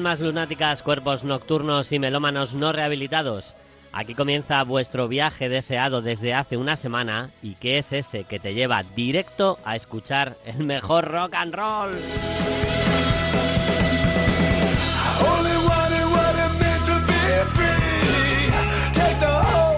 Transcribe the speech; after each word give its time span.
Almas 0.00 0.20
lunáticas, 0.20 0.82
cuerpos 0.82 1.24
nocturnos 1.24 1.92
y 1.92 1.98
melómanos 1.98 2.54
no 2.54 2.72
rehabilitados. 2.72 3.54
Aquí 3.92 4.14
comienza 4.14 4.62
vuestro 4.62 5.08
viaje 5.08 5.50
deseado 5.50 6.00
desde 6.00 6.32
hace 6.32 6.56
una 6.56 6.76
semana 6.76 7.28
y 7.42 7.56
que 7.56 7.76
es 7.76 7.92
ese 7.92 8.24
que 8.24 8.40
te 8.40 8.54
lleva 8.54 8.82
directo 8.82 9.58
a 9.62 9.76
escuchar 9.76 10.38
el 10.46 10.64
mejor 10.64 11.10
rock 11.10 11.34
and 11.34 11.54
roll. 11.54 11.90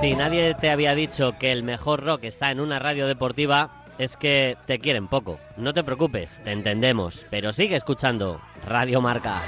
Si 0.01 0.15
nadie 0.15 0.55
te 0.55 0.71
había 0.71 0.95
dicho 0.95 1.37
que 1.37 1.51
el 1.51 1.65
mejor 1.65 2.05
rock 2.05 2.23
está 2.23 2.53
en 2.53 2.61
una 2.61 2.79
radio 2.79 3.09
deportiva, 3.09 3.82
es 4.03 4.17
que 4.17 4.57
te 4.67 4.79
quieren 4.79 5.07
poco. 5.07 5.39
No 5.57 5.73
te 5.73 5.85
preocupes, 5.85 6.41
te 6.43 6.51
entendemos, 6.51 7.25
pero 7.31 7.53
sigue 7.53 7.77
escuchando 7.77 8.41
Radio 8.67 9.01
Marca. 9.01 9.41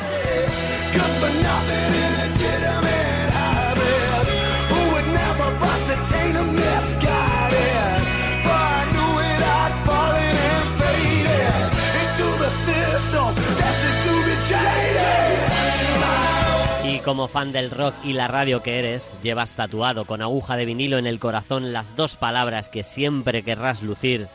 Y 16.84 16.98
como 16.98 17.26
fan 17.26 17.50
del 17.50 17.72
rock 17.72 17.94
y 18.04 18.12
la 18.12 18.28
radio 18.28 18.62
que 18.62 18.78
eres, 18.78 19.16
llevas 19.22 19.54
tatuado 19.54 20.04
con 20.04 20.22
aguja 20.22 20.56
de 20.56 20.64
vinilo 20.64 20.98
en 20.98 21.06
el 21.06 21.18
corazón 21.18 21.72
las 21.72 21.96
dos 21.96 22.16
palabras 22.16 22.68
que 22.68 22.84
siempre 22.84 23.42
querrás 23.42 23.82
lucir 23.82 24.28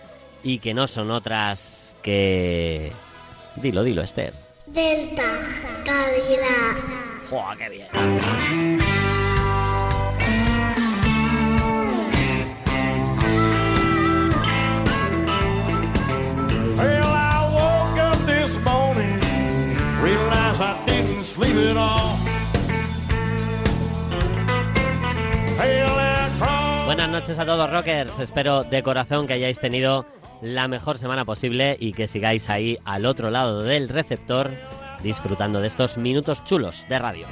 y 0.44 0.60
que 0.60 0.74
no 0.74 0.88
son 0.88 1.12
otras 1.12 1.96
que... 2.02 2.92
Dilo, 3.56 3.84
dilo, 3.84 4.02
Esther. 4.02 4.34
Delta 4.68 5.24
Cadillac. 5.86 7.30
¡Joder, 7.30 7.58
qué 7.58 7.70
bien! 7.70 7.88
Well, 16.78 17.04
I 17.04 17.50
woke 17.54 18.00
up 18.00 18.18
this 18.26 18.58
morning, 18.64 19.20
realized 20.02 20.62
I 20.62 20.78
didn't 20.86 21.24
sleep 21.24 21.56
at 21.56 21.78
all. 21.78 22.18
Well, 25.58 26.00
I 26.00 26.30
crawled 26.40 26.86
Buenas 26.86 27.10
noches 27.10 27.38
a 27.38 27.46
todos 27.46 27.70
rockers, 27.70 28.20
espero 28.20 28.64
de 28.64 28.82
corazón 28.82 29.28
que 29.28 29.34
hayáis 29.34 29.60
tenido 29.60 30.06
la 30.42 30.68
mejor 30.68 30.98
semana 30.98 31.26
posible 31.26 31.76
y 31.80 31.94
que 31.94 32.08
sigáis 32.08 32.50
ahí 32.50 32.78
al 32.86 33.06
otro 33.06 33.30
lado 33.30 33.64
del 33.64 33.90
receptor 33.90 34.52
disfrutando 35.04 35.62
de 35.62 35.68
estos 35.68 35.98
minutos 35.98 36.44
chulos 36.44 36.86
de 36.90 37.00
radio. 37.00 37.28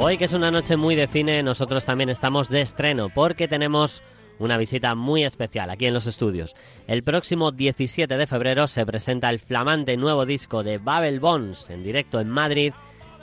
Hoy 0.00 0.16
que 0.16 0.24
es 0.24 0.32
una 0.32 0.50
noche 0.50 0.76
muy 0.76 0.94
de 0.94 1.06
cine, 1.06 1.42
nosotros 1.42 1.84
también 1.84 2.08
estamos 2.08 2.48
de 2.48 2.62
estreno 2.62 3.08
porque 3.10 3.46
tenemos 3.46 4.02
una 4.38 4.56
visita 4.56 4.94
muy 4.94 5.24
especial 5.24 5.70
aquí 5.70 5.86
en 5.86 5.94
los 5.94 6.06
estudios. 6.06 6.54
El 6.86 7.02
próximo 7.02 7.52
17 7.52 8.16
de 8.16 8.26
febrero 8.26 8.66
se 8.66 8.86
presenta 8.86 9.30
el 9.30 9.38
flamante 9.38 9.96
nuevo 9.96 10.26
disco 10.26 10.62
de 10.62 10.78
Babel 10.78 11.20
Bones 11.20 11.70
en 11.70 11.82
directo 11.82 12.20
en 12.20 12.28
Madrid 12.28 12.72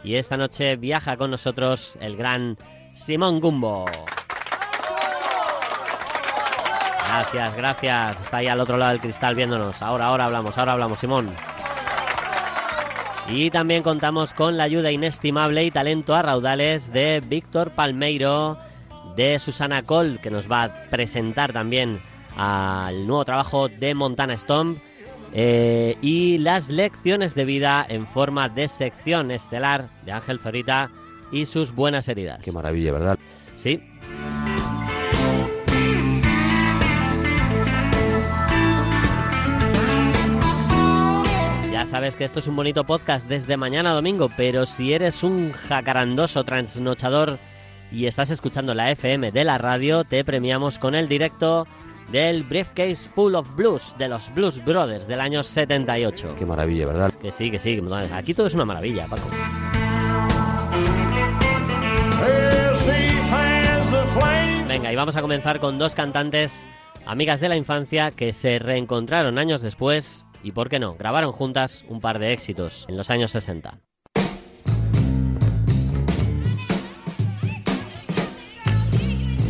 y 0.03 0.15
esta 0.15 0.37
noche 0.37 0.75
viaja 0.75 1.17
con 1.17 1.31
nosotros 1.31 1.97
el 1.99 2.15
gran 2.15 2.57
Simón 2.93 3.39
Gumbo. 3.39 3.85
Gracias, 7.07 7.55
gracias. 7.55 8.21
Está 8.21 8.37
ahí 8.37 8.47
al 8.47 8.59
otro 8.59 8.77
lado 8.77 8.91
del 8.91 8.99
cristal 8.99 9.35
viéndonos. 9.35 9.81
Ahora, 9.81 10.05
ahora 10.05 10.25
hablamos, 10.25 10.57
ahora 10.57 10.73
hablamos, 10.73 10.99
Simón. 10.99 11.33
Y 13.27 13.49
también 13.49 13.81
contamos 13.81 14.33
con 14.33 14.57
la 14.57 14.63
ayuda 14.63 14.91
inestimable 14.91 15.63
y 15.63 15.71
talento 15.71 16.13
a 16.13 16.21
raudales 16.21 16.93
de 16.93 17.23
Víctor 17.25 17.71
Palmeiro, 17.71 18.57
de 19.15 19.39
Susana 19.39 19.83
Cole, 19.83 20.19
que 20.19 20.31
nos 20.31 20.49
va 20.49 20.63
a 20.63 20.89
presentar 20.89 21.53
también 21.53 22.01
al 22.35 23.07
nuevo 23.07 23.25
trabajo 23.25 23.69
de 23.69 23.93
Montana 23.93 24.35
Stomp, 24.37 24.79
eh, 25.33 25.97
y 26.01 26.37
las 26.37 26.69
lecciones 26.69 27.35
de 27.35 27.43
vida 27.45 27.85
en 27.87 28.07
forma 28.07 28.47
de 28.47 28.67
sección 28.67 29.31
estelar 29.31 29.89
de 30.05 30.13
Ángel 30.13 30.39
Zorita 30.39 30.89
y 31.31 31.45
sus 31.45 31.73
buenas 31.73 32.07
heridas. 32.07 32.41
Qué 32.43 32.51
maravilla, 32.51 32.93
¿verdad? 32.93 33.19
Sí. 33.55 33.81
Ya 41.71 41.85
sabes 41.85 42.15
que 42.15 42.23
esto 42.23 42.39
es 42.39 42.47
un 42.47 42.55
bonito 42.55 42.85
podcast 42.85 43.27
desde 43.27 43.57
mañana 43.57 43.91
a 43.91 43.95
domingo, 43.95 44.29
pero 44.37 44.65
si 44.65 44.93
eres 44.93 45.23
un 45.23 45.51
jacarandoso 45.51 46.43
trasnochador 46.45 47.39
y 47.95 48.07
estás 48.07 48.29
escuchando 48.29 48.73
la 48.73 48.91
FM 48.91 49.31
de 49.31 49.43
la 49.45 49.57
radio, 49.57 50.03
te 50.03 50.25
premiamos 50.25 50.79
con 50.79 50.95
el 50.95 51.07
directo 51.07 51.65
del 52.11 52.43
Briefcase 52.43 53.09
Full 53.09 53.35
of 53.35 53.55
Blues 53.55 53.95
de 53.97 54.09
los 54.09 54.33
Blues 54.33 54.63
Brothers 54.65 55.07
del 55.07 55.21
año 55.21 55.41
78. 55.41 56.35
Qué 56.37 56.45
maravilla, 56.45 56.87
¿verdad? 56.87 57.13
Que 57.13 57.31
sí, 57.31 57.49
que 57.49 57.57
sí, 57.57 57.81
aquí 58.11 58.33
todo 58.33 58.47
es 58.47 58.53
una 58.53 58.65
maravilla, 58.65 59.05
Paco. 59.07 59.29
Venga, 64.67 64.91
y 64.91 64.95
vamos 64.97 65.15
a 65.15 65.21
comenzar 65.21 65.61
con 65.61 65.77
dos 65.77 65.95
cantantes, 65.95 66.67
amigas 67.05 67.39
de 67.39 67.47
la 67.47 67.55
infancia, 67.55 68.11
que 68.11 68.33
se 68.33 68.59
reencontraron 68.59 69.37
años 69.37 69.61
después 69.61 70.25
y, 70.43 70.51
¿por 70.51 70.67
qué 70.67 70.79
no?, 70.79 70.95
grabaron 70.95 71.31
juntas 71.31 71.85
un 71.87 72.01
par 72.01 72.19
de 72.19 72.33
éxitos 72.33 72.85
en 72.89 72.97
los 72.97 73.09
años 73.09 73.31
60. 73.31 73.79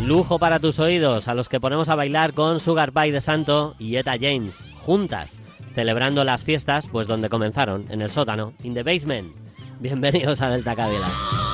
Lujo 0.06 0.38
para 0.38 0.60
tus 0.60 0.78
oídos, 0.78 1.28
a 1.28 1.34
los 1.34 1.50
que 1.50 1.60
ponemos 1.60 1.90
a 1.90 1.96
bailar 1.96 2.34
con 2.34 2.60
Sugar 2.60 2.92
Pie 2.92 3.12
de 3.12 3.22
Santo 3.22 3.76
y 3.80 3.96
Etta 3.96 4.14
James, 4.22 4.64
juntas, 4.76 5.42
celebrando 5.74 6.24
las 6.24 6.44
fiestas, 6.44 6.88
pues 6.88 7.08
donde 7.08 7.28
comenzaron, 7.28 7.86
en 7.90 8.02
el 8.04 8.10
sótano, 8.12 8.54
in 8.62 8.76
the 8.76 8.84
basement. 8.84 9.34
Bienvenidos 9.80 10.42
a 10.42 10.52
Delta 10.52 10.76
Cadillac. 10.76 11.45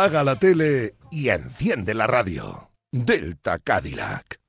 Apaga 0.00 0.24
la 0.24 0.36
tele 0.36 0.94
y 1.10 1.28
enciende 1.28 1.92
la 1.92 2.06
radio. 2.06 2.70
Delta 2.90 3.58
Cadillac. 3.58 4.40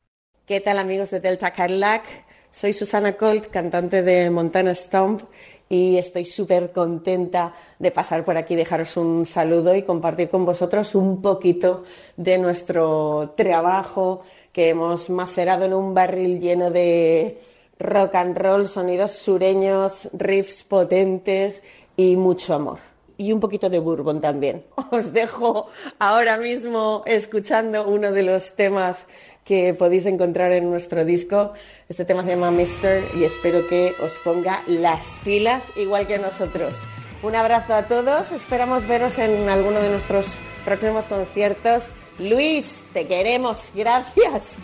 ¿Qué 0.46 0.62
tal 0.62 0.78
amigos 0.78 1.12
de 1.12 1.20
Delta 1.20 1.52
Cadillac? 1.52 2.06
Soy 2.50 2.72
Susana 2.72 3.18
Colt, 3.18 3.48
cantante 3.48 4.02
de 4.02 4.30
Montana 4.30 4.74
Stomp 4.74 5.24
y 5.68 5.98
estoy 5.98 6.24
súper 6.24 6.72
contenta 6.72 7.54
de 7.80 7.92
pasar 7.92 8.24
por 8.24 8.38
aquí, 8.38 8.56
dejaros 8.56 8.96
un 8.96 9.26
saludo 9.26 9.76
y 9.76 9.84
compartir 9.84 10.30
con 10.30 10.46
vosotros 10.46 10.96
un 10.96 11.22
poquito 11.22 11.84
de 12.16 12.38
nuestro 12.38 13.34
trabajo 13.36 14.22
que 14.54 14.70
hemos 14.70 15.10
macerado 15.10 15.66
en 15.66 15.74
un 15.74 15.94
barril 15.94 16.40
lleno 16.40 16.72
de 16.72 17.42
rock 17.78 18.16
and 18.16 18.38
roll, 18.38 18.70
sonidos 18.70 19.12
sureños, 19.12 20.08
riffs 20.14 20.64
potentes 20.64 21.62
y 21.98 22.16
mucho 22.16 22.54
amor. 22.54 22.91
Y 23.22 23.32
un 23.32 23.40
poquito 23.40 23.70
de 23.70 23.78
bourbon 23.78 24.20
también. 24.20 24.66
Os 24.92 25.14
dejo 25.14 25.70
ahora 26.00 26.38
mismo 26.38 27.04
escuchando 27.06 27.88
uno 27.88 28.12
de 28.12 28.24
los 28.24 28.56
temas 28.56 29.06
que 29.46 29.76
podéis 29.76 30.08
encontrar 30.08 30.52
en 30.54 30.68
nuestro 30.72 31.06
disco. 31.06 31.54
Este 31.88 32.04
tema 32.04 32.24
se 32.24 32.32
llama 32.32 32.50
Mister 32.50 33.04
y 33.16 33.24
espero 33.24 33.68
que 33.68 33.94
os 34.02 34.14
ponga 34.24 34.64
las 34.66 35.20
pilas 35.24 35.66
igual 35.76 36.08
que 36.08 36.18
nosotros. 36.18 36.74
Un 37.22 37.36
abrazo 37.36 37.76
a 37.76 37.88
todos, 37.88 38.32
esperamos 38.32 38.88
veros 38.88 39.20
en 39.20 39.50
alguno 39.50 39.80
de 39.80 39.90
nuestros 39.90 40.26
próximos 40.66 41.06
conciertos. 41.06 41.90
Luis, 42.18 42.80
te 42.94 43.06
queremos, 43.06 43.70
gracias. 43.76 44.56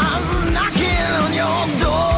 I'm 0.00 0.52
knocking 0.52 1.10
on 1.22 1.32
your 1.32 1.80
door. 1.84 2.17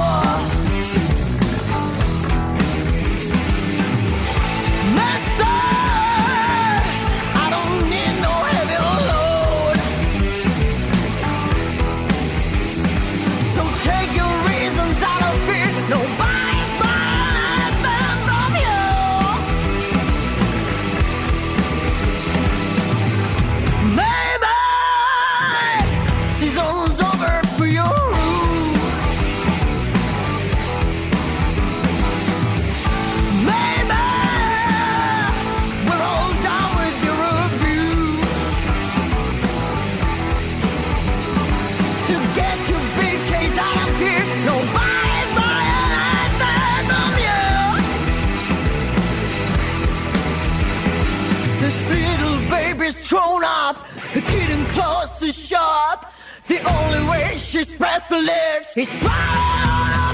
The 56.50 56.58
only 56.68 57.08
way 57.08 57.36
she's 57.36 57.72
pressed 57.76 58.08
the 58.08 58.18
lips 58.18 58.76
is 58.76 58.88
swallowing 58.88 60.09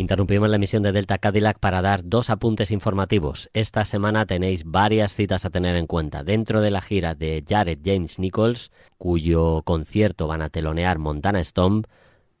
Interrumpimos 0.00 0.48
la 0.48 0.56
emisión 0.56 0.82
de 0.82 0.92
Delta 0.92 1.18
Cadillac 1.18 1.58
para 1.58 1.82
dar 1.82 2.00
dos 2.02 2.30
apuntes 2.30 2.70
informativos. 2.70 3.50
Esta 3.52 3.84
semana 3.84 4.24
tenéis 4.24 4.64
varias 4.64 5.14
citas 5.14 5.44
a 5.44 5.50
tener 5.50 5.76
en 5.76 5.86
cuenta. 5.86 6.24
Dentro 6.24 6.62
de 6.62 6.70
la 6.70 6.80
gira 6.80 7.14
de 7.14 7.44
Jared 7.46 7.80
James 7.84 8.18
Nichols, 8.18 8.72
cuyo 8.96 9.60
concierto 9.62 10.26
van 10.26 10.40
a 10.40 10.48
telonear 10.48 10.98
Montana 10.98 11.44
Stomp, 11.44 11.86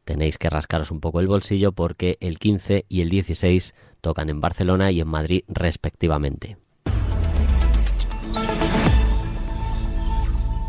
tenéis 0.04 0.38
que 0.38 0.48
rascaros 0.48 0.90
un 0.90 1.00
poco 1.00 1.20
el 1.20 1.28
bolsillo 1.28 1.72
porque 1.72 2.16
el 2.20 2.38
15 2.38 2.86
y 2.88 3.02
el 3.02 3.10
16 3.10 3.74
tocan 4.00 4.30
en 4.30 4.40
Barcelona 4.40 4.90
y 4.90 5.02
en 5.02 5.08
Madrid 5.08 5.42
respectivamente. 5.46 6.56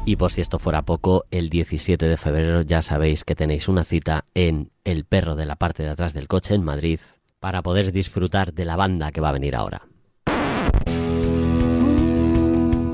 Y 0.04 0.16
por 0.16 0.32
si 0.32 0.42
esto 0.42 0.58
fuera 0.58 0.82
poco, 0.82 1.26
el 1.30 1.50
17 1.50 2.08
de 2.08 2.18
febrero 2.18 2.64
ya 2.64 2.82
sabéis 2.82 3.24
que 3.24 3.36
tenéis 3.36 3.68
una 3.68 3.84
cita 3.84 4.26
en 4.34 4.72
El 4.84 5.06
Perro 5.06 5.36
de 5.36 5.46
la 5.46 5.56
parte 5.56 5.84
de 5.84 5.90
atrás 5.90 6.14
del 6.14 6.28
coche 6.28 6.56
en 6.56 6.64
Madrid 6.64 7.00
para 7.40 7.62
poder 7.62 7.92
disfrutar 7.92 8.54
de 8.54 8.66
la 8.66 8.76
banda 8.76 9.12
que 9.12 9.22
va 9.22 9.30
a 9.30 9.34
venir 9.34 9.56
ahora. 9.56 9.84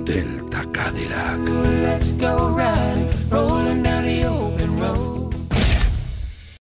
Delta 0.04 0.66
Cadillac. 0.72 1.68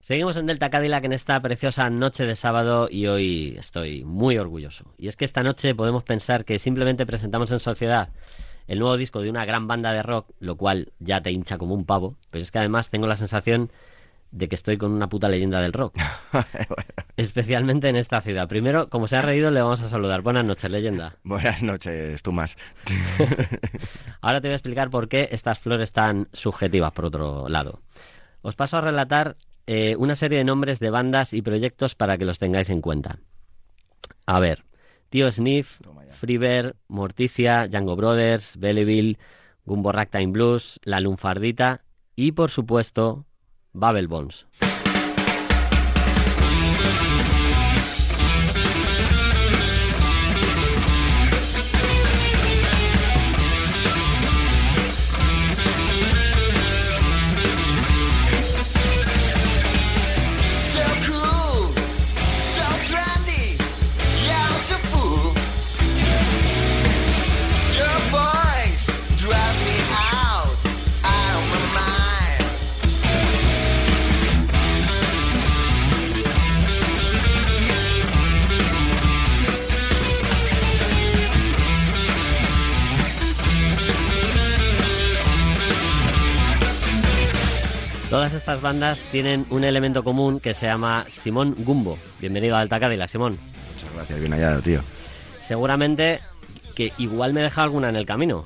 Seguimos 0.06 0.38
en 0.38 0.46
Delta 0.46 0.70
Cadillac 0.70 1.04
en 1.06 1.14
esta 1.14 1.42
preciosa 1.42 1.90
noche 1.90 2.26
de 2.26 2.36
sábado 2.36 2.88
y 2.92 3.08
hoy 3.08 3.56
estoy 3.58 4.04
muy 4.06 4.38
orgulloso. 4.38 4.94
Y 5.00 5.08
es 5.08 5.18
que 5.18 5.26
esta 5.26 5.42
noche 5.42 5.74
podemos 5.74 6.04
pensar 6.04 6.46
que 6.46 6.60
simplemente 6.60 7.08
presentamos 7.08 7.50
en 7.50 7.60
sociedad 7.60 8.10
el 8.68 8.80
nuevo 8.80 8.98
disco 8.98 9.22
de 9.22 9.30
una 9.30 9.46
gran 9.46 9.68
banda 9.68 9.92
de 9.92 10.04
rock, 10.04 10.32
lo 10.40 10.56
cual 10.56 10.92
ya 11.00 11.22
te 11.22 11.32
hincha 11.32 11.58
como 11.58 11.74
un 11.74 11.86
pavo, 11.86 12.16
pero 12.32 12.42
es 12.42 12.52
que 12.52 12.60
además 12.60 12.90
tengo 12.90 13.08
la 13.08 13.16
sensación 13.16 13.72
de 14.32 14.50
que 14.50 14.56
estoy 14.56 14.78
con 14.78 14.92
una 14.92 15.08
puta 15.08 15.30
leyenda 15.30 15.62
del 15.62 15.72
rock. 15.72 15.96
Especialmente 17.18 17.88
en 17.88 17.96
esta 17.96 18.20
ciudad. 18.20 18.50
Primero, 18.50 18.90
como 18.90 19.08
se 19.08 19.16
ha 19.16 19.22
reído, 19.22 19.50
le 19.50 19.62
vamos 19.62 19.82
a 19.82 19.88
saludar. 19.88 20.22
Buenas 20.22 20.44
noches, 20.44 20.70
leyenda. 20.70 21.16
Buenas 21.24 21.64
noches, 21.64 22.22
tú 22.22 22.34
más. 22.34 22.58
Ahora 24.22 24.42
te 24.42 24.50
voy 24.50 24.54
a 24.54 24.58
explicar 24.58 24.90
por 24.90 25.08
qué 25.08 25.30
estas 25.32 25.60
flores 25.60 25.94
tan 25.94 26.28
subjetivas, 26.34 26.92
por 26.92 27.06
otro 27.06 27.48
lado. 27.48 27.80
Os 28.42 28.56
paso 28.56 28.78
a 28.78 28.82
relatar 28.82 29.36
eh, 29.68 29.96
una 29.96 30.16
serie 30.16 30.40
de 30.40 30.44
nombres 30.44 30.80
de 30.80 30.90
bandas 30.90 31.34
y 31.34 31.42
proyectos 31.42 31.96
para 31.96 32.18
que 32.18 32.26
los 32.26 32.38
tengáis 32.38 32.70
en 32.70 32.82
cuenta. 32.82 33.20
A 34.26 34.40
ver, 34.40 34.66
Tío 35.10 35.32
Sniff, 35.32 35.80
Freebird, 36.16 36.76
Morticia, 36.88 37.68
Django 37.68 37.96
Brothers, 37.96 38.58
Belleville, 38.58 39.18
Gumbo 39.66 39.92
Ragtime 39.92 40.32
Blues, 40.32 40.80
La 40.84 41.00
Lunfardita 41.00 41.84
y, 42.16 42.32
por 42.32 42.50
supuesto, 42.50 43.26
Babel 43.74 44.08
Bones. 44.08 44.48
Estas 88.46 88.62
bandas 88.62 89.00
tienen 89.12 89.44
un 89.50 89.64
elemento 89.64 90.04
común 90.04 90.40
que 90.40 90.54
se 90.54 90.68
llama 90.68 91.04
Simón 91.10 91.56
Gumbo. 91.58 91.98
Bienvenido 92.20 92.56
a 92.56 92.60
Alta 92.60 92.80
Cádila, 92.80 93.08
Simón. 93.08 93.40
Muchas 93.74 93.92
gracias, 93.96 94.20
bien 94.20 94.34
hallado, 94.34 94.62
tío. 94.62 94.82
Seguramente 95.42 96.20
que 96.76 96.94
igual 97.00 97.34
me 97.34 97.42
deja 97.42 97.64
alguna 97.64 97.90
en 97.90 97.96
el 97.96 98.06
camino 98.06 98.46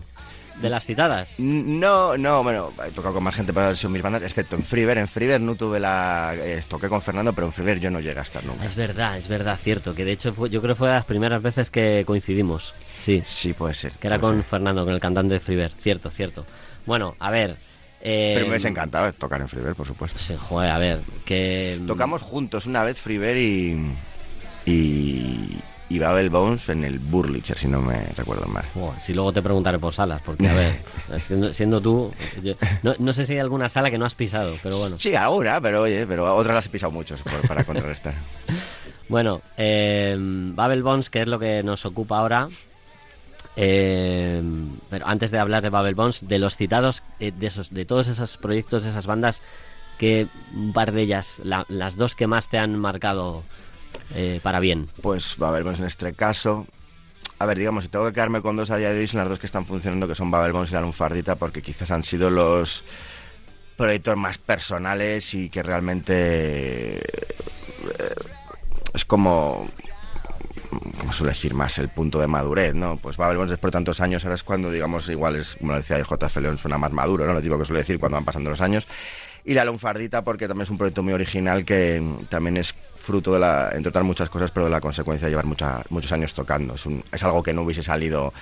de 0.62 0.70
las 0.70 0.86
citadas. 0.86 1.36
No, 1.40 2.18
no, 2.18 2.44
bueno, 2.44 2.72
he 2.88 2.92
tocado 2.92 3.16
con 3.16 3.24
más 3.26 3.36
gente 3.36 3.52
para 3.52 3.76
son 3.76 3.92
mis 3.92 4.02
bandas, 4.02 4.24
excepto 4.24 4.56
en 4.56 4.64
Freever. 4.64 4.98
En 5.00 5.08
Freever 5.10 5.42
no 5.42 5.56
tuve 5.56 5.82
la... 5.82 6.34
eh, 6.34 6.64
toqué 6.66 6.88
con 6.88 7.02
Fernando, 7.02 7.34
pero 7.34 7.48
en 7.48 7.52
Freever 7.54 7.82
yo 7.82 7.92
no 7.92 8.00
llegué 8.00 8.20
a 8.20 8.24
estar 8.24 8.46
nunca. 8.46 8.64
Es 8.66 8.76
verdad, 8.76 9.18
es 9.18 9.28
verdad, 9.28 9.60
cierto. 9.62 9.94
Que 9.96 10.06
de 10.06 10.14
hecho 10.14 10.34
fue- 10.34 10.50
yo 10.50 10.62
creo 10.62 10.76
que 10.76 10.80
fue 10.80 10.88
de 10.88 10.94
las 10.94 11.06
primeras 11.06 11.42
veces 11.42 11.70
que 11.70 12.04
coincidimos. 12.08 12.74
Sí, 13.00 13.22
Sí, 13.28 13.52
puede 13.52 13.74
ser. 13.74 13.92
que 13.94 14.08
era 14.08 14.18
con 14.18 14.36
ser. 14.36 14.44
Fernando, 14.46 14.86
con 14.86 14.94
el 14.94 15.00
cantante 15.02 15.34
de 15.34 15.40
Freever. 15.42 15.72
Cierto, 15.78 16.10
cierto. 16.10 16.46
Bueno, 16.86 17.16
a 17.20 17.32
ver. 17.32 17.58
Eh, 18.02 18.32
Pero 18.34 18.46
me 18.46 18.52
hubiese 18.52 18.68
encantado 18.70 19.12
tocar 19.14 19.42
en 19.42 19.48
Freever, 19.50 19.76
por 19.76 19.88
supuesto. 19.88 20.20
Sí, 20.20 20.36
joder, 20.38 20.72
a 20.72 20.78
ver, 20.78 21.02
que... 21.26 21.80
Tocamos 21.88 22.22
juntos 22.22 22.66
una 22.66 22.84
vez 22.84 22.98
Freever 23.00 23.36
y... 23.38 23.92
y... 24.66 25.58
y 25.90 26.00
Babel 26.00 26.30
Bones 26.30 26.70
en 26.70 26.84
el 26.84 27.00
Burlicher, 27.00 27.58
si 27.58 27.68
no 27.68 27.82
me 27.82 28.06
recuerdo 28.16 28.48
mal. 28.48 28.64
Si 29.02 29.14
luego 29.14 29.34
te 29.34 29.42
preguntaré 29.42 29.80
por 29.80 29.94
salas, 29.94 30.22
porque 30.22 30.48
a 30.48 30.54
ver, 30.54 30.76
siendo, 31.20 31.54
siendo 31.54 31.82
tú, 31.82 32.14
yo- 32.44 32.54
no, 32.84 32.94
no 33.00 33.12
sé 33.14 33.26
si 33.26 33.34
hay 33.34 33.40
alguna 33.40 33.68
sala 33.70 33.90
que 33.92 33.98
no 33.98 34.06
has 34.06 34.14
pisado, 34.16 34.56
pero 34.64 34.78
bueno. 34.78 34.98
Sí, 35.00 35.16
ahora, 35.16 35.60
pero 35.60 35.82
oye, 35.82 36.06
pero 36.08 36.34
otras 36.36 36.56
las 36.56 36.66
he 36.68 36.70
pisado 36.70 36.92
mucho 36.92 37.16
por- 37.18 37.48
para 37.48 37.64
contrarrestar. 37.64 38.14
Bueno, 39.10 39.42
eh, 39.58 40.16
Babel 40.20 40.84
Bones, 40.84 41.10
que 41.10 41.24
es 41.24 41.28
lo 41.28 41.40
que 41.40 41.64
nos 41.64 41.84
ocupa 41.84 42.20
ahora. 42.20 42.48
Eh, 43.62 44.42
pero 44.90 45.06
antes 45.06 45.32
de 45.32 45.40
hablar 45.40 45.62
de 45.62 45.70
Babel 45.70 45.94
Bones, 45.96 46.26
de 46.28 46.40
los 46.40 46.56
citados, 46.56 47.04
eh, 47.20 47.34
de, 47.38 47.48
esos, 47.48 47.74
de 47.74 47.84
todos 47.84 48.08
esos 48.08 48.38
proyectos, 48.38 48.84
de 48.86 48.92
esas 48.92 49.06
bandas, 49.06 49.42
que 49.98 50.28
un 50.56 50.72
par 50.72 50.94
de 50.94 51.02
ellas, 51.02 51.42
la- 51.44 51.66
las 51.68 51.98
dos 51.98 52.16
que 52.16 52.26
más 52.26 52.48
te 52.50 52.58
han 52.58 52.80
marcado 52.80 53.44
eh, 54.16 54.40
para 54.42 54.62
bien. 54.62 54.88
Pues 55.02 55.36
Babel 55.38 55.64
Bones 55.66 55.80
en 55.82 55.88
este 55.88 56.14
caso. 56.14 56.66
A 57.38 57.46
ver, 57.46 57.58
digamos, 57.58 57.84
si 57.84 57.90
tengo 57.90 58.06
que 58.06 58.14
quedarme 58.14 58.42
con 58.42 58.56
dos 58.56 58.72
a 58.72 58.78
día 58.78 58.94
de 58.94 59.00
hoy, 59.00 59.08
son 59.08 59.20
las 59.20 59.30
dos 59.30 59.40
que 59.40 59.46
están 59.46 59.66
funcionando, 59.66 60.08
que 60.08 60.16
son 60.16 60.32
Babel 60.32 60.54
Bones 60.54 60.72
y 60.72 60.76
la 60.76 60.82
Lunfardita, 60.82 61.36
porque 61.36 61.62
quizás 61.62 61.92
han 61.92 62.04
sido 62.04 62.30
los 62.30 62.84
proyectos 63.76 64.16
más 64.18 64.38
personales 64.38 65.34
y 65.34 65.50
que 65.50 65.64
realmente 65.64 66.98
eh, 67.00 67.02
es 68.94 69.06
como 69.06 69.68
como 71.00 71.14
suele 71.14 71.32
decir 71.34 71.54
más 71.54 71.78
el 71.80 71.90
punto 71.90 72.20
de 72.20 72.28
madurez, 72.28 72.76
¿no? 72.76 72.98
Pues 72.98 73.18
Babel 73.18 73.48
de 73.50 73.58
tantos 73.58 74.00
años 74.02 74.24
ahora 74.24 74.36
es 74.36 74.44
cuando, 74.44 74.70
digamos, 74.72 75.08
igual 75.10 75.36
es, 75.38 75.56
como 75.56 75.74
decía 75.76 75.98
JF 76.04 76.38
León, 76.38 76.58
suena 76.58 76.78
más 76.78 76.92
maduro, 76.92 77.26
¿no? 77.26 77.34
Lo 77.34 77.42
tipo 77.42 77.58
que 77.58 77.66
suele 77.66 77.82
decir 77.82 78.00
cuando 78.00 78.18
van 78.18 78.26
pasando 78.26 78.50
los 78.50 78.62
años. 78.62 78.88
Y 79.46 79.54
la 79.54 79.64
Lunfardita 79.66 80.22
porque 80.24 80.48
también 80.48 80.64
es 80.64 80.70
un 80.70 80.78
proyecto 80.78 81.02
muy 81.02 81.14
original 81.14 81.64
que 81.66 82.04
también 82.30 82.58
es 82.58 82.76
fruto 82.96 83.34
de 83.34 83.40
la, 83.40 83.70
entre 83.74 83.90
otras 83.90 84.04
muchas 84.04 84.30
cosas, 84.30 84.52
pero 84.52 84.66
de 84.66 84.72
la 84.72 84.82
consecuencia 84.82 85.26
de 85.26 85.32
llevar 85.32 85.46
mucha- 85.46 85.82
muchos 85.90 86.12
años 86.12 86.34
tocando. 86.34 86.76
Es, 86.76 86.86
un- 86.86 87.04
es 87.12 87.24
algo 87.24 87.42
que 87.42 87.54
no 87.54 87.62
hubiese 87.64 87.82
salido 87.82 88.34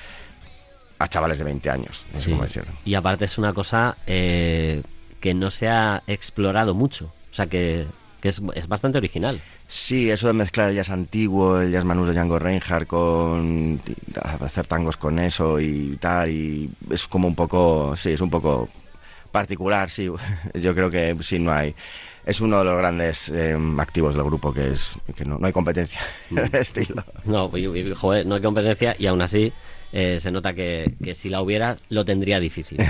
a 1.00 1.08
chavales 1.08 1.38
de 1.38 1.46
20 1.46 1.70
años, 1.70 2.04
no 2.12 2.18
sé 2.18 2.26
Sí. 2.26 2.32
cómo 2.32 2.44
decirlo. 2.44 2.72
Y 2.84 2.96
aparte 2.96 3.26
es 3.26 3.38
una 3.38 3.54
cosa 3.54 3.98
eh, 4.08 4.82
que 5.20 5.34
no 5.36 5.52
se 5.52 5.68
ha 5.70 6.02
explorado 6.08 6.74
mucho. 6.74 7.14
O 7.32 7.36
sea 7.38 7.46
que, 7.46 7.86
que 8.22 8.30
es, 8.30 8.42
es 8.56 8.68
bastante 8.68 8.98
original. 8.98 9.42
Sí, 9.68 10.10
eso 10.10 10.28
de 10.28 10.34
mezclar 10.34 10.70
el 10.70 10.76
jazz 10.76 10.90
antiguo, 10.90 11.60
el 11.60 11.72
jazz 11.72 11.86
manús 11.86 12.08
de 12.08 12.14
Django 12.14 12.40
Reinhardt 12.40 12.88
con 12.88 13.80
hacer 14.42 14.68
tangos 14.68 14.98
con 14.98 15.20
eso 15.20 15.60
y 15.60 15.98
tal 16.00 16.30
y 16.30 16.70
es 16.90 17.08
como 17.08 17.28
un 17.28 17.36
poco, 17.36 17.96
sí, 17.96 18.12
es 18.12 18.22
un 18.22 18.30
poco 18.30 18.70
particular, 19.32 19.90
sí. 19.90 20.10
Yo 20.54 20.74
creo 20.74 20.90
que 20.90 21.16
sí 21.22 21.40
no 21.40 21.52
hay 21.52 21.76
es 22.28 22.42
uno 22.42 22.60
de 22.60 22.66
los 22.66 22.78
grandes 22.78 23.30
eh, 23.30 23.58
activos 23.78 24.14
del 24.14 24.26
grupo 24.26 24.54
que 24.54 24.74
es 24.74 24.92
que 25.16 25.24
no, 25.24 25.38
no 25.38 25.48
hay 25.48 25.54
competencia 25.54 26.02
de 26.30 26.60
estilo. 26.60 27.04
No, 27.24 27.50
joder, 27.96 28.26
no 28.26 28.36
hay 28.36 28.42
competencia 28.42 28.96
y 29.00 29.08
aún 29.08 29.22
así 29.22 29.54
eh, 29.92 30.20
se 30.20 30.32
nota 30.32 30.54
que, 30.54 30.94
que 31.04 31.16
si 31.16 31.30
la 31.30 31.42
hubiera 31.42 31.78
lo 31.90 32.06
tendría 32.06 32.40
difícil. 32.40 32.78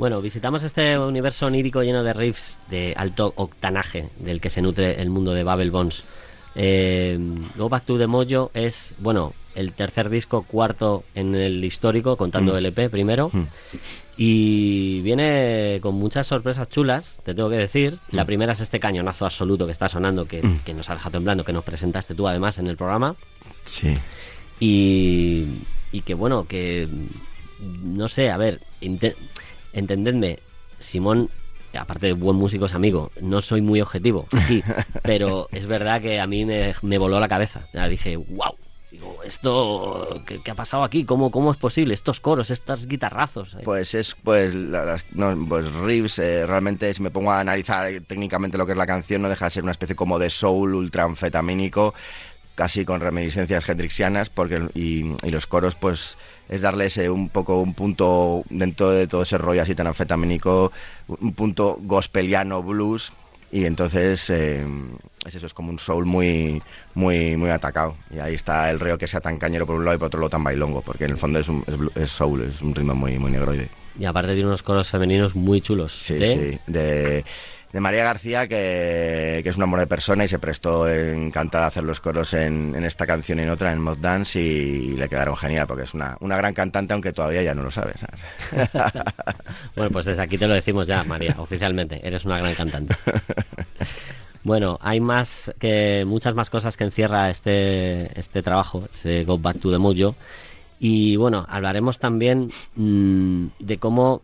Bueno, 0.00 0.22
visitamos 0.22 0.64
este 0.64 0.98
universo 0.98 1.44
onírico 1.44 1.82
lleno 1.82 2.02
de 2.02 2.14
riffs 2.14 2.58
de 2.70 2.94
alto 2.96 3.34
octanaje 3.36 4.08
del 4.18 4.40
que 4.40 4.48
se 4.48 4.62
nutre 4.62 4.98
el 5.02 5.10
mundo 5.10 5.34
de 5.34 5.44
Babel 5.44 5.70
Bones. 5.70 6.04
Eh, 6.54 7.18
Go 7.54 7.68
Back 7.68 7.84
to 7.84 7.98
the 7.98 8.06
Mojo 8.06 8.50
es, 8.54 8.94
bueno, 8.98 9.34
el 9.54 9.74
tercer 9.74 10.08
disco, 10.08 10.44
cuarto 10.44 11.04
en 11.14 11.34
el 11.34 11.62
histórico, 11.62 12.16
contando 12.16 12.56
el 12.56 12.64
EP 12.64 12.90
primero. 12.90 13.30
Y 14.16 15.02
viene 15.02 15.80
con 15.82 15.96
muchas 15.96 16.26
sorpresas 16.26 16.70
chulas, 16.70 17.20
te 17.22 17.34
tengo 17.34 17.50
que 17.50 17.56
decir. 17.56 17.98
La 18.10 18.24
primera 18.24 18.54
es 18.54 18.60
este 18.60 18.80
cañonazo 18.80 19.26
absoluto 19.26 19.66
que 19.66 19.72
está 19.72 19.90
sonando, 19.90 20.24
que, 20.24 20.42
que 20.64 20.72
nos 20.72 20.88
ha 20.88 20.94
dejado 20.94 21.12
temblando, 21.12 21.44
que 21.44 21.52
nos 21.52 21.64
presentaste 21.64 22.14
tú 22.14 22.26
además 22.26 22.56
en 22.56 22.68
el 22.68 22.78
programa. 22.78 23.16
Sí. 23.64 23.94
Y, 24.60 25.46
y 25.90 26.02
que 26.02 26.14
bueno, 26.14 26.44
que 26.46 26.88
no 27.82 28.08
sé, 28.08 28.30
a 28.30 28.36
ver, 28.36 28.60
entendedme, 29.72 30.38
Simón, 30.78 31.28
aparte 31.76 32.06
de 32.06 32.12
buen 32.12 32.36
músico, 32.36 32.66
es 32.66 32.74
amigo. 32.74 33.10
No 33.20 33.40
soy 33.40 33.60
muy 33.62 33.80
objetivo 33.80 34.26
aquí, 34.32 34.62
pero 35.02 35.48
es 35.52 35.66
verdad 35.66 36.00
que 36.00 36.20
a 36.20 36.26
mí 36.26 36.44
me, 36.44 36.74
me 36.82 36.98
voló 36.98 37.20
la 37.20 37.28
cabeza. 37.28 37.62
Ya 37.72 37.88
dije, 37.88 38.16
wow. 38.16 38.54
Digo, 38.90 39.22
esto, 39.22 40.20
¿qué, 40.26 40.40
qué 40.44 40.50
ha 40.50 40.54
pasado 40.56 40.82
aquí? 40.82 41.04
¿Cómo, 41.04 41.30
¿Cómo 41.30 41.52
es 41.52 41.56
posible? 41.58 41.94
Estos 41.94 42.18
coros, 42.18 42.50
estos 42.50 42.86
guitarrazos. 42.86 43.54
eh. 43.54 43.58
Pues 43.62 43.94
es, 43.94 44.16
pues, 44.24 44.52
la- 44.52 44.84
las, 44.84 45.04
no, 45.12 45.32
pues 45.48 45.72
Reeves, 45.72 46.18
eh, 46.18 46.44
realmente, 46.44 46.92
si 46.92 47.00
me 47.00 47.12
pongo 47.12 47.30
a 47.30 47.38
analizar 47.38 47.88
técnicamente 48.08 48.58
lo 48.58 48.66
que 48.66 48.72
es 48.72 48.78
la 48.78 48.86
canción, 48.86 49.22
no 49.22 49.28
deja 49.28 49.44
de 49.44 49.50
ser 49.52 49.62
una 49.62 49.70
especie 49.70 49.94
como 49.94 50.18
de 50.18 50.28
soul 50.28 50.74
ultraanfetamínico, 50.74 51.94
casi 52.60 52.84
con 52.84 53.00
reminiscencias 53.00 53.66
hendrixianas, 53.70 54.28
porque, 54.28 54.60
y, 54.74 55.16
y 55.22 55.30
los 55.30 55.46
coros, 55.46 55.76
pues, 55.76 56.18
es 56.50 56.60
darle 56.60 56.84
ese 56.84 57.08
un 57.08 57.30
poco 57.30 57.58
un 57.62 57.72
punto 57.72 58.44
dentro 58.50 58.90
de 58.90 59.06
todo 59.06 59.22
ese 59.22 59.38
rollo 59.38 59.62
así 59.62 59.74
tan 59.74 59.86
anfetamínico, 59.86 60.70
un 61.08 61.32
punto 61.32 61.78
gospeliano 61.80 62.62
blues. 62.62 63.14
Y 63.50 63.64
entonces 63.64 64.28
eh, 64.28 64.62
es 65.26 65.34
eso, 65.34 65.46
es 65.46 65.54
como 65.54 65.70
un 65.70 65.78
soul 65.78 66.04
muy, 66.04 66.62
muy, 66.94 67.34
muy 67.38 67.48
atacado. 67.48 67.96
Y 68.14 68.18
ahí 68.18 68.34
está 68.34 68.70
el 68.70 68.78
reo 68.78 68.98
que 68.98 69.06
sea 69.06 69.22
tan 69.22 69.38
cañero 69.38 69.64
por 69.64 69.76
un 69.76 69.86
lado 69.86 69.96
y 69.96 69.98
por 69.98 70.08
otro 70.08 70.20
lado 70.20 70.28
tan 70.28 70.44
bailongo, 70.44 70.82
porque 70.82 71.06
en 71.06 71.12
el 71.12 71.16
fondo 71.16 71.38
es, 71.38 71.48
un, 71.48 71.64
es, 71.66 71.78
blu- 71.78 71.92
es 71.94 72.10
soul, 72.10 72.42
es 72.42 72.60
un 72.60 72.74
ritmo 72.74 72.94
muy, 72.94 73.18
muy 73.18 73.30
negroide. 73.30 73.70
Y 73.98 74.04
aparte 74.04 74.34
tiene 74.34 74.48
unos 74.48 74.62
coros 74.62 74.90
femeninos 74.90 75.34
muy 75.34 75.62
chulos. 75.62 75.96
Sí, 75.98 76.14
¿eh? 76.20 76.26
sí. 76.52 76.58
De, 76.70 77.24
de 77.72 77.80
María 77.80 78.04
García, 78.04 78.48
que, 78.48 79.40
que 79.42 79.48
es 79.48 79.56
un 79.56 79.62
amor 79.62 79.80
de 79.80 79.86
persona 79.86 80.24
y 80.24 80.28
se 80.28 80.38
prestó 80.38 80.88
encantada 80.88 81.64
a 81.64 81.68
hacer 81.68 81.84
los 81.84 82.00
coros 82.00 82.34
en, 82.34 82.74
en 82.74 82.84
esta 82.84 83.06
canción 83.06 83.38
y 83.38 83.42
en 83.42 83.50
otra, 83.50 83.72
en 83.72 83.80
Mod 83.80 83.98
Dance, 83.98 84.40
y 84.40 84.96
le 84.96 85.08
quedaron 85.08 85.36
genial, 85.36 85.66
porque 85.66 85.84
es 85.84 85.94
una, 85.94 86.16
una 86.20 86.36
gran 86.36 86.52
cantante, 86.52 86.92
aunque 86.92 87.12
todavía 87.12 87.42
ya 87.42 87.54
no 87.54 87.62
lo 87.62 87.70
sabes. 87.70 88.04
Bueno, 89.76 89.90
pues 89.92 90.06
desde 90.06 90.22
aquí 90.22 90.36
te 90.36 90.46
lo 90.46 90.54
decimos 90.54 90.86
ya, 90.86 91.04
María, 91.04 91.34
oficialmente. 91.38 92.06
Eres 92.06 92.24
una 92.24 92.38
gran 92.38 92.54
cantante. 92.54 92.94
Bueno, 94.42 94.78
hay 94.80 95.00
más 95.00 95.52
que 95.58 96.04
muchas 96.06 96.34
más 96.34 96.48
cosas 96.48 96.76
que 96.76 96.84
encierra 96.84 97.28
este, 97.28 98.18
este 98.18 98.42
trabajo, 98.42 98.88
ese 98.92 99.24
Go 99.24 99.38
Back 99.38 99.60
to 99.60 99.70
the 99.70 99.78
Mojo. 99.78 100.16
Y 100.78 101.16
bueno, 101.16 101.44
hablaremos 101.48 101.98
también 101.98 102.48
mm, 102.74 103.46
de 103.58 103.78
cómo, 103.78 104.22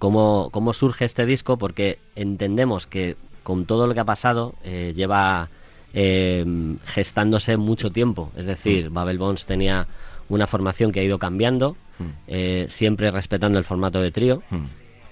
cómo, 0.00 0.48
cómo 0.50 0.72
surge 0.72 1.04
este 1.04 1.26
disco, 1.26 1.58
porque 1.58 1.98
entendemos 2.16 2.88
que 2.88 3.16
con 3.44 3.66
todo 3.66 3.86
lo 3.86 3.94
que 3.94 4.00
ha 4.00 4.04
pasado 4.04 4.54
eh, 4.64 4.92
lleva 4.96 5.50
eh, 5.92 6.44
gestándose 6.86 7.56
mucho 7.56 7.90
tiempo. 7.90 8.32
Es 8.36 8.46
decir, 8.46 8.90
Babel 8.90 9.18
Bones 9.18 9.44
tenía 9.44 9.86
una 10.28 10.48
formación 10.48 10.90
que 10.90 11.00
ha 11.00 11.04
ido 11.04 11.18
cambiando, 11.18 11.76
eh, 12.26 12.64
siempre 12.68 13.10
respetando 13.10 13.58
el 13.58 13.64
formato 13.64 14.00
de 14.00 14.10
trío. 14.10 14.42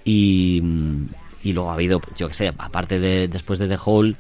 Y, 0.04 0.60
mm, 0.62 1.06
y 1.42 1.52
luego 1.52 1.70
ha 1.70 1.74
habido, 1.74 2.00
yo 2.16 2.28
que 2.28 2.34
sé, 2.34 2.48
aparte 2.56 2.98
de 2.98 3.28
después 3.28 3.58
de 3.58 3.68
The 3.68 3.78
Hole 3.84 4.16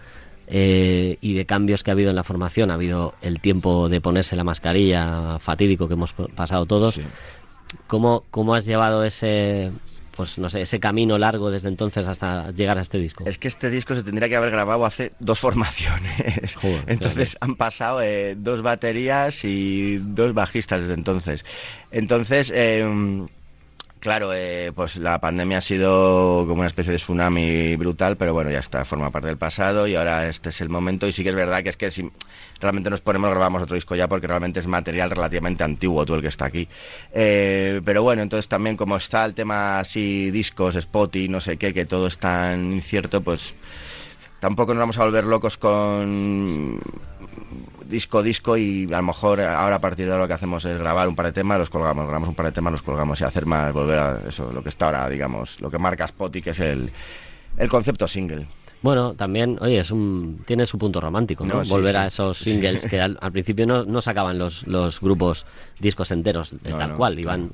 eh, 0.48 1.16
y 1.22 1.32
de 1.32 1.46
cambios 1.46 1.82
que 1.82 1.90
ha 1.90 1.92
habido 1.92 2.10
en 2.10 2.16
la 2.16 2.24
formación, 2.24 2.70
ha 2.70 2.74
habido 2.74 3.14
el 3.22 3.40
tiempo 3.40 3.88
de 3.88 4.02
ponerse 4.02 4.36
la 4.36 4.44
mascarilla 4.44 5.38
fatídico 5.38 5.88
que 5.88 5.94
hemos 5.94 6.12
pasado 6.12 6.66
todos. 6.66 6.94
Sí. 6.94 7.02
¿Cómo, 7.86 8.24
¿Cómo 8.30 8.54
has 8.54 8.66
llevado 8.66 9.04
ese, 9.04 9.70
pues 10.18 10.36
no 10.36 10.50
sé, 10.50 10.62
ese 10.62 10.80
camino 10.80 11.16
largo 11.16 11.48
desde 11.48 11.68
entonces 11.68 12.04
hasta 12.08 12.50
llegar 12.50 12.76
a 12.76 12.80
este 12.80 12.98
disco? 12.98 13.24
Es 13.24 13.38
que 13.38 13.46
este 13.46 13.70
disco 13.70 13.94
se 13.94 14.02
tendría 14.02 14.28
que 14.28 14.34
haber 14.34 14.50
grabado 14.50 14.84
hace 14.84 15.12
dos 15.20 15.38
formaciones. 15.38 16.56
Joder, 16.56 16.82
entonces 16.88 17.38
han 17.40 17.54
pasado 17.54 18.02
eh, 18.02 18.34
dos 18.36 18.60
baterías 18.60 19.44
y 19.44 19.98
dos 19.98 20.34
bajistas 20.34 20.80
desde 20.80 20.94
entonces. 20.94 21.44
Entonces, 21.92 22.50
eh, 22.52 22.84
Claro, 24.00 24.32
eh, 24.32 24.70
pues 24.76 24.96
la 24.96 25.20
pandemia 25.20 25.58
ha 25.58 25.60
sido 25.60 26.44
como 26.46 26.60
una 26.60 26.68
especie 26.68 26.92
de 26.92 26.98
tsunami 26.98 27.74
brutal, 27.74 28.16
pero 28.16 28.32
bueno, 28.32 28.48
ya 28.48 28.60
está, 28.60 28.84
forma 28.84 29.10
parte 29.10 29.26
del 29.26 29.38
pasado 29.38 29.88
y 29.88 29.96
ahora 29.96 30.28
este 30.28 30.50
es 30.50 30.60
el 30.60 30.68
momento. 30.68 31.08
Y 31.08 31.12
sí 31.12 31.24
que 31.24 31.30
es 31.30 31.34
verdad 31.34 31.64
que 31.64 31.70
es 31.70 31.76
que 31.76 31.90
si 31.90 32.08
realmente 32.60 32.90
nos 32.90 33.00
ponemos, 33.00 33.28
grabamos 33.30 33.60
otro 33.62 33.74
disco 33.74 33.96
ya 33.96 34.06
porque 34.06 34.28
realmente 34.28 34.60
es 34.60 34.68
material 34.68 35.10
relativamente 35.10 35.64
antiguo 35.64 36.06
todo 36.06 36.16
el 36.16 36.22
que 36.22 36.28
está 36.28 36.44
aquí. 36.46 36.68
Eh, 37.12 37.80
pero 37.84 38.04
bueno, 38.04 38.22
entonces 38.22 38.46
también 38.46 38.76
como 38.76 38.96
está 38.96 39.24
el 39.24 39.34
tema 39.34 39.80
así, 39.80 40.30
discos, 40.30 40.76
Spotify, 40.76 41.28
no 41.28 41.40
sé 41.40 41.56
qué, 41.56 41.74
que 41.74 41.84
todo 41.84 42.06
es 42.06 42.18
tan 42.18 42.74
incierto, 42.74 43.20
pues 43.20 43.52
tampoco 44.38 44.74
nos 44.74 44.80
vamos 44.80 44.98
a 44.98 45.04
volver 45.04 45.24
locos 45.24 45.56
con 45.56 46.80
disco 47.88 48.22
disco 48.22 48.56
y 48.56 48.84
a 48.92 48.98
lo 48.98 49.02
mejor 49.02 49.40
ahora 49.40 49.76
a 49.76 49.80
partir 49.80 50.06
de 50.06 50.12
ahora 50.12 50.24
lo 50.24 50.28
que 50.28 50.34
hacemos 50.34 50.64
es 50.64 50.78
grabar 50.78 51.08
un 51.08 51.16
par 51.16 51.26
de 51.26 51.32
temas, 51.32 51.58
los 51.58 51.70
colgamos, 51.70 52.04
grabamos 52.06 52.28
un 52.28 52.34
par 52.34 52.46
de 52.46 52.52
temas, 52.52 52.72
los 52.72 52.82
colgamos 52.82 53.20
y 53.20 53.24
hacer 53.24 53.46
más, 53.46 53.72
volver 53.72 53.98
a 53.98 54.20
eso, 54.28 54.52
lo 54.52 54.62
que 54.62 54.68
está 54.68 54.86
ahora, 54.86 55.08
digamos, 55.08 55.60
lo 55.60 55.70
que 55.70 55.78
marca 55.78 56.04
Spotify, 56.04 56.42
que 56.44 56.50
es 56.50 56.60
el, 56.60 56.90
el 57.56 57.68
concepto 57.68 58.06
single. 58.06 58.46
Bueno, 58.80 59.14
también, 59.14 59.58
oye, 59.60 59.80
es 59.80 59.90
un, 59.90 60.44
tiene 60.46 60.64
su 60.64 60.78
punto 60.78 61.00
romántico, 61.00 61.44
¿no? 61.44 61.54
No, 61.56 61.64
sí, 61.64 61.70
Volver 61.72 61.92
sí. 61.92 61.96
a 61.96 62.06
esos 62.06 62.38
singles 62.38 62.86
que 62.86 63.00
al, 63.00 63.18
al 63.20 63.32
principio 63.32 63.66
no, 63.66 63.82
no 63.84 64.00
sacaban 64.00 64.38
los, 64.38 64.64
los 64.68 65.00
grupos 65.00 65.46
discos 65.80 66.12
enteros 66.12 66.54
de 66.62 66.70
No, 66.70 66.78
tal 66.78 66.94
cual, 66.94 67.18
iban 67.18 67.50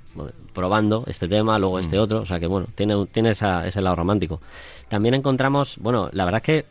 probando 0.53 1.03
este 1.07 1.27
tema, 1.27 1.59
luego 1.59 1.79
este 1.79 1.99
otro, 1.99 2.20
o 2.20 2.27
sea 2.27 2.38
que 2.38 2.47
bueno, 2.47 2.66
tiene, 2.75 3.07
tiene 3.07 3.31
esa- 3.31 3.66
ese 3.66 3.81
lado 3.81 3.97
romántico. 3.97 4.42
También 4.90 5.14
encontramos, 5.14 5.79
bueno, 5.79 6.11
la 6.12 6.27
verdad 6.27 6.42
es 6.42 6.44
que 6.44 6.64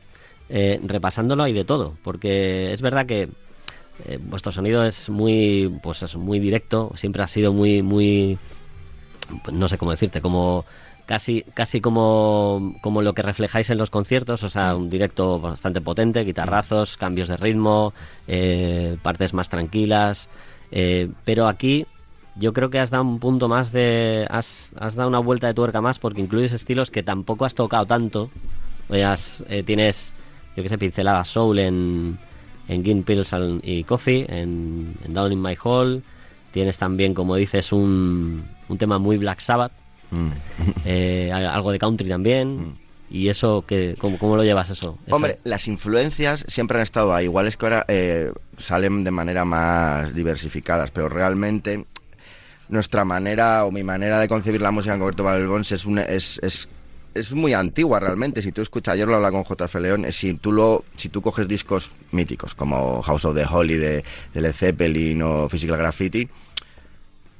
eh, 0.49 0.79
repasándolo 0.83 1.41
hay 1.41 1.53
de 1.53 1.65
todo, 1.65 1.95
porque 2.03 2.73
es 2.73 2.81
verdad 2.81 3.07
que 3.07 3.29
eh, 4.05 4.19
vuestro 4.19 4.51
sonido 4.51 4.83
es 4.83 5.09
muy, 5.09 5.79
pues 5.83 6.01
es 6.01 6.15
muy 6.15 6.39
directo, 6.39 6.91
siempre 6.95 7.23
ha 7.23 7.27
sido 7.27 7.53
muy, 7.53 7.81
muy, 7.81 8.37
pues 9.43 9.55
no 9.55 9.67
sé 9.67 9.77
cómo 9.77 9.91
decirte, 9.91 10.19
como 10.19 10.65
casi, 11.05 11.43
casi 11.53 11.79
como, 11.79 12.75
como 12.81 13.01
lo 13.03 13.13
que 13.13 13.21
reflejáis 13.21 13.69
en 13.69 13.77
los 13.77 13.91
conciertos, 13.91 14.43
o 14.43 14.49
sea, 14.49 14.75
un 14.75 14.89
directo 14.89 15.39
bastante 15.39 15.79
potente, 15.79 16.23
guitarrazos, 16.23 16.97
cambios 16.97 17.27
de 17.27 17.37
ritmo, 17.37 17.93
eh, 18.27 18.97
partes 19.03 19.33
más 19.33 19.49
tranquilas, 19.49 20.27
eh, 20.71 21.09
pero 21.23 21.47
aquí 21.47 21.85
yo 22.35 22.51
creo 22.51 22.71
que 22.71 22.79
has 22.79 22.89
dado 22.89 23.03
un 23.03 23.19
punto 23.19 23.47
más 23.47 23.71
de, 23.71 24.25
has, 24.27 24.73
has 24.79 24.95
dado 24.95 25.07
una 25.07 25.19
vuelta 25.19 25.45
de 25.45 25.53
tuerca 25.53 25.81
más 25.81 25.99
porque 25.99 26.21
incluyes 26.21 26.51
estilos 26.51 26.89
que 26.89 27.03
tampoco 27.03 27.45
has 27.45 27.53
tocado 27.53 27.85
tanto, 27.85 28.31
o 28.89 28.95
ya 28.95 29.13
tienes, 29.65 30.11
yo 30.57 30.63
que 30.63 30.69
sé, 30.69 30.79
pinceladas 30.79 31.27
soul 31.27 31.59
en, 31.59 32.17
en 32.67 32.83
Gin 32.83 33.03
Pills 33.03 33.31
y 33.63 33.83
Coffee, 33.83 34.25
en, 34.29 34.95
en 35.05 35.13
Down 35.13 35.31
in 35.31 35.41
My 35.41 35.55
Hall. 35.63 36.03
Tienes 36.51 36.77
también, 36.77 37.13
como 37.13 37.35
dices, 37.35 37.71
un, 37.71 38.45
un 38.69 38.77
tema 38.77 38.99
muy 38.99 39.17
Black 39.17 39.39
Sabbath, 39.39 39.71
eh, 40.85 41.31
hay 41.33 41.45
algo 41.45 41.71
de 41.71 41.79
country 41.79 42.07
también. 42.09 42.75
¿Y 43.09 43.29
eso, 43.29 43.63
que, 43.67 43.95
cómo, 43.99 44.17
cómo 44.17 44.35
lo 44.35 44.43
llevas 44.43 44.69
eso? 44.71 44.97
Eso- 45.05 45.15
Hombre, 45.15 45.39
las 45.43 45.67
influencias 45.67 46.43
siempre 46.47 46.77
han 46.77 46.83
estado 46.83 47.13
ahí. 47.13 47.25
Igual 47.25 47.45
es 47.47 47.57
que 47.57 47.65
ahora 47.67 47.85
eh, 47.87 48.31
salen 48.57 49.03
de 49.03 49.11
manera 49.11 49.45
más 49.45 50.15
diversificadas, 50.15 50.89
pero 50.89 51.09
realmente 51.09 51.85
nuestra 52.69 53.05
manera 53.05 53.65
o 53.65 53.71
mi 53.71 53.83
manera 53.83 54.19
de 54.19 54.27
concebir 54.27 54.61
la 54.61 54.71
música 54.71 54.93
en 54.95 54.99
concreto 54.99 55.23
para 55.23 55.37
el 55.37 55.47
Bones 55.47 55.71
es, 55.71 55.85
una- 55.85 56.03
es, 56.05 56.39
es, 56.41 56.67
es 57.13 57.33
muy 57.33 57.53
antigua 57.53 57.99
realmente. 57.99 58.41
Si 58.41 58.51
tú 58.51 58.61
escuchas, 58.61 58.93
ayer 58.93 59.07
lo 59.07 59.15
hablaba 59.15 59.43
con 59.43 59.43
JF 59.43 59.75
León, 59.75 60.05
eh, 60.05 60.11
si 60.11 60.33
tú, 60.35 60.51
lo, 60.51 60.85
si 60.95 61.09
tú 61.09 61.21
coges 61.21 61.47
discos 61.47 61.91
míticos 62.11 62.55
como 62.55 63.01
House 63.01 63.25
of 63.25 63.35
the 63.35 63.45
Holy 63.45 63.77
de, 63.77 64.03
de 64.33 64.41
Led 64.41 64.53
Zeppelin 64.53 65.21
o 65.21 65.49
Physical 65.49 65.77
Graffiti, 65.77 66.27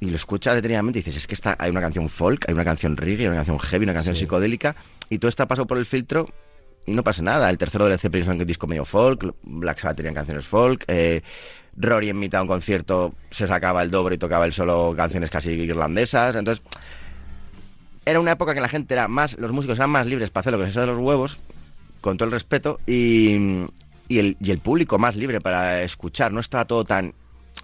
y 0.00 0.10
lo 0.10 0.16
escuchas 0.16 0.54
detenidamente 0.54 0.98
y 0.98 1.02
dices, 1.02 1.16
es 1.16 1.26
que 1.26 1.34
está, 1.34 1.56
hay 1.58 1.70
una 1.70 1.80
canción 1.80 2.08
folk, 2.08 2.44
hay 2.48 2.54
una 2.54 2.64
canción 2.64 2.96
reggae, 2.96 3.22
hay 3.22 3.28
una 3.28 3.36
canción 3.36 3.58
heavy, 3.58 3.84
una 3.84 3.94
canción 3.94 4.16
psicodélica, 4.16 4.76
y 5.08 5.18
todo 5.18 5.28
está 5.28 5.46
pasado 5.46 5.66
por 5.66 5.78
el 5.78 5.86
filtro 5.86 6.28
y 6.86 6.92
no 6.92 7.02
pasa 7.02 7.22
nada. 7.22 7.48
El 7.48 7.58
tercero 7.58 7.84
de 7.84 7.90
Led 7.90 7.98
Zeppelin 7.98 8.30
es 8.30 8.40
un 8.40 8.46
disco 8.46 8.66
medio 8.66 8.84
folk, 8.84 9.34
Black 9.42 9.78
Sabbath 9.78 9.96
tenían 9.96 10.14
canciones 10.14 10.46
folk, 10.46 10.84
eh, 10.88 11.22
Rory 11.76 12.10
en 12.10 12.18
mitad 12.18 12.38
de 12.38 12.42
un 12.42 12.48
concierto 12.48 13.14
se 13.30 13.46
sacaba 13.46 13.82
el 13.82 13.90
doble 13.90 14.14
y 14.14 14.18
tocaba 14.18 14.44
el 14.44 14.52
solo 14.52 14.94
canciones 14.96 15.30
casi 15.30 15.52
irlandesas, 15.52 16.36
entonces 16.36 16.64
era 18.06 18.20
una 18.20 18.32
época 18.32 18.54
que 18.54 18.60
la 18.60 18.68
gente 18.68 18.94
era 18.94 19.08
más, 19.08 19.38
los 19.38 19.52
músicos 19.52 19.78
eran 19.78 19.90
más 19.90 20.06
libres 20.06 20.30
para 20.30 20.40
hacer 20.42 20.52
lo 20.58 20.64
que 20.64 20.70
se 20.70 20.80
de 20.80 20.86
los 20.86 20.98
huevos, 20.98 21.38
con 22.00 22.16
todo 22.16 22.26
el 22.26 22.32
respeto, 22.32 22.80
y, 22.86 23.64
y, 24.08 24.18
el, 24.18 24.36
y 24.40 24.50
el 24.50 24.58
público 24.58 24.98
más 24.98 25.16
libre 25.16 25.40
para 25.40 25.82
escuchar, 25.82 26.32
no 26.32 26.40
estaba 26.40 26.64
todo 26.64 26.84
tan 26.84 27.14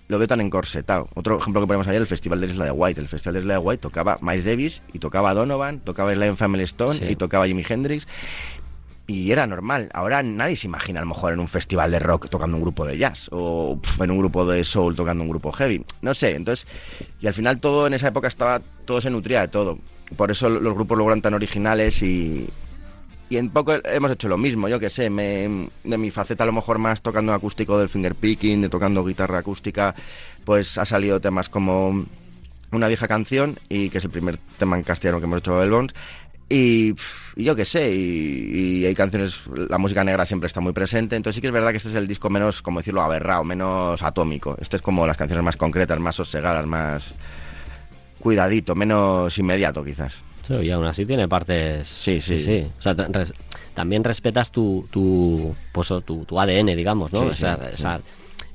lo 0.09 0.19
veo 0.19 0.27
tan 0.27 0.41
encorsetado. 0.41 1.09
Otro 1.15 1.39
ejemplo 1.39 1.61
que 1.61 1.69
ponemos 1.69 1.87
ayer, 1.87 2.01
el 2.01 2.07
Festival 2.07 2.41
de 2.41 2.49
Isla 2.49 2.65
de 2.65 2.71
White. 2.73 3.01
El 3.01 3.07
Festival 3.07 3.35
de 3.35 3.41
Isla 3.41 3.55
de 3.55 3.59
White 3.61 3.81
tocaba 3.81 4.19
Miles 4.21 4.45
Davis 4.45 4.83
y 4.93 4.99
tocaba 4.99 5.35
Donovan, 5.35 5.79
tocaba 5.81 6.13
Sly 6.13 6.35
Family 6.35 6.65
Stone 6.65 6.99
Sí. 6.99 7.05
y 7.11 7.17
tocaba 7.17 7.47
Jimi 7.47 7.65
Hendrix. 7.69 8.09
Y 9.07 9.31
era 9.31 9.47
normal. 9.47 9.89
Ahora 9.93 10.23
nadie 10.25 10.57
se 10.57 10.67
imagina 10.67 10.99
a 11.01 11.05
lo 11.05 11.09
mejor 11.09 11.33
en 11.33 11.39
un 11.41 11.47
festival 11.47 11.93
de 11.93 12.01
rock 12.01 12.29
tocando 12.29 12.57
un 12.57 12.63
grupo 12.63 12.87
de 12.87 12.99
jazz 12.99 13.29
o 13.33 13.79
pf, 13.81 14.03
en 14.05 14.11
un 14.11 14.19
grupo 14.19 14.45
de 14.47 14.63
soul 14.65 14.97
tocando 14.97 15.23
un 15.23 15.31
grupo 15.31 15.53
heavy. 15.53 15.85
No 16.03 16.13
sé, 16.13 16.35
entonces... 16.35 16.67
Y 17.21 17.29
al 17.29 17.35
final 17.35 17.61
todo 17.61 17.87
en 17.87 17.95
esa 17.95 18.09
época 18.09 18.27
estaba... 18.27 18.61
Todo 18.85 19.01
se 19.01 19.11
nutría 19.11 19.43
de 19.43 19.49
todo. 19.49 19.79
Por 20.17 20.31
eso 20.31 20.49
los 20.49 20.75
grupos 20.75 20.97
luego 20.97 21.11
eran 21.11 21.23
tan 21.23 21.35
originales 21.35 22.03
y... 22.03 22.49
Y 23.29 23.37
en 23.37 23.49
poco 23.51 23.75
hemos 23.85 24.11
hecho 24.11 24.27
lo 24.27 24.37
mismo, 24.37 24.69
yo 24.69 24.81
que 24.81 24.91
sé, 24.91 25.09
me- 25.09 25.69
de 25.85 25.99
mi 25.99 26.11
faceta 26.11 26.43
a 26.43 26.47
lo 26.47 26.53
mejor 26.53 26.79
más 26.79 27.01
tocando 27.01 27.33
acústico 27.33 27.79
del 27.79 27.89
fingerpicking, 27.89 28.61
de 28.61 28.69
tocando 28.69 29.05
guitarra 29.05 29.39
acústica, 29.39 29.95
pues 30.45 30.77
ha 30.79 30.85
salido 30.85 31.21
temas 31.21 31.49
como 31.49 32.05
una 32.73 32.89
vieja 32.89 33.07
canción 33.07 33.57
y 33.69 33.89
que 33.89 33.99
es 33.99 34.05
el 34.05 34.11
primer 34.11 34.37
tema 34.59 34.77
en 34.77 34.83
castellano 34.83 35.21
que 35.21 35.27
hemos 35.27 35.39
hecho 35.39 35.53
Babel 35.55 35.71
Bones 35.71 35.95
y 36.49 36.95
yo 37.37 37.55
qué 37.55 37.65
sé 37.65 37.93
y, 37.95 38.79
y 38.81 38.85
hay 38.87 38.95
canciones 38.97 39.43
la 39.69 39.79
música 39.79 40.03
negra 40.03 40.27
siempre 40.27 40.49
está 40.49 40.61
muy 40.61 40.73
presente 40.73 41.15
entonces 41.15 41.37
sí 41.37 41.41
que 41.41 41.47
es 41.47 41.53
verdad 41.53 41.71
que 41.71 41.77
este 41.77 41.89
es 41.91 41.95
el 41.95 42.09
disco 42.09 42.31
menos 42.31 42.63
como 42.63 42.81
decirlo 42.81 43.03
aberrado 43.03 43.45
menos 43.45 44.03
atómico. 44.03 44.57
Este 44.61 44.75
es 44.75 44.83
como 44.83 45.07
las 45.07 45.17
canciones 45.17 45.45
más 45.45 45.57
concretas 45.57 46.01
más 46.01 46.17
sosegadas 46.17 46.67
más 46.67 47.15
cuidadito 48.21 48.75
menos 48.75 49.37
inmediato 49.39 49.85
quizás 49.85 50.23
Sí, 50.47 50.55
y 50.55 50.71
aún 50.71 50.85
así 50.87 51.05
tiene 51.07 51.29
partes. 51.29 51.87
Sí, 51.87 52.21
sí. 52.21 52.67
O 52.79 52.83
sea, 52.83 52.95
res- 52.95 53.33
también 53.75 54.03
respetas 54.03 54.51
tu, 54.51 54.87
tu, 54.91 55.55
pues, 55.73 55.89
tu, 56.05 56.25
tu 56.25 56.41
ADN, 56.41 56.75
digamos, 56.75 57.13
¿no? 57.13 57.21
Sí, 57.21 57.27
o 57.27 57.35
sea, 57.35 57.57
sí, 57.57 57.63
o 57.75 57.77
sea, 57.77 58.01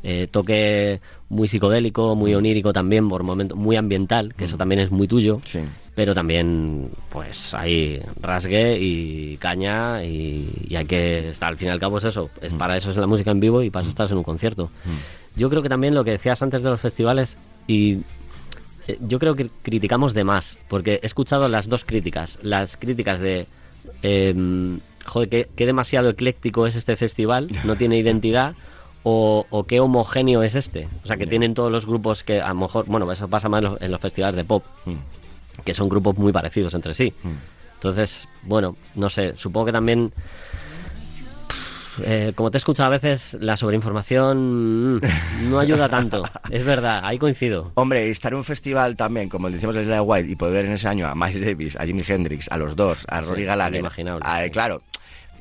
eh, 0.04 0.28
toque 0.30 1.00
muy 1.30 1.48
psicodélico, 1.48 2.16
muy 2.16 2.36
onírico 2.36 2.74
también, 2.74 3.08
por 3.08 3.24
momentos, 3.24 3.58
muy 3.58 3.76
ambiental, 3.78 4.34
que 4.36 4.44
eso 4.46 4.58
también 4.58 4.82
es 4.82 4.92
muy 4.92 5.08
tuyo. 5.08 5.40
sí 5.46 5.62
Pero 5.96 6.14
también, 6.14 6.90
pues 7.10 7.54
hay 7.54 8.02
rasgue 8.20 8.78
y 8.80 9.38
caña 9.38 10.04
y, 10.04 10.66
y 10.68 10.76
hay 10.76 10.86
que 10.86 11.30
estar, 11.30 11.50
al 11.50 11.58
fin 11.58 11.70
y 11.70 11.72
al 11.72 11.80
cabo 11.80 12.00
es 12.00 12.04
eso. 12.04 12.30
Es 12.42 12.54
para 12.54 12.76
eso 12.76 12.90
es 12.90 12.98
la 12.98 13.08
música 13.08 13.32
en 13.32 13.40
vivo 13.40 13.62
y 13.64 13.70
para 13.70 13.84
eso 13.84 13.92
estás 13.92 14.12
en 14.12 14.18
un 14.18 14.24
concierto. 14.24 14.70
Yo 15.38 15.50
creo 15.50 15.62
que 15.62 15.70
también 15.70 15.96
lo 15.96 16.04
que 16.04 16.12
decías 16.12 16.42
antes 16.42 16.62
de 16.62 16.70
los 16.70 16.82
festivales 16.82 17.38
y 17.68 18.00
yo 19.02 19.20
creo 19.20 19.36
que 19.36 19.50
criticamos 19.64 20.14
de 20.14 20.24
más, 20.24 20.58
porque 20.68 21.00
he 21.02 21.06
escuchado 21.06 21.48
las 21.48 21.68
dos 21.68 21.86
críticas. 21.86 22.40
Las 22.42 22.78
críticas 22.78 23.20
de, 23.20 23.48
eh, 24.04 24.78
joder, 25.06 25.30
qué, 25.30 25.50
qué 25.56 25.66
demasiado 25.66 26.10
ecléctico 26.10 26.68
es 26.68 26.76
este 26.76 26.96
festival, 26.96 27.50
no 27.64 27.76
tiene 27.78 27.98
identidad, 27.98 28.56
o, 29.04 29.46
o 29.50 29.64
qué 29.66 29.80
homogéneo 29.80 30.44
es 30.44 30.56
este. 30.56 30.88
O 31.04 31.08
sea, 31.08 31.18
que 31.18 31.28
tienen 31.28 31.54
todos 31.54 31.72
los 31.72 31.86
grupos 31.86 32.24
que 32.24 32.42
a 32.42 32.50
lo 32.50 32.56
mejor, 32.56 32.86
bueno, 32.88 33.12
eso 33.12 33.28
pasa 33.28 33.50
más 33.50 33.60
en 33.60 33.72
los, 33.72 33.82
en 33.82 33.92
los 33.92 34.02
festivales 34.02 34.36
de 34.36 34.44
pop, 34.44 34.64
que 35.64 35.74
son 35.74 35.90
grupos 35.90 36.18
muy 36.18 36.32
parecidos 36.32 36.74
entre 36.74 36.94
sí. 36.94 37.14
Entonces, 37.76 38.28
bueno, 38.44 38.76
no 38.96 39.10
sé, 39.10 39.34
supongo 39.38 39.68
que 39.68 39.72
también... 39.72 40.12
eh, 42.04 42.32
como 42.36 42.52
te 42.52 42.58
he 42.58 42.60
escuchado 42.60 42.88
a 42.88 42.90
veces, 42.92 43.38
la 43.40 43.58
sobreinformación 43.58 44.96
mm, 44.98 45.02
no 45.50 45.60
ayuda 45.60 45.88
tanto. 45.90 46.24
Es 46.50 46.66
verdad, 46.66 47.02
ahí 47.04 47.18
coincido. 47.18 47.72
Hombre, 47.76 48.10
estar 48.10 48.32
en 48.34 48.38
un 48.38 48.44
festival 48.44 48.96
también, 48.96 49.30
como 49.30 49.50
decimos 49.50 49.76
en 49.76 49.88
de 49.88 50.00
White, 50.00 50.30
y 50.30 50.36
poder 50.36 50.54
ver 50.56 50.66
en 50.66 50.72
ese 50.74 50.88
año 50.88 51.08
a 51.08 51.16
Miles 51.16 51.46
Davis, 51.46 51.76
a 51.76 51.86
Jimi 51.86 52.04
Hendrix, 52.08 52.50
a 52.52 52.58
los 52.58 52.76
dos, 52.76 53.06
a 53.10 53.22
Rory 53.22 53.46
Gallagher, 53.46 53.76
inimaginable, 53.76 54.26
a- 54.26 54.44
sí. 54.44 54.50
claro, 54.52 54.82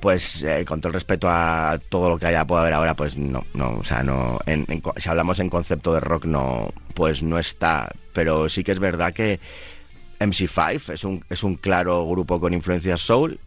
pues 0.00 0.42
eh, 0.42 0.64
con 0.66 0.80
todo 0.80 0.88
el 0.88 0.94
respeto 0.94 1.28
a 1.30 1.78
todo 1.88 2.10
lo 2.10 2.18
que 2.18 2.26
haya 2.26 2.44
pueda 2.46 2.62
haber 2.62 2.74
ahora, 2.74 2.94
pues 2.94 3.16
no, 3.16 3.44
no, 3.54 3.78
o 3.78 3.84
sea, 3.84 4.02
no, 4.02 4.38
en- 4.46 4.66
en 4.68 4.82
si 4.96 5.08
hablamos 5.08 5.38
en 5.38 5.48
concepto 5.48 5.94
de 5.94 6.00
rock, 6.00 6.26
no, 6.26 6.70
pues 6.94 7.22
no 7.22 7.38
está, 7.38 7.90
pero 8.12 8.48
sí 8.48 8.62
que 8.64 8.72
es 8.72 8.78
verdad 8.80 9.12
que 9.14 9.40
MC5 10.20 10.92
es 10.92 11.04
un, 11.04 11.24
es 11.30 11.42
un 11.42 11.56
claro 11.56 12.06
grupo 12.08 12.40
con 12.40 12.52
influencias 12.54 13.00
soul, 13.00 13.38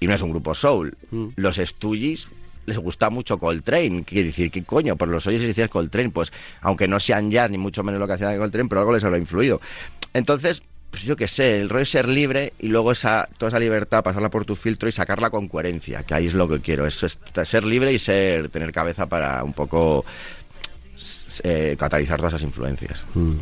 y 0.00 0.06
no 0.06 0.14
es 0.14 0.22
un 0.22 0.30
grupo 0.30 0.54
soul. 0.54 0.96
Mm. 1.10 1.28
Los 1.36 1.56
Stooges 1.56 2.28
les 2.66 2.78
gusta 2.78 3.10
mucho 3.10 3.38
Coltrane. 3.38 4.04
Quiere 4.04 4.24
decir, 4.24 4.50
¿qué 4.50 4.64
coño? 4.64 4.96
Por 4.96 5.08
los 5.08 5.26
oyes 5.26 5.42
y 5.42 5.46
decías 5.46 5.70
Coltrane. 5.70 6.10
Pues, 6.10 6.32
aunque 6.60 6.88
no 6.88 7.00
sean 7.00 7.30
jazz 7.30 7.50
ni 7.50 7.58
mucho 7.58 7.82
menos 7.82 8.00
lo 8.00 8.06
que 8.06 8.14
hacían 8.14 8.38
Coltrane, 8.38 8.68
pero 8.68 8.80
algo 8.80 8.92
les 8.92 9.04
habrá 9.04 9.18
influido. 9.18 9.60
Entonces, 10.12 10.62
pues 10.90 11.02
yo 11.02 11.16
qué 11.16 11.28
sé, 11.28 11.60
el 11.60 11.68
rollo 11.68 11.82
es 11.82 11.90
ser 11.90 12.08
libre 12.08 12.52
y 12.58 12.68
luego 12.68 12.92
esa, 12.92 13.28
toda 13.38 13.48
esa 13.48 13.58
libertad, 13.58 14.02
pasarla 14.02 14.30
por 14.30 14.44
tu 14.44 14.56
filtro 14.56 14.88
y 14.88 14.92
sacarla 14.92 15.30
con 15.30 15.48
coherencia, 15.48 16.02
que 16.02 16.14
ahí 16.14 16.26
es 16.26 16.34
lo 16.34 16.48
que 16.48 16.60
quiero. 16.60 16.86
Es, 16.86 17.02
es 17.02 17.18
ser 17.44 17.64
libre 17.64 17.92
y 17.92 17.98
ser 17.98 18.48
tener 18.48 18.72
cabeza 18.72 19.06
para 19.06 19.42
un 19.44 19.52
poco 19.52 20.04
eh, 21.42 21.76
catalizar 21.78 22.18
todas 22.18 22.34
esas 22.34 22.44
influencias. 22.44 23.04
Mm. 23.14 23.32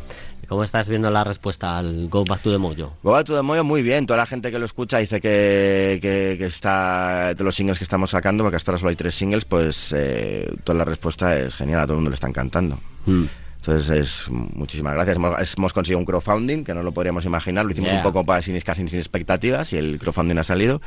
¿Cómo 0.48 0.64
estás 0.64 0.88
viendo 0.88 1.11
la 1.11 1.24
respuesta 1.24 1.78
al 1.78 2.09
Go 2.09 2.24
Back 2.24 2.42
to 2.42 2.50
the 2.50 2.59
Mojo? 2.59 2.96
Go 3.02 3.12
Back 3.12 3.26
to 3.26 3.37
the 3.37 3.42
Mojo 3.42 3.64
muy 3.64 3.83
bien, 3.83 4.07
toda 4.07 4.18
la 4.18 4.26
gente 4.26 4.50
que 4.50 4.59
lo 4.59 4.64
escucha 4.64 4.98
dice 4.98 5.20
que, 5.20 5.98
que, 6.00 6.37
que 6.38 6.46
está 6.46 7.35
de 7.35 7.44
los 7.44 7.54
singles 7.54 7.78
que 7.78 7.85
estamos 7.85 8.11
sacando, 8.11 8.44
porque 8.44 8.57
hasta 8.57 8.70
ahora 8.70 8.78
solo 8.78 8.90
hay 8.90 8.96
tres 8.96 9.14
singles, 9.14 9.44
pues 9.44 9.92
eh, 9.96 10.52
toda 10.64 10.78
la 10.78 10.85
respuesta 10.85 11.38
es 11.38 11.54
genial, 11.54 11.80
a 11.80 11.85
todo 11.85 11.94
el 11.94 11.98
mundo 11.98 12.11
le 12.11 12.14
están 12.14 12.33
cantando. 12.33 12.78
Mm. 13.07 13.24
Entonces, 13.66 13.88
es, 13.98 14.30
muchísimas 14.30 14.92
gracias. 14.92 15.16
Hemos, 15.16 15.57
hemos 15.57 15.72
conseguido 15.72 15.98
un 15.98 16.04
crowdfunding 16.04 16.64
que 16.64 16.74
no 16.74 16.83
lo 16.83 16.92
podríamos 16.92 17.24
imaginar. 17.24 17.64
Lo 17.64 17.72
hicimos 17.72 17.88
Yeah. 17.88 17.96
un 17.96 18.02
poco 18.02 18.22
para, 18.22 18.42
sin, 18.42 18.61
casi 18.61 18.87
sin 18.87 18.98
expectativas 18.98 19.72
y 19.72 19.78
el 19.78 19.98
crowdfunding 19.98 20.37
ha 20.37 20.42
salido. 20.44 20.83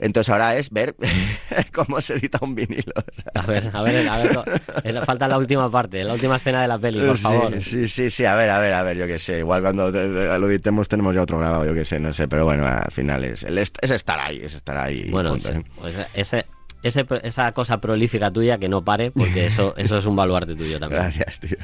Entonces, 0.00 0.30
ahora 0.32 0.56
es 0.56 0.70
ver 0.70 0.94
cómo 1.74 2.00
se 2.00 2.14
edita 2.14 2.38
un 2.42 2.54
vinilo. 2.54 2.92
o 2.96 3.12
sea. 3.14 3.32
A 3.42 3.46
ver, 3.46 3.70
a 3.72 3.82
ver, 3.82 4.08
a 4.08 4.16
ver, 4.18 4.38
eh, 4.84 5.00
falta 5.04 5.28
la 5.28 5.36
última 5.38 5.70
parte, 5.70 6.02
la 6.02 6.14
última 6.14 6.36
escena 6.36 6.62
de 6.62 6.68
la 6.68 6.78
peli, 6.78 7.00
por 7.06 7.16
Sí, 7.18 7.22
favor. 7.22 7.60
Sí, 7.62 7.86
sí, 7.88 8.10
sí, 8.10 8.24
a 8.24 8.34
ver, 8.34 8.48
a 8.50 8.58
ver, 8.58 8.72
a 8.72 8.82
ver, 8.82 8.96
yo 8.96 9.06
qué 9.06 9.18
sé. 9.18 9.40
Igual 9.40 9.60
cuando 9.62 9.90
lo 9.90 10.48
editemos 10.50 10.88
tenemos 10.88 11.14
ya 11.14 11.22
otro 11.22 11.38
grabado, 11.38 11.66
yo 11.66 11.74
qué 11.74 11.84
sé, 11.84 12.00
no 12.00 12.12
sé. 12.12 12.26
Pero 12.28 12.44
bueno, 12.44 12.66
al 12.66 12.90
final 12.90 13.24
es, 13.24 13.42
es 13.44 13.90
estar 13.90 14.18
ahí, 14.18 14.40
es 14.42 14.54
estar 14.54 14.76
ahí. 14.76 15.08
Bueno, 15.10 15.30
punto, 15.30 15.48
sí, 15.52 15.58
¿eh? 15.58 15.64
pues 15.78 15.94
ese, 16.14 16.44
ese, 16.82 17.06
esa 17.22 17.52
cosa 17.52 17.78
prolífica 17.78 18.30
tuya 18.30 18.56
que 18.58 18.68
no 18.70 18.82
pare, 18.82 19.10
porque 19.10 19.46
eso, 19.46 19.74
eso 19.78 19.98
es 19.98 20.06
un 20.06 20.16
baluarte 20.16 20.54
tuyo 20.56 20.80
también. 20.80 21.02
Gracias, 21.02 21.40
tío. 21.40 21.58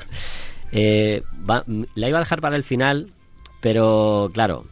Eh, 0.72 1.22
va- 1.48 1.64
la 1.94 2.08
iba 2.08 2.18
a 2.18 2.20
dejar 2.20 2.40
para 2.40 2.56
el 2.56 2.64
final, 2.64 3.12
pero 3.60 4.30
claro, 4.34 4.66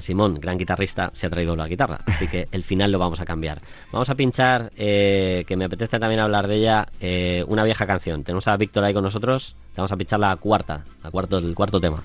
Simón, 0.00 0.34
gran 0.40 0.58
guitarrista, 0.58 1.10
se 1.12 1.26
ha 1.26 1.30
traído 1.30 1.56
la 1.56 1.68
guitarra, 1.68 2.00
así 2.06 2.26
que 2.28 2.46
el 2.52 2.64
final 2.64 2.92
lo 2.92 2.98
vamos 2.98 3.20
a 3.20 3.24
cambiar. 3.24 3.60
Vamos 3.92 4.10
a 4.10 4.14
pinchar, 4.14 4.70
eh, 4.76 5.44
que 5.46 5.56
me 5.56 5.64
apetece 5.64 5.98
también 5.98 6.20
hablar 6.20 6.46
de 6.48 6.56
ella, 6.56 6.86
eh, 7.00 7.44
una 7.48 7.64
vieja 7.64 7.86
canción. 7.86 8.24
Tenemos 8.24 8.46
a 8.48 8.56
Víctor 8.56 8.84
ahí 8.84 8.94
con 8.94 9.04
nosotros, 9.04 9.56
vamos 9.76 9.92
a 9.92 9.96
pinchar 9.96 10.20
la 10.20 10.36
cuarta, 10.36 10.84
la 11.02 11.10
cuarto, 11.10 11.38
el 11.38 11.54
cuarto 11.54 11.80
tema. 11.80 12.02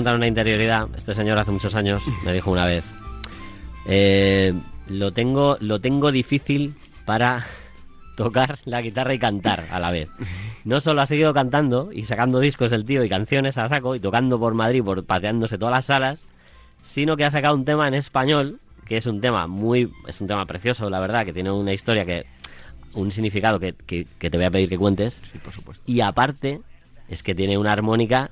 Contar 0.00 0.16
una 0.16 0.26
interioridad. 0.26 0.88
Este 0.96 1.14
señor 1.14 1.36
hace 1.38 1.50
muchos 1.50 1.74
años 1.74 2.02
me 2.24 2.32
dijo 2.32 2.50
una 2.50 2.64
vez, 2.64 2.84
eh, 3.86 4.54
lo 4.88 5.12
tengo, 5.12 5.56
lo 5.60 5.78
tengo 5.80 6.10
difícil 6.10 6.74
para 7.04 7.44
tocar 8.16 8.58
la 8.64 8.80
guitarra 8.80 9.12
y 9.14 9.18
cantar 9.18 9.64
a 9.70 9.78
la 9.78 9.90
vez. 9.90 10.08
No 10.64 10.80
solo 10.80 11.02
ha 11.02 11.06
seguido 11.06 11.32
cantando 11.34 11.90
y 11.92 12.04
sacando 12.04 12.40
discos 12.40 12.72
el 12.72 12.84
tío 12.84 13.04
y 13.04 13.08
canciones 13.08 13.58
a 13.58 13.68
saco 13.68 13.94
y 13.94 14.00
tocando 14.00 14.38
por 14.38 14.54
Madrid, 14.54 14.82
por 14.82 15.04
pateándose 15.04 15.58
todas 15.58 15.72
las 15.74 15.84
salas, 15.84 16.20
sino 16.82 17.16
que 17.16 17.24
ha 17.26 17.30
sacado 17.30 17.54
un 17.54 17.64
tema 17.64 17.86
en 17.88 17.94
español 17.94 18.58
que 18.86 18.96
es 18.96 19.06
un 19.06 19.20
tema 19.20 19.46
muy, 19.46 19.88
es 20.08 20.20
un 20.20 20.26
tema 20.26 20.44
precioso, 20.46 20.90
la 20.90 20.98
verdad, 20.98 21.24
que 21.24 21.32
tiene 21.32 21.50
una 21.52 21.72
historia 21.72 22.04
que, 22.04 22.24
un 22.94 23.12
significado 23.12 23.60
que, 23.60 23.72
que- 23.86 24.06
que 24.18 24.30
te 24.30 24.36
voy 24.36 24.46
a 24.46 24.50
pedir 24.50 24.68
que 24.68 24.78
cuentes. 24.78 25.20
por 25.44 25.52
supuesto. 25.52 25.84
Y 25.86 26.00
aparte, 26.00 26.60
es 27.08 27.22
que 27.22 27.34
tiene 27.36 27.56
una 27.56 27.70
armónica 27.70 28.30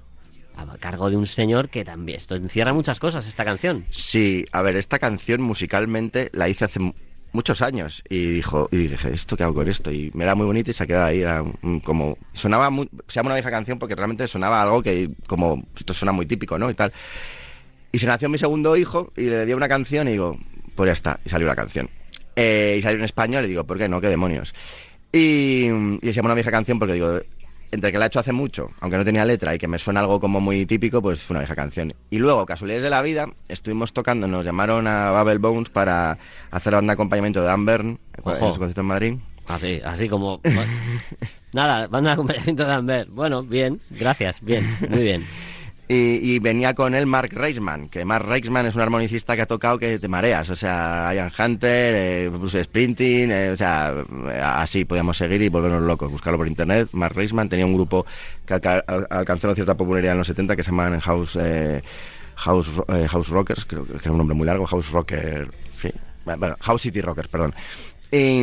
a 0.59 0.79
cargo 0.79 1.11
de 1.11 1.17
un 1.17 1.27
señor 1.27 1.69
que 1.69 1.85
también, 1.85 2.19
esto 2.19 2.35
encierra 2.35 2.73
muchas 2.73 2.99
cosas, 3.01 3.27
esta 3.27 3.45
canción. 3.45 3.85
Sí, 3.91 4.45
a 4.53 4.63
ver, 4.63 4.77
esta 4.77 4.99
canción 4.99 5.41
musicalmente 5.43 6.31
la 6.33 6.49
hice 6.49 6.65
hace 6.65 6.81
mu- 6.81 6.93
muchos 7.33 7.63
años 7.63 8.03
y 8.09 8.27
dijo 8.27 8.69
y 8.73 8.89
dije, 8.89 9.11
¿esto 9.13 9.37
qué 9.37 9.45
hago 9.45 9.55
con 9.55 9.69
esto? 9.69 9.93
Y 9.93 10.11
me 10.15 10.25
era 10.25 10.35
muy 10.35 10.47
bonita 10.47 10.71
y 10.71 10.73
se 10.75 10.83
ha 10.83 10.87
quedado 10.87 11.07
ahí, 11.07 11.23
como 11.85 12.17
sonaba 12.33 12.71
muy, 12.71 12.89
se 13.07 13.15
llama 13.15 13.29
una 13.29 13.35
vieja 13.37 13.51
canción 13.51 13.79
porque 13.79 13.95
realmente 13.95 14.27
sonaba 14.27 14.63
algo 14.63 14.83
que 14.83 15.11
como 15.27 15.63
esto 15.77 15.93
suena 15.95 16.13
muy 16.13 16.27
típico, 16.27 16.59
¿no? 16.59 16.71
Y 16.71 16.75
tal. 16.75 16.93
Y 17.93 17.99
se 17.99 18.07
nació 18.07 18.29
mi 18.29 18.39
segundo 18.39 18.77
hijo 18.77 19.13
y 19.17 19.25
le 19.25 19.47
di 19.47 19.53
una 19.53 19.69
canción 19.69 20.09
y 20.09 20.13
digo, 20.13 20.39
pues 20.75 20.89
ya 20.89 20.93
está, 20.93 21.21
y 21.25 21.29
salió 21.29 21.47
la 21.47 21.57
canción. 21.57 21.89
Eh, 22.37 22.77
y 22.79 22.83
salió 22.83 22.99
en 22.99 23.05
español 23.05 23.45
y 23.45 23.49
digo, 23.49 23.65
¿por 23.65 23.79
qué 23.79 23.89
no? 23.89 24.01
¿Qué 24.01 24.09
demonios? 24.09 24.55
Y, 25.13 25.67
y 25.67 25.99
se 26.03 26.13
llama 26.13 26.29
una 26.29 26.35
vieja 26.35 26.51
canción 26.51 26.79
porque 26.79 26.95
digo, 26.95 27.19
entre 27.71 27.93
que 27.93 27.99
la 27.99 28.07
he 28.07 28.09
hecho 28.09 28.21
hace 28.21 28.33
mucho, 28.33 28.71
aunque 28.81 28.97
no 28.97 29.05
tenía 29.05 29.25
letra 29.25 29.55
y 29.55 29.59
que 29.59 29.69
me 29.69 29.79
suena 29.79 30.01
algo 30.01 30.21
como 30.21 30.41
muy 30.41 30.67
típico, 30.67 31.03
pues 31.03 31.23
fue 31.23 31.35
una 31.35 31.41
vieja 31.41 31.55
canción. 31.55 31.95
Y 32.11 32.19
luego, 32.19 32.47
casualidades 32.47 32.85
de 32.85 32.91
la 32.91 33.03
vida, 33.03 33.29
estuvimos 33.49 33.93
tocando, 33.93 34.27
nos 34.27 34.45
llamaron 34.45 34.87
a 34.87 35.11
Babel 35.11 35.39
Bones 35.39 35.69
para 35.69 36.19
hacer 36.51 36.73
la 36.73 36.79
banda 36.79 36.93
de 36.93 36.95
acompañamiento 36.95 37.41
de 37.41 37.47
Dan 37.47 37.69
en 37.69 37.99
Ojo. 38.23 38.53
su 38.53 38.59
concierto 38.59 38.81
en 38.81 38.87
Madrid. 38.87 39.15
Así, 39.47 39.81
así 39.85 40.09
como... 40.09 40.41
Nada, 41.53 41.87
banda 41.87 42.11
de 42.11 42.15
acompañamiento 42.15 42.67
de 42.67 42.73
Amber. 42.73 43.09
Bueno, 43.09 43.43
bien, 43.43 43.81
gracias, 43.91 44.41
bien, 44.43 44.65
muy 44.89 45.03
bien. 45.03 45.25
Y, 45.91 45.95
y 46.35 46.39
venía 46.39 46.75
con 46.75 46.95
él 46.95 47.07
Mark 47.07 47.31
Reisman, 47.33 47.89
que 47.89 48.05
Mark 48.05 48.27
Reisman 48.27 48.67
es 48.67 48.75
un 48.75 48.83
armonicista 48.83 49.35
que 49.37 49.41
ha 49.43 49.47
tocado 49.47 49.79
que 49.79 49.99
te 49.99 50.07
mareas. 50.07 50.51
O 50.51 50.55
sea, 50.55 51.11
Ian 51.15 51.33
Hunter, 51.39 51.95
eh, 51.97 52.29
Bruce 52.29 52.63
Sprinting, 52.63 53.31
eh, 53.33 53.51
o 53.53 53.57
sea, 53.57 53.95
así 54.61 54.85
podíamos 54.85 55.17
seguir 55.17 55.41
y 55.41 55.49
volvernos 55.49 55.81
locos. 55.83 56.11
Buscarlo 56.11 56.37
por 56.37 56.47
internet. 56.47 56.89
Mark 56.93 57.15
Reisman 57.17 57.49
tenía 57.49 57.65
un 57.65 57.73
grupo 57.73 58.05
que 58.45 58.53
alca- 58.55 58.85
al- 58.87 59.07
alcanzó 59.09 59.55
cierta 59.55 59.75
popularidad 59.77 60.13
en 60.13 60.19
los 60.19 60.27
70 60.27 60.57
que 60.57 60.63
se 60.63 60.71
llamaban 60.73 61.01
House, 61.01 61.39
eh, 61.41 61.81
House, 62.37 62.71
eh, 62.89 63.07
House 63.09 63.29
Rockers, 63.29 63.65
creo 63.65 63.87
que 63.87 63.95
era 63.97 64.13
un 64.13 64.19
nombre 64.19 64.37
muy 64.37 64.47
largo, 64.47 64.67
House 64.67 64.91
Rocker, 64.93 65.51
sí. 65.81 65.89
Bueno, 66.27 66.55
House 66.61 66.83
City 66.83 67.01
Rockers, 67.01 67.29
perdón. 67.29 67.55
Y, 68.13 68.43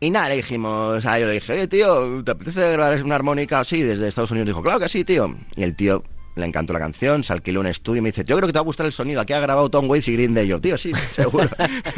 y 0.00 0.10
nada, 0.10 0.30
le 0.30 0.36
dijimos, 0.36 1.04
a 1.04 1.18
yo 1.18 1.26
le 1.26 1.34
dije, 1.34 1.52
oye 1.52 1.68
tío, 1.68 2.24
¿te 2.24 2.30
apetece 2.30 2.72
grabar 2.72 3.02
una 3.04 3.16
armónica 3.16 3.60
así 3.60 3.82
desde 3.82 4.08
Estados 4.08 4.30
Unidos? 4.30 4.46
Dijo, 4.48 4.62
claro 4.62 4.80
que 4.80 4.88
sí, 4.88 5.04
tío. 5.04 5.36
Y 5.56 5.62
el 5.62 5.76
tío 5.76 6.02
le 6.34 6.46
encantó 6.46 6.72
la 6.72 6.78
canción, 6.78 7.24
se 7.24 7.32
alquiló 7.32 7.60
un 7.60 7.66
estudio 7.66 7.98
y 7.98 8.02
me 8.02 8.08
dice, 8.08 8.24
yo 8.24 8.36
creo 8.36 8.46
que 8.46 8.52
te 8.52 8.58
va 8.58 8.62
a 8.62 8.64
gustar 8.64 8.86
el 8.86 8.92
sonido, 8.92 9.20
aquí 9.20 9.32
ha 9.32 9.40
grabado 9.40 9.68
Tom 9.70 9.88
Waits 9.88 10.08
y 10.08 10.14
Green 10.14 10.34
Day. 10.34 10.46
Yo, 10.46 10.60
tío, 10.60 10.78
sí, 10.78 10.92
seguro. 11.10 11.48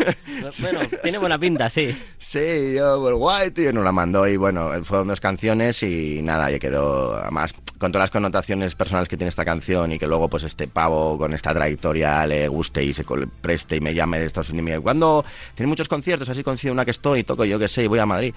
bueno, 0.61 0.81
tiene 1.03 1.19
buena 1.19 1.39
pinta, 1.39 1.71
sí. 1.71 1.97
Sí, 2.19 2.75
yo, 2.77 3.01
pues 3.01 3.15
guay, 3.15 3.51
tío, 3.51 3.73
nos 3.73 3.85
la 3.85 3.93
mandó 3.93 4.27
y 4.27 4.37
bueno, 4.37 4.71
fueron 4.83 5.09
dos 5.09 5.21
canciones 5.21 5.83
y 5.83 6.21
nada, 6.23 6.51
ya 6.51 6.59
quedó, 6.59 7.17
además, 7.17 7.55
con 7.79 7.93
todas 7.93 8.05
las 8.05 8.11
connotaciones 8.11 8.75
personales 8.75 9.09
que 9.09 9.17
tiene 9.17 9.29
esta 9.29 9.45
canción 9.45 9.93
y 9.93 9.99
que 9.99 10.07
luego 10.07 10.29
pues 10.29 10.43
este 10.45 10.69
pavo 10.69 11.19
con 11.19 11.33
esta 11.33 11.53
trayectoria 11.53 12.27
le 12.27 12.49
guste 12.49 12.83
y 12.85 12.93
se 12.93 13.05
preste 13.41 13.77
y 13.77 13.81
me 13.81 13.95
llame 13.95 14.19
de 14.19 14.27
Estados 14.27 14.51
Unidos. 14.51 14.83
Cuando 14.83 15.25
tiene 15.55 15.69
muchos 15.69 15.89
conciertos, 15.89 16.29
así 16.29 16.43
coincide 16.43 16.73
una 16.73 16.85
que 16.85 16.91
estoy, 16.91 17.25
toco 17.25 17.45
yo 17.45 17.59
que 17.59 17.69
sé 17.69 17.85
y 17.85 17.87
voy 17.87 17.99
a 17.99 18.07
Madrid. 18.07 18.35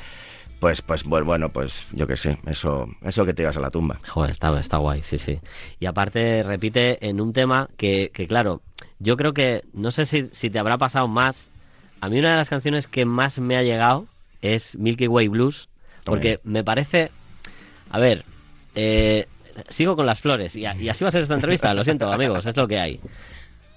Pues, 0.60 0.82
pues, 0.82 1.04
bueno, 1.04 1.50
pues 1.50 1.88
yo 1.92 2.08
qué 2.08 2.18
sé, 2.18 2.38
eso, 2.48 2.88
eso 3.04 3.26
que 3.26 3.34
te 3.34 3.44
ibas 3.44 3.58
a 3.58 3.60
la 3.60 3.70
tumba. 3.70 4.00
Joder, 4.08 4.32
está, 4.32 4.60
está 4.60 4.78
guay, 4.78 5.04
sí, 5.04 5.18
sí. 5.20 5.40
Y 5.80 5.86
aparte 5.86 6.42
repite 6.42 7.08
en 7.08 7.22
un 7.22 7.32
tema 7.32 7.70
que, 7.78 8.10
que 8.12 8.28
claro, 8.28 8.62
yo 8.98 9.18
creo 9.18 9.34
que, 9.34 9.64
no 9.74 9.92
sé 9.92 10.06
si, 10.08 10.30
si 10.32 10.50
te 10.50 10.58
habrá 10.58 10.78
pasado 10.80 11.08
más, 11.08 11.52
a 12.02 12.10
mí 12.10 12.18
una 12.18 12.32
de 12.32 12.38
las 12.38 12.50
canciones 12.50 12.88
que 12.88 13.06
más 13.06 13.38
me 13.38 13.56
ha 13.56 13.62
llegado 13.62 14.08
es 14.42 14.76
Milky 14.78 15.08
Way 15.08 15.28
Blues, 15.28 15.70
porque 16.04 16.40
me 16.44 16.64
parece, 16.64 17.12
a 17.92 18.00
ver, 18.00 18.26
eh, 18.74 19.28
sigo 19.70 19.96
con 19.96 20.06
las 20.08 20.20
flores 20.20 20.56
y, 20.56 20.66
a- 20.66 20.76
y 20.76 20.90
así 20.90 21.04
va 21.04 21.10
a 21.10 21.12
ser 21.12 21.22
esta 21.22 21.36
entrevista, 21.36 21.74
lo 21.76 21.84
siento 21.84 22.12
amigos, 22.12 22.46
es 22.48 22.56
lo 22.58 22.68
que 22.68 22.80
hay. 22.80 23.00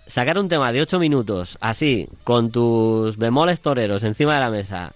Sacar 0.06 0.38
un 0.38 0.48
tema 0.48 0.72
de 0.72 0.80
8 0.80 0.98
minutos, 0.98 1.56
así, 1.60 2.08
con 2.24 2.50
tus 2.50 3.16
bemoles 3.16 3.60
toreros 3.60 4.02
encima 4.02 4.34
de 4.34 4.40
la 4.40 4.50
mesa, 4.50 4.92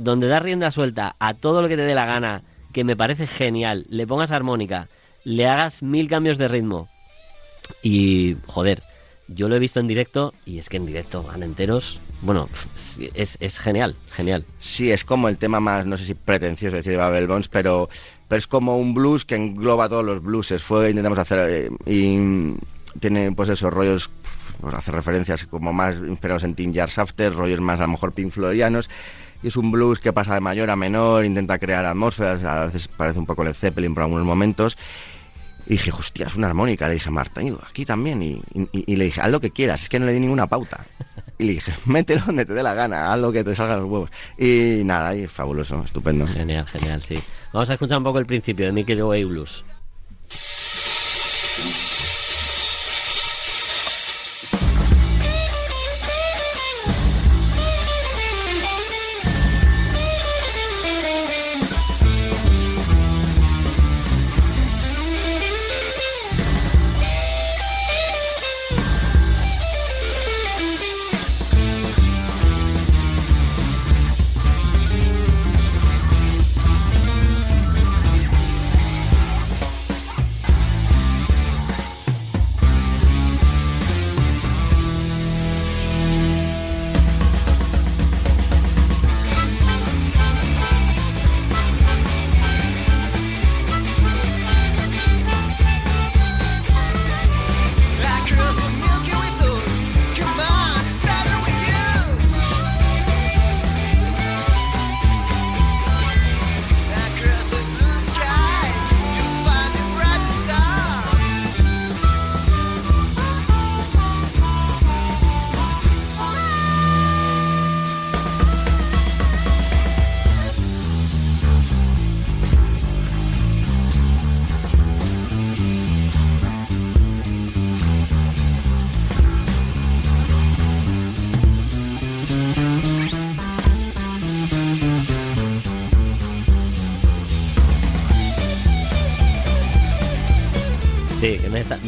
donde 0.00 0.28
das 0.28 0.42
rienda 0.42 0.70
suelta 0.70 1.16
a 1.18 1.34
todo 1.34 1.62
lo 1.62 1.68
que 1.68 1.76
te 1.76 1.82
dé 1.82 1.94
la 1.94 2.06
gana, 2.06 2.42
que 2.72 2.84
me 2.84 2.96
parece 2.96 3.26
genial, 3.26 3.86
le 3.88 4.06
pongas 4.06 4.30
armónica, 4.30 4.88
le 5.24 5.46
hagas 5.46 5.82
mil 5.82 6.08
cambios 6.08 6.38
de 6.38 6.48
ritmo. 6.48 6.88
Y, 7.82 8.36
joder, 8.46 8.82
yo 9.28 9.48
lo 9.48 9.56
he 9.56 9.58
visto 9.58 9.80
en 9.80 9.88
directo 9.88 10.32
y 10.46 10.58
es 10.58 10.68
que 10.68 10.78
en 10.78 10.86
directo 10.86 11.22
van 11.22 11.42
enteros. 11.42 12.00
Bueno, 12.22 12.48
es, 13.14 13.36
es 13.40 13.58
genial, 13.58 13.94
genial. 14.10 14.44
Sí, 14.58 14.90
es 14.90 15.04
como 15.04 15.28
el 15.28 15.36
tema 15.36 15.60
más, 15.60 15.86
no 15.86 15.96
sé 15.96 16.04
si 16.04 16.14
pretencioso 16.14 16.76
decir 16.76 16.92
de 16.92 16.98
Babel 16.98 17.28
Bones, 17.28 17.48
pero, 17.48 17.88
pero 18.26 18.38
es 18.38 18.46
como 18.46 18.78
un 18.78 18.94
blues 18.94 19.24
que 19.24 19.36
engloba 19.36 19.88
todos 19.88 20.04
los 20.04 20.22
blueses. 20.22 20.62
Fue, 20.62 20.90
intentamos 20.90 21.18
hacer, 21.18 21.48
eh, 21.50 21.70
y 21.86 22.56
tiene 22.98 23.32
pues 23.32 23.50
esos 23.50 23.72
rollos, 23.72 24.10
pues, 24.60 24.74
hace 24.74 24.90
referencias 24.90 25.46
como 25.46 25.72
más 25.72 25.96
inspirados 25.96 26.44
en 26.44 26.54
Teen 26.54 26.74
Jars 26.74 26.98
After, 26.98 27.34
rollos 27.34 27.60
más 27.60 27.80
a 27.80 27.84
lo 27.84 27.92
mejor 27.92 28.12
Pink 28.12 28.32
Floydianos. 28.32 28.88
Y 29.42 29.48
es 29.48 29.56
un 29.56 29.70
blues 29.70 29.98
que 30.00 30.12
pasa 30.12 30.34
de 30.34 30.40
mayor 30.40 30.70
a 30.70 30.76
menor, 30.76 31.24
intenta 31.24 31.58
crear 31.58 31.86
atmósferas, 31.86 32.42
a 32.42 32.66
veces 32.66 32.88
parece 32.88 33.18
un 33.18 33.26
poco 33.26 33.44
Led 33.44 33.54
Zeppelin 33.54 33.94
por 33.94 34.02
algunos 34.02 34.26
momentos. 34.26 34.76
Y 35.66 35.72
dije, 35.72 35.90
hostia, 35.90 36.26
es 36.26 36.34
una 36.34 36.48
armónica. 36.48 36.88
Le 36.88 36.94
dije, 36.94 37.10
Marta, 37.10 37.42
"Iu, 37.42 37.58
aquí 37.68 37.84
también. 37.84 38.22
Y, 38.22 38.96
le 38.96 39.04
dije, 39.04 39.20
haz 39.20 39.30
lo 39.30 39.38
que 39.38 39.50
quieras, 39.50 39.82
es 39.82 39.88
que 39.90 39.98
no 39.98 40.06
le 40.06 40.14
di 40.14 40.20
ninguna 40.20 40.46
pauta. 40.46 40.86
Y 41.36 41.44
le 41.44 41.52
dije, 41.52 41.72
mételo 41.84 42.22
donde 42.24 42.46
te 42.46 42.54
dé 42.54 42.62
la 42.62 42.74
gana, 42.74 43.12
haz 43.12 43.20
lo 43.20 43.30
que 43.30 43.44
te 43.44 43.54
salga 43.54 43.76
los 43.76 43.84
huevos. 43.88 44.10
Y 44.38 44.82
nada, 44.84 45.14
y 45.14 45.26
fabuloso, 45.26 45.82
estupendo. 45.84 46.26
Genial, 46.26 46.66
genial, 46.66 47.02
sí. 47.02 47.16
Vamos 47.52 47.68
a 47.68 47.74
escuchar 47.74 47.98
un 47.98 48.04
poco 48.04 48.18
el 48.18 48.26
principio 48.26 48.66
de 48.66 48.72
Mickey 48.72 49.00
Way 49.00 49.24
Blues. 49.24 49.62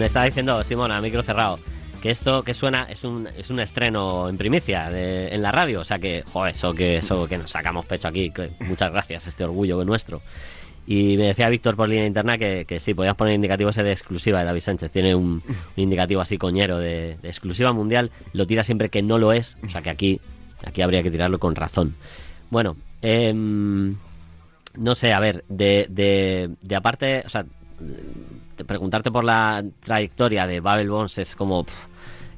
Me, 0.00 0.06
estaba 0.06 0.24
diciendo 0.24 0.64
Simón 0.64 0.90
a 0.92 1.00
micro 1.00 1.22
cerrado 1.22 1.58
que 2.02 2.10
esto 2.10 2.42
que 2.42 2.54
suena 2.54 2.84
es 2.84 3.04
un, 3.04 3.28
es 3.36 3.50
un 3.50 3.60
estreno 3.60 4.28
en 4.30 4.38
primicia 4.38 4.88
en 4.90 5.42
la 5.42 5.52
radio, 5.52 5.80
o 5.80 5.84
sea 5.84 5.98
que, 5.98 6.24
joder, 6.32 6.54
eso 6.54 6.72
que, 6.72 6.96
eso 6.96 7.28
que 7.28 7.36
nos 7.36 7.50
sacamos 7.50 7.84
pecho 7.84 8.08
aquí, 8.08 8.30
que 8.30 8.48
muchas 8.60 8.90
gracias, 8.90 9.26
este 9.26 9.44
orgullo 9.44 9.84
nuestro. 9.84 10.22
Y 10.86 11.18
me 11.18 11.26
decía 11.26 11.50
Víctor 11.50 11.76
por 11.76 11.90
línea 11.90 12.06
interna 12.06 12.38
que, 12.38 12.64
que 12.66 12.80
sí, 12.80 12.94
podías 12.94 13.14
poner 13.16 13.34
indicativo 13.34 13.68
ese 13.68 13.82
de 13.82 13.92
exclusiva 13.92 14.38
de 14.38 14.46
David 14.46 14.62
Sánchez. 14.62 14.90
Tiene 14.90 15.14
un, 15.14 15.42
indicativo 15.76 16.22
así 16.22 16.38
coñero 16.38 16.78
de, 16.78 17.18
exclusiva 17.22 17.72
mundial. 17.72 18.10
Lo 18.32 18.46
tira 18.46 18.64
siempre 18.64 18.88
que 18.88 19.02
no 19.02 19.18
lo 19.18 19.32
es. 19.32 19.58
O 19.62 19.68
sea 19.68 19.82
que 19.82 19.90
aquí, 19.90 20.20
aquí 20.64 20.80
habría 20.80 21.02
que 21.02 21.10
tirarlo 21.10 21.38
con 21.38 21.54
razón. 21.54 21.94
Bueno, 22.48 22.76
em, 23.02 23.94
no 24.74 24.94
sé, 24.94 25.12
a 25.12 25.20
ver, 25.20 25.44
de, 25.48 25.86
de, 25.90 26.50
de 26.62 26.74
aparte, 26.74 27.22
o 27.26 27.28
sea, 27.28 27.44
preguntarte 28.66 29.11
por 29.11 29.25
la 29.25 29.64
trayectoria 29.85 30.46
de 30.46 30.61
Babel 30.61 30.90
Bones 30.90 31.18
es 31.18 31.35
como 31.37 31.64
pf, 31.64 31.77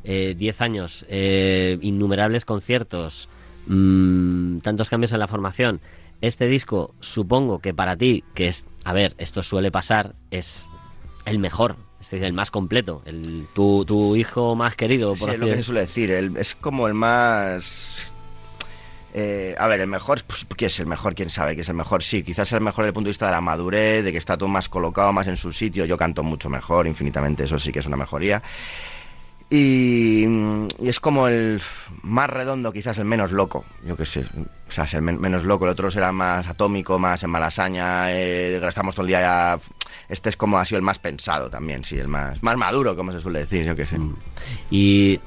eh, 0.05 0.35
10 0.37 0.61
años, 0.61 1.07
eh, 1.09 1.79
innumerables 1.81 2.45
conciertos, 2.45 3.29
mm, 3.67 4.59
tantos 4.59 4.91
cambios 4.91 5.13
en 5.13 5.19
la 5.21 5.29
formación. 5.29 5.81
Este 6.21 6.47
disco, 6.47 6.95
supongo 7.01 7.59
que 7.59 7.75
para 7.75 7.97
ti, 7.97 8.25
que 8.35 8.49
es, 8.49 8.65
a 8.85 8.93
ver, 8.93 9.15
esto 9.19 9.43
suele 9.43 9.71
pasar, 9.71 10.15
es 10.31 10.69
el 11.25 11.39
mejor, 11.39 11.77
es 12.01 12.11
decir, 12.11 12.25
el 12.25 12.33
más 12.33 12.51
completo, 12.51 13.03
el, 13.05 13.47
tu, 13.55 13.85
tu 13.85 14.17
hijo 14.17 14.55
más 14.57 14.75
querido, 14.77 15.15
Sí, 15.15 15.21
por 15.21 15.29
es 15.31 15.35
así 15.35 15.41
lo 15.41 15.47
que 15.49 15.57
se 15.57 15.63
suele 15.63 15.81
decir, 15.81 16.11
el- 16.11 16.37
es 16.37 16.55
como 16.55 16.87
el 16.89 16.95
más... 16.95 18.09
eh, 19.13 19.55
a 19.59 19.67
ver, 19.67 19.81
el 19.81 19.87
mejor, 19.87 20.23
pues, 20.27 20.47
¿quién 20.57 20.67
es 20.69 20.81
el 20.81 20.87
mejor? 20.87 21.15
¿Quién 21.15 21.31
sabe 21.31 21.55
que 21.55 21.63
es 21.63 21.69
el 21.69 21.75
mejor? 21.75 22.03
Sí, 22.03 22.23
quizás 22.23 22.49
es 22.49 22.53
el 22.55 22.61
mejor 22.61 22.85
desde 22.85 22.89
el 22.91 22.95
punto 22.95 23.07
de 23.07 23.11
vista 23.11 23.27
de 23.27 23.33
la 23.33 23.41
madurez, 23.41 24.05
de 24.05 24.13
que 24.13 24.19
está 24.19 24.37
todo 24.37 24.49
más 24.49 24.69
colocado, 24.69 25.13
más 25.13 25.27
en 25.27 25.37
su 25.37 25.53
sitio. 25.53 25.85
Yo 25.85 25.97
canto 25.97 26.23
mucho 26.23 26.49
mejor, 26.49 26.87
infinitamente, 26.87 27.45
eso 27.45 27.59
sí 27.59 27.73
que 27.73 27.81
es 27.81 27.87
una 27.87 27.97
mejoría. 27.97 28.43
Y, 29.51 30.25
es 30.83 30.99
como 30.99 31.29
el 31.29 31.61
más 32.03 32.31
redondo, 32.31 32.73
quizás 32.73 32.97
el 32.97 33.05
menos 33.05 33.33
loco, 33.33 33.67
yo 33.87 33.95
qué 33.97 34.07
sé. 34.07 34.25
O 34.67 34.73
sea, 34.73 34.85
es 34.85 34.95
el 34.95 35.03
men- 35.03 35.21
menos 35.21 35.45
loco, 35.45 35.67
el 35.67 35.73
otro 35.73 35.91
será 35.91 36.11
más 36.11 36.47
atómico, 36.47 36.99
más 36.99 37.23
en 37.23 37.29
malasaña, 37.29 38.11
eh, 38.13 38.59
gastamos 38.63 38.95
todo 38.95 39.03
el 39.05 39.09
día 39.09 39.21
ya... 39.21 39.59
Este 40.09 40.31
es 40.31 40.39
como 40.39 40.59
ha 40.59 40.65
sido 40.65 40.79
el 40.79 40.83
más 40.83 40.99
pensado 40.99 41.51
también, 41.51 41.85
sí, 41.85 41.99
el 41.99 42.09
más, 42.09 42.43
más 42.43 42.57
maduro, 42.57 42.97
como 42.97 43.13
se 43.13 43.21
suele 43.21 43.41
decir, 43.41 43.65
yo 43.65 43.77
qué 43.77 43.85
sé. 43.85 43.99
Y 44.71 45.21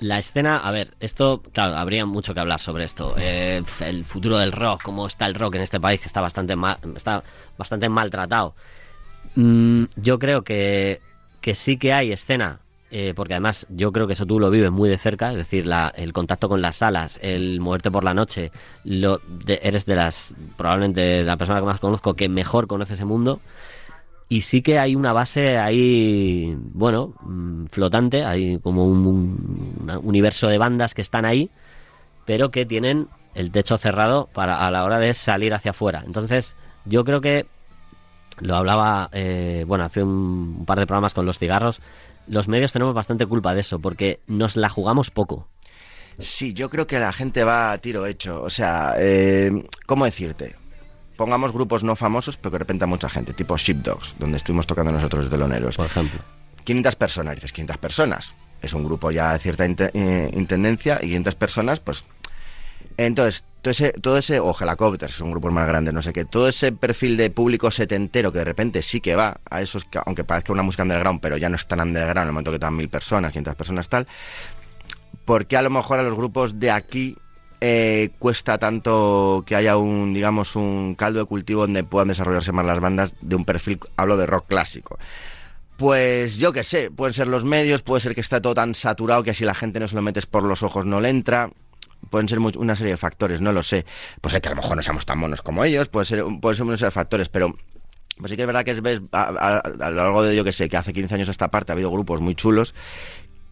la 0.00 0.18
escena, 0.18 0.58
a 0.58 0.70
ver, 0.70 0.94
esto, 1.00 1.42
claro, 1.52 1.76
habría 1.76 2.06
mucho 2.06 2.34
que 2.34 2.40
hablar 2.40 2.60
sobre 2.60 2.84
esto. 2.84 3.14
Eh, 3.18 3.62
el 3.80 4.04
futuro 4.04 4.38
del 4.38 4.52
rock, 4.52 4.82
cómo 4.82 5.06
está 5.06 5.26
el 5.26 5.34
rock 5.34 5.56
en 5.56 5.60
este 5.62 5.78
país, 5.80 6.00
que 6.00 6.06
está 6.06 6.20
bastante, 6.20 6.56
ma- 6.56 6.78
está 6.96 7.22
bastante 7.58 7.88
maltratado. 7.88 8.54
Mm, 9.36 9.84
yo 9.96 10.18
creo 10.18 10.42
que, 10.42 11.00
que 11.40 11.54
sí 11.54 11.76
que 11.76 11.92
hay 11.92 12.12
escena, 12.12 12.60
eh, 12.90 13.12
porque 13.14 13.34
además 13.34 13.66
yo 13.70 13.92
creo 13.92 14.06
que 14.06 14.14
eso 14.14 14.26
tú 14.26 14.40
lo 14.40 14.50
vives 14.50 14.70
muy 14.70 14.88
de 14.88 14.98
cerca, 14.98 15.30
es 15.30 15.36
decir, 15.36 15.66
la- 15.66 15.92
el 15.96 16.12
contacto 16.12 16.48
con 16.48 16.60
las 16.62 16.76
salas, 16.76 17.18
el 17.22 17.60
moverte 17.60 17.90
por 17.90 18.02
la 18.02 18.14
noche, 18.14 18.50
lo, 18.84 19.18
de- 19.28 19.60
eres 19.62 19.86
de 19.86 19.96
las, 19.96 20.34
probablemente 20.56 21.22
la 21.22 21.36
persona 21.36 21.60
que 21.60 21.66
más 21.66 21.78
conozco 21.80 22.14
que 22.14 22.28
mejor 22.28 22.66
conoce 22.66 22.94
ese 22.94 23.04
mundo. 23.04 23.40
Y 24.30 24.42
sí 24.42 24.62
que 24.62 24.78
hay 24.78 24.94
una 24.94 25.12
base 25.12 25.58
ahí, 25.58 26.54
bueno, 26.72 27.14
mm, 27.22 27.66
flotante, 27.66 28.24
hay 28.24 28.58
como 28.60 28.86
un, 28.86 29.04
un 29.04 30.00
universo 30.04 30.46
de 30.46 30.56
bandas 30.56 30.94
que 30.94 31.02
están 31.02 31.24
ahí, 31.24 31.50
pero 32.26 32.50
que 32.50 32.64
tienen 32.64 33.08
el 33.34 33.50
techo 33.50 33.76
cerrado 33.76 34.28
para 34.32 34.64
a 34.64 34.70
la 34.70 34.84
hora 34.84 35.00
de 35.00 35.14
salir 35.14 35.52
hacia 35.52 35.72
afuera. 35.72 36.04
Entonces, 36.06 36.56
yo 36.84 37.02
creo 37.02 37.20
que 37.20 37.46
lo 38.38 38.54
hablaba, 38.54 39.08
eh, 39.12 39.64
bueno, 39.66 39.84
hace 39.84 40.00
un, 40.00 40.58
un 40.60 40.64
par 40.64 40.78
de 40.78 40.86
programas 40.86 41.12
con 41.12 41.26
los 41.26 41.36
cigarros. 41.36 41.80
Los 42.28 42.46
medios 42.46 42.72
tenemos 42.72 42.94
bastante 42.94 43.26
culpa 43.26 43.52
de 43.52 43.62
eso, 43.62 43.80
porque 43.80 44.20
nos 44.28 44.54
la 44.54 44.68
jugamos 44.68 45.10
poco. 45.10 45.48
Sí, 46.20 46.52
yo 46.52 46.70
creo 46.70 46.86
que 46.86 47.00
la 47.00 47.12
gente 47.12 47.42
va 47.42 47.72
a 47.72 47.78
tiro 47.78 48.06
hecho. 48.06 48.42
O 48.42 48.50
sea, 48.50 48.94
eh, 48.96 49.50
¿cómo 49.86 50.04
decirte? 50.04 50.59
Pongamos 51.20 51.52
grupos 51.52 51.84
no 51.84 51.96
famosos, 51.96 52.38
pero 52.38 52.52
que 52.52 52.54
de 52.54 52.58
repente 52.60 52.84
a 52.84 52.86
mucha 52.86 53.06
gente, 53.06 53.34
tipo 53.34 53.54
Sheepdogs, 53.54 54.14
donde 54.18 54.38
estuvimos 54.38 54.66
tocando 54.66 54.90
nosotros 54.90 55.28
de 55.28 55.36
Loneros. 55.36 55.76
Por 55.76 55.84
ejemplo. 55.84 56.18
500 56.64 56.96
personas, 56.96 57.34
dices 57.34 57.52
500 57.52 57.76
personas. 57.76 58.32
Es 58.62 58.72
un 58.72 58.84
grupo 58.84 59.10
ya 59.10 59.34
de 59.34 59.38
cierta 59.38 59.66
eh, 59.66 60.30
intendencia 60.32 60.98
y 61.02 61.08
500 61.08 61.34
personas, 61.34 61.80
pues. 61.80 62.06
Entonces, 62.96 63.44
todo 63.60 63.70
ese, 63.70 63.92
todo 63.92 64.16
ese, 64.16 64.40
o 64.40 64.56
Helicopters, 64.58 65.12
son 65.12 65.30
grupos 65.30 65.52
más 65.52 65.66
grandes, 65.66 65.92
no 65.92 66.00
sé 66.00 66.14
qué, 66.14 66.24
todo 66.24 66.48
ese 66.48 66.72
perfil 66.72 67.18
de 67.18 67.28
público 67.28 67.70
setentero 67.70 68.32
que 68.32 68.38
de 68.38 68.46
repente 68.46 68.80
sí 68.80 69.02
que 69.02 69.14
va 69.14 69.40
a 69.50 69.60
esos, 69.60 69.84
que, 69.84 70.00
aunque 70.06 70.24
parezca 70.24 70.54
una 70.54 70.62
música 70.62 70.84
underground, 70.84 71.20
pero 71.20 71.36
ya 71.36 71.50
no 71.50 71.56
es 71.56 71.66
tan 71.66 71.80
underground 71.80 72.16
en 72.16 72.28
el 72.28 72.32
momento 72.32 72.50
que 72.50 72.56
están 72.56 72.74
mil 72.74 72.88
personas, 72.88 73.32
500 73.32 73.56
personas, 73.56 73.90
tal, 73.90 74.06
porque 75.26 75.58
a 75.58 75.60
lo 75.60 75.68
mejor 75.68 75.98
a 75.98 76.02
los 76.02 76.14
grupos 76.14 76.58
de 76.58 76.70
aquí 76.70 77.18
eh, 77.60 78.10
cuesta 78.18 78.56
tanto 78.58 79.44
que 79.46 79.54
haya 79.54 79.76
un, 79.76 80.14
digamos, 80.14 80.56
un 80.56 80.94
caldo 80.94 81.20
de 81.20 81.26
cultivo 81.26 81.62
donde 81.62 81.84
puedan 81.84 82.08
desarrollarse 82.08 82.52
más 82.52 82.64
las 82.64 82.80
bandas 82.80 83.14
de 83.20 83.36
un 83.36 83.44
perfil, 83.44 83.80
hablo 83.96 84.16
de 84.16 84.26
rock 84.26 84.46
clásico. 84.48 84.98
Pues 85.76 86.38
yo 86.38 86.52
qué 86.52 86.62
sé, 86.62 86.90
pueden 86.90 87.14
ser 87.14 87.26
los 87.26 87.44
medios, 87.44 87.82
puede 87.82 88.00
ser 88.00 88.14
que 88.14 88.20
está 88.20 88.40
todo 88.40 88.54
tan 88.54 88.74
saturado 88.74 89.22
que 89.22 89.34
si 89.34 89.44
la 89.44 89.54
gente 89.54 89.80
no 89.80 89.88
se 89.88 89.94
lo 89.94 90.02
metes 90.02 90.26
por 90.26 90.42
los 90.42 90.62
ojos 90.62 90.86
no 90.86 91.00
le 91.00 91.10
entra. 91.10 91.50
Pueden 92.08 92.28
ser 92.28 92.38
una 92.38 92.76
serie 92.76 92.92
de 92.92 92.96
factores, 92.96 93.42
no 93.42 93.52
lo 93.52 93.62
sé. 93.62 93.84
Pues 94.20 94.34
es 94.34 94.40
que 94.40 94.48
a 94.48 94.52
lo 94.52 94.56
mejor 94.56 94.76
no 94.76 94.82
seamos 94.82 95.04
tan 95.04 95.18
monos 95.18 95.42
como 95.42 95.64
ellos, 95.64 95.88
puede 95.88 96.06
ser, 96.06 96.24
puede 96.40 96.54
ser 96.54 96.66
una 96.66 96.76
serie 96.76 96.88
de 96.88 96.92
factores, 96.92 97.28
pero 97.28 97.54
pues 98.18 98.30
sí 98.30 98.36
que 98.36 98.42
es 98.42 98.46
verdad 98.46 98.64
que 98.64 98.70
es, 98.72 98.82
ves 98.82 99.00
a 99.12 99.62
lo 99.90 99.90
largo 99.90 100.22
de, 100.22 100.36
yo 100.36 100.44
que 100.44 100.52
sé, 100.52 100.68
que 100.68 100.76
hace 100.76 100.92
15 100.92 101.14
años 101.14 101.28
a 101.28 101.30
esta 101.30 101.50
parte 101.50 101.72
ha 101.72 101.74
habido 101.74 101.90
grupos 101.90 102.20
muy 102.20 102.34
chulos 102.34 102.74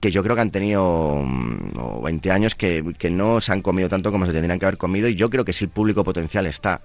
que 0.00 0.10
yo 0.10 0.22
creo 0.22 0.36
que 0.36 0.42
han 0.42 0.50
tenido 0.50 1.22
mm, 1.24 1.78
o 1.78 2.02
20 2.02 2.30
años 2.30 2.54
que, 2.54 2.94
que 2.98 3.10
no 3.10 3.40
se 3.40 3.52
han 3.52 3.62
comido 3.62 3.88
tanto 3.88 4.12
como 4.12 4.26
se 4.26 4.32
tendrían 4.32 4.58
que 4.58 4.66
haber 4.66 4.78
comido 4.78 5.08
y 5.08 5.14
yo 5.14 5.30
creo 5.30 5.44
que 5.44 5.52
sí 5.52 5.64
el 5.64 5.70
público 5.70 6.04
potencial 6.04 6.46
está. 6.46 6.82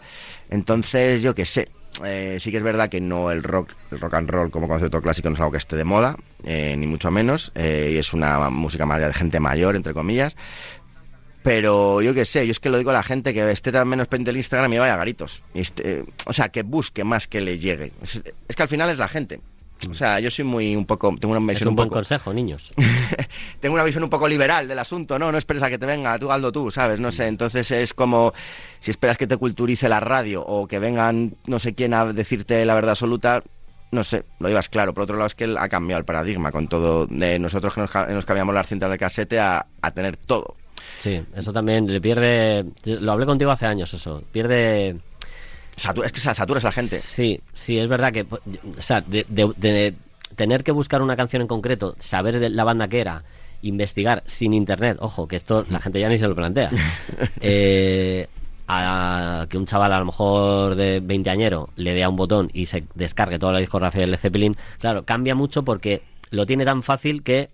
Entonces, 0.50 1.22
yo 1.22 1.36
qué 1.36 1.46
sé, 1.46 1.70
eh, 2.04 2.38
sí 2.40 2.50
que 2.50 2.58
es 2.58 2.64
verdad 2.64 2.90
que 2.90 3.00
no 3.00 3.30
el 3.30 3.44
rock, 3.44 3.74
el 3.92 4.00
rock 4.00 4.16
and 4.16 4.30
roll 4.30 4.50
como 4.50 4.68
concepto 4.68 5.02
clásico 5.02 5.30
no 5.30 5.36
es 5.36 5.40
algo 5.40 5.52
que 5.52 5.58
esté 5.58 5.76
de 5.76 5.84
moda, 5.84 6.18
eh, 6.44 6.76
ni 6.78 6.88
mucho 6.88 7.12
menos, 7.12 7.52
eh, 7.56 7.92
y 7.94 7.98
es 7.98 8.14
una 8.14 8.50
música 8.50 8.86
más 8.86 9.00
de 9.00 9.14
gente 9.14 9.40
mayor, 9.40 9.76
entre 9.76 9.94
comillas. 9.94 10.36
Pero 11.44 12.02
yo 12.02 12.14
qué 12.14 12.24
sé, 12.24 12.48
yo 12.48 12.52
es 12.52 12.60
que 12.60 12.70
lo 12.70 12.78
digo 12.78 12.90
a 12.92 12.94
la 12.94 13.04
gente 13.04 13.34
que 13.34 13.52
esté 13.52 13.72
tan 13.72 13.88
menos 13.88 14.08
pendiente 14.08 14.30
del 14.30 14.38
Instagram 14.38 14.74
y 14.74 14.78
vaya 14.78 14.94
a 14.94 14.98
garitos. 14.98 15.44
Este, 15.54 16.06
o 16.26 16.32
sea, 16.32 16.50
que 16.50 16.64
busque 16.64 17.04
más 17.04 17.28
que 17.28 17.42
le 17.42 17.60
llegue. 17.60 17.92
Es 18.02 18.56
que 18.56 18.64
al 18.64 18.70
final 18.70 18.90
es 18.90 18.98
la 18.98 19.10
gente. 19.10 19.42
O 19.90 19.94
sea, 19.94 20.20
yo 20.20 20.30
soy 20.30 20.46
muy 20.46 20.76
un 20.76 20.86
poco, 20.86 21.14
tengo 21.20 21.36
una 21.36 21.52
Es 21.52 21.58
visión 21.58 21.68
un 21.70 21.72
un 21.74 21.76
buen 21.78 21.90
poco, 21.90 21.98
consejo, 22.00 22.34
niños. 22.34 22.72
tengo 23.60 23.76
una 23.76 23.84
visión 23.84 24.04
un 24.04 24.10
poco 24.10 24.28
liberal 24.28 24.68
del 24.68 24.80
asunto, 24.80 25.18
¿no? 25.20 25.32
No 25.32 25.38
esperes 25.38 25.64
a 25.64 25.70
que 25.70 25.78
te 25.78 25.86
venga, 25.86 26.18
tú 26.20 26.32
Aldo 26.32 26.52
tú, 26.52 26.72
¿sabes? 26.72 27.00
No 27.00 27.12
sé, 27.12 27.28
entonces 27.28 27.70
es 27.72 27.94
como 27.94 28.34
si 28.80 28.92
esperas 28.92 29.18
que 29.18 29.28
te 29.28 29.38
culturice 29.38 29.90
la 29.90 30.00
radio 30.00 30.44
o 30.46 30.68
que 30.68 30.80
vengan 30.80 31.36
no 31.48 31.60
sé 31.60 31.74
quién 31.74 31.94
a 31.94 32.06
decirte 32.14 32.66
la 32.66 32.76
verdad 32.76 32.92
absoluta, 32.92 33.44
no 33.92 34.04
sé, 34.04 34.24
lo 34.40 34.50
ibas 34.50 34.70
claro. 34.70 34.94
Por 34.94 35.04
otro 35.04 35.16
lado 35.16 35.28
es 35.28 35.36
que 35.36 35.44
él 35.44 35.58
ha 35.58 35.70
cambiado 35.70 36.00
el 36.00 36.06
paradigma 36.06 36.52
con 36.52 36.68
todo 36.68 37.06
de 37.08 37.38
nosotros 37.40 37.74
que 37.74 37.82
nos 38.14 38.26
cambiamos 38.26 38.56
las 38.56 38.68
cintas 38.68 38.90
de 38.90 38.98
casete 38.98 39.40
a, 39.40 39.66
a 39.82 39.92
tener 39.92 40.18
todo. 40.18 40.56
Sí, 41.00 41.22
eso 41.36 41.54
también 41.54 41.86
le 41.86 42.02
pierde. 42.02 42.66
Lo 42.86 43.12
hablé 43.12 43.26
contigo 43.26 43.52
hace 43.52 43.66
años, 43.66 43.94
eso. 43.94 44.24
Pierde. 44.32 44.98
Satura- 45.76 46.06
es 46.06 46.12
que 46.12 46.20
saturas 46.20 46.64
a 46.66 46.68
la 46.70 46.72
gente. 46.72 47.00
Sí, 47.00 47.40
sí, 47.54 47.78
es 47.80 47.90
verdad 47.90 48.12
que. 48.14 48.22
O 48.78 48.82
sea, 48.82 49.02
de, 49.02 49.26
de- 49.30 49.54
de 49.58 49.94
tener 50.36 50.64
que 50.64 50.72
buscar 50.72 51.02
una 51.02 51.16
canción 51.16 51.42
en 51.42 51.48
concreto, 51.48 51.96
saber 52.00 52.40
de 52.40 52.50
la 52.50 52.64
banda 52.64 52.88
que 52.88 53.00
era, 53.02 53.24
investigar 53.62 54.24
sin 54.26 54.54
internet, 54.54 54.98
ojo, 55.00 55.28
que 55.28 55.36
esto 55.36 55.66
la 55.70 55.80
gente 55.80 56.00
ya 56.00 56.10
ni 56.10 56.18
se 56.18 56.28
lo 56.28 56.36
plantea. 56.36 56.70
eh, 57.42 58.28
a 58.68 59.46
que 59.50 59.58
un 59.58 59.66
chaval 59.66 59.92
a 59.94 60.00
lo 60.00 60.06
mejor 60.06 60.76
de 60.76 61.00
20 61.02 61.30
añero 61.30 61.70
le 61.76 61.94
dé 61.94 62.04
a 62.04 62.10
un 62.10 62.16
botón 62.16 62.50
y 62.54 62.66
se 62.66 62.86
descargue 62.96 63.38
toda 63.38 63.52
la 63.54 63.60
discografía 63.60 64.02
de 64.02 64.08
Led 64.08 64.18
Zeppelin, 64.18 64.56
claro, 64.80 65.04
cambia 65.04 65.36
mucho 65.36 65.64
porque 65.64 66.02
lo 66.32 66.46
tiene 66.46 66.64
tan 66.66 66.82
fácil 66.82 67.24
que 67.24 67.50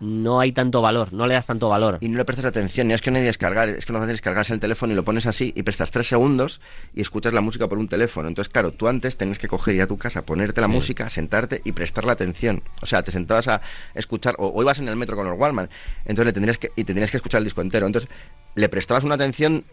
no 0.00 0.40
hay 0.40 0.52
tanto 0.52 0.82
valor, 0.82 1.12
no 1.12 1.26
le 1.26 1.34
das 1.34 1.46
tanto 1.46 1.68
valor. 1.68 1.98
Y 2.00 2.08
no 2.08 2.18
le 2.18 2.24
prestas 2.24 2.44
atención, 2.46 2.88
ni 2.88 2.94
es 2.94 3.00
que 3.02 3.10
no 3.10 3.16
hay 3.16 3.22
que 3.22 3.26
descargar, 3.28 3.68
es 3.70 3.86
que 3.86 3.92
no 3.92 3.98
haces 3.98 4.08
descargarse 4.08 4.52
el 4.52 4.60
teléfono 4.60 4.92
y 4.92 4.96
lo 4.96 5.04
pones 5.04 5.26
así 5.26 5.52
y 5.56 5.62
prestas 5.62 5.90
tres 5.90 6.06
segundos 6.06 6.60
y 6.94 7.00
escuchas 7.00 7.32
la 7.32 7.40
música 7.40 7.66
por 7.68 7.78
un 7.78 7.88
teléfono. 7.88 8.28
Entonces, 8.28 8.52
claro, 8.52 8.72
tú 8.72 8.88
antes 8.88 9.16
tenías 9.16 9.38
que 9.38 9.48
coger 9.48 9.74
ir 9.74 9.82
a 9.82 9.86
tu 9.86 9.96
casa, 9.98 10.22
ponerte 10.22 10.60
la 10.60 10.66
Sí. 10.66 10.72
música, 10.72 11.08
sentarte 11.08 11.62
y 11.64 11.72
prestarle 11.72 12.12
atención. 12.12 12.62
O 12.82 12.86
sea, 12.86 13.02
te 13.02 13.10
sentabas 13.10 13.48
a 13.48 13.60
escuchar, 13.94 14.34
o, 14.38 14.48
o 14.48 14.62
ibas 14.62 14.78
en 14.78 14.88
el 14.88 14.96
metro 14.96 15.16
con 15.16 15.26
los 15.28 15.38
Wallman, 15.38 15.68
entonces 16.04 16.26
le 16.26 16.32
tendrías 16.32 16.58
que, 16.58 16.70
y 16.76 16.84
te 16.84 16.92
tenías 16.92 17.10
que 17.10 17.16
escuchar 17.16 17.38
el 17.38 17.44
disco 17.44 17.60
entero. 17.62 17.86
Entonces, 17.86 18.10
le 18.54 18.68
prestabas 18.68 19.04
una 19.04 19.14
atención, 19.14 19.64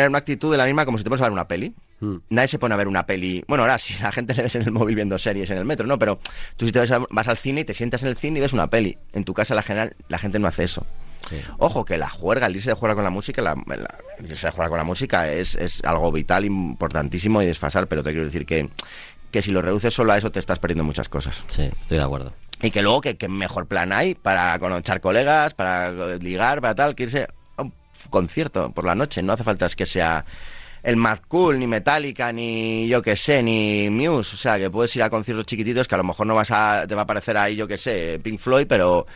era 0.00 0.08
una 0.08 0.18
actitud 0.18 0.50
de 0.50 0.58
la 0.58 0.64
misma 0.66 0.84
como 0.84 0.98
si 0.98 1.04
te 1.04 1.10
pones 1.10 1.20
a 1.20 1.24
ver 1.24 1.32
una 1.32 1.46
peli. 1.48 1.74
Mm. 2.00 2.16
Nadie 2.30 2.48
se 2.48 2.58
pone 2.58 2.74
a 2.74 2.76
ver 2.78 2.88
una 2.88 3.06
peli. 3.06 3.44
Bueno, 3.46 3.62
ahora 3.64 3.78
sí, 3.78 3.94
la 4.00 4.10
gente 4.12 4.34
le 4.34 4.42
ves 4.44 4.54
en 4.56 4.62
el 4.62 4.70
móvil 4.72 4.94
viendo 4.94 5.18
series 5.18 5.50
en 5.50 5.58
el 5.58 5.64
metro, 5.64 5.86
¿no? 5.86 5.98
Pero 5.98 6.18
tú 6.56 6.66
si 6.66 6.72
te 6.72 6.78
vas, 6.78 6.90
vas 7.10 7.28
al 7.28 7.36
cine 7.38 7.60
y 7.60 7.64
te 7.64 7.74
sientas 7.74 8.02
en 8.02 8.08
el 8.08 8.16
cine 8.16 8.38
y 8.38 8.42
ves 8.42 8.52
una 8.52 8.68
peli. 8.68 8.96
En 9.12 9.24
tu 9.24 9.34
casa, 9.34 9.54
la 9.54 9.62
general, 9.62 9.94
la 10.08 10.18
gente 10.18 10.38
no 10.38 10.48
hace 10.48 10.64
eso. 10.64 10.86
Sí. 11.28 11.36
Ojo, 11.58 11.84
que 11.84 11.96
la 11.98 12.08
juerga, 12.10 12.46
el 12.46 12.56
irse 12.56 12.70
de 12.70 12.74
jugar 12.74 12.94
con 12.96 13.04
la 13.04 13.10
música, 13.10 13.40
la, 13.42 13.54
la- 13.66 13.94
el 14.18 14.30
irse 14.30 14.46
de 14.48 14.50
jugar 14.52 14.68
con 14.70 14.78
la 14.78 14.84
música 14.84 15.30
es, 15.30 15.54
es 15.54 15.84
algo 15.84 16.10
vital, 16.10 16.44
importantísimo 16.44 17.40
y 17.42 17.46
desfasar, 17.46 17.86
pero 17.86 18.02
te 18.02 18.10
quiero 18.10 18.24
decir 18.24 18.44
que, 18.44 18.68
que 19.30 19.40
si 19.42 19.52
lo 19.52 19.62
reduces 19.62 19.94
solo 19.94 20.12
a 20.12 20.18
eso 20.18 20.32
te 20.32 20.40
estás 20.40 20.58
perdiendo 20.58 20.82
muchas 20.84 21.08
cosas. 21.08 21.44
Sí, 21.48 21.62
estoy 21.62 21.98
de 21.98 22.02
acuerdo. 22.02 22.32
Y 22.60 22.70
que 22.72 22.82
luego, 22.82 23.00
que, 23.00 23.16
que 23.16 23.28
mejor 23.28 23.66
plan 23.66 23.92
hay 23.92 24.14
para 24.16 24.58
conocer 24.58 25.00
colegas, 25.00 25.54
para 25.54 25.92
ligar, 26.16 26.60
para 26.60 26.74
tal, 26.74 26.94
que 26.96 27.04
irse 27.04 27.28
concierto 28.10 28.70
por 28.72 28.84
la 28.84 28.94
noche. 28.94 29.22
No 29.22 29.32
hace 29.32 29.44
falta 29.44 29.66
es 29.66 29.76
que 29.76 29.86
sea 29.86 30.24
el 30.82 30.96
Mad 30.96 31.18
Cool, 31.28 31.58
ni 31.58 31.66
Metallica, 31.66 32.32
ni 32.32 32.88
yo 32.88 33.02
que 33.02 33.14
sé, 33.16 33.42
ni 33.42 33.88
Muse. 33.90 34.34
O 34.34 34.38
sea, 34.38 34.58
que 34.58 34.68
puedes 34.70 34.94
ir 34.96 35.02
a 35.02 35.10
conciertos 35.10 35.46
chiquititos 35.46 35.86
que 35.88 35.94
a 35.94 35.98
lo 35.98 36.04
mejor 36.04 36.26
no 36.26 36.34
vas 36.34 36.50
a, 36.50 36.84
te 36.88 36.94
va 36.94 37.02
a 37.02 37.06
parecer 37.06 37.36
ahí, 37.36 37.54
yo 37.56 37.68
que 37.68 37.76
sé, 37.76 38.18
Pink 38.22 38.38
Floyd, 38.40 38.66
pero, 38.68 39.06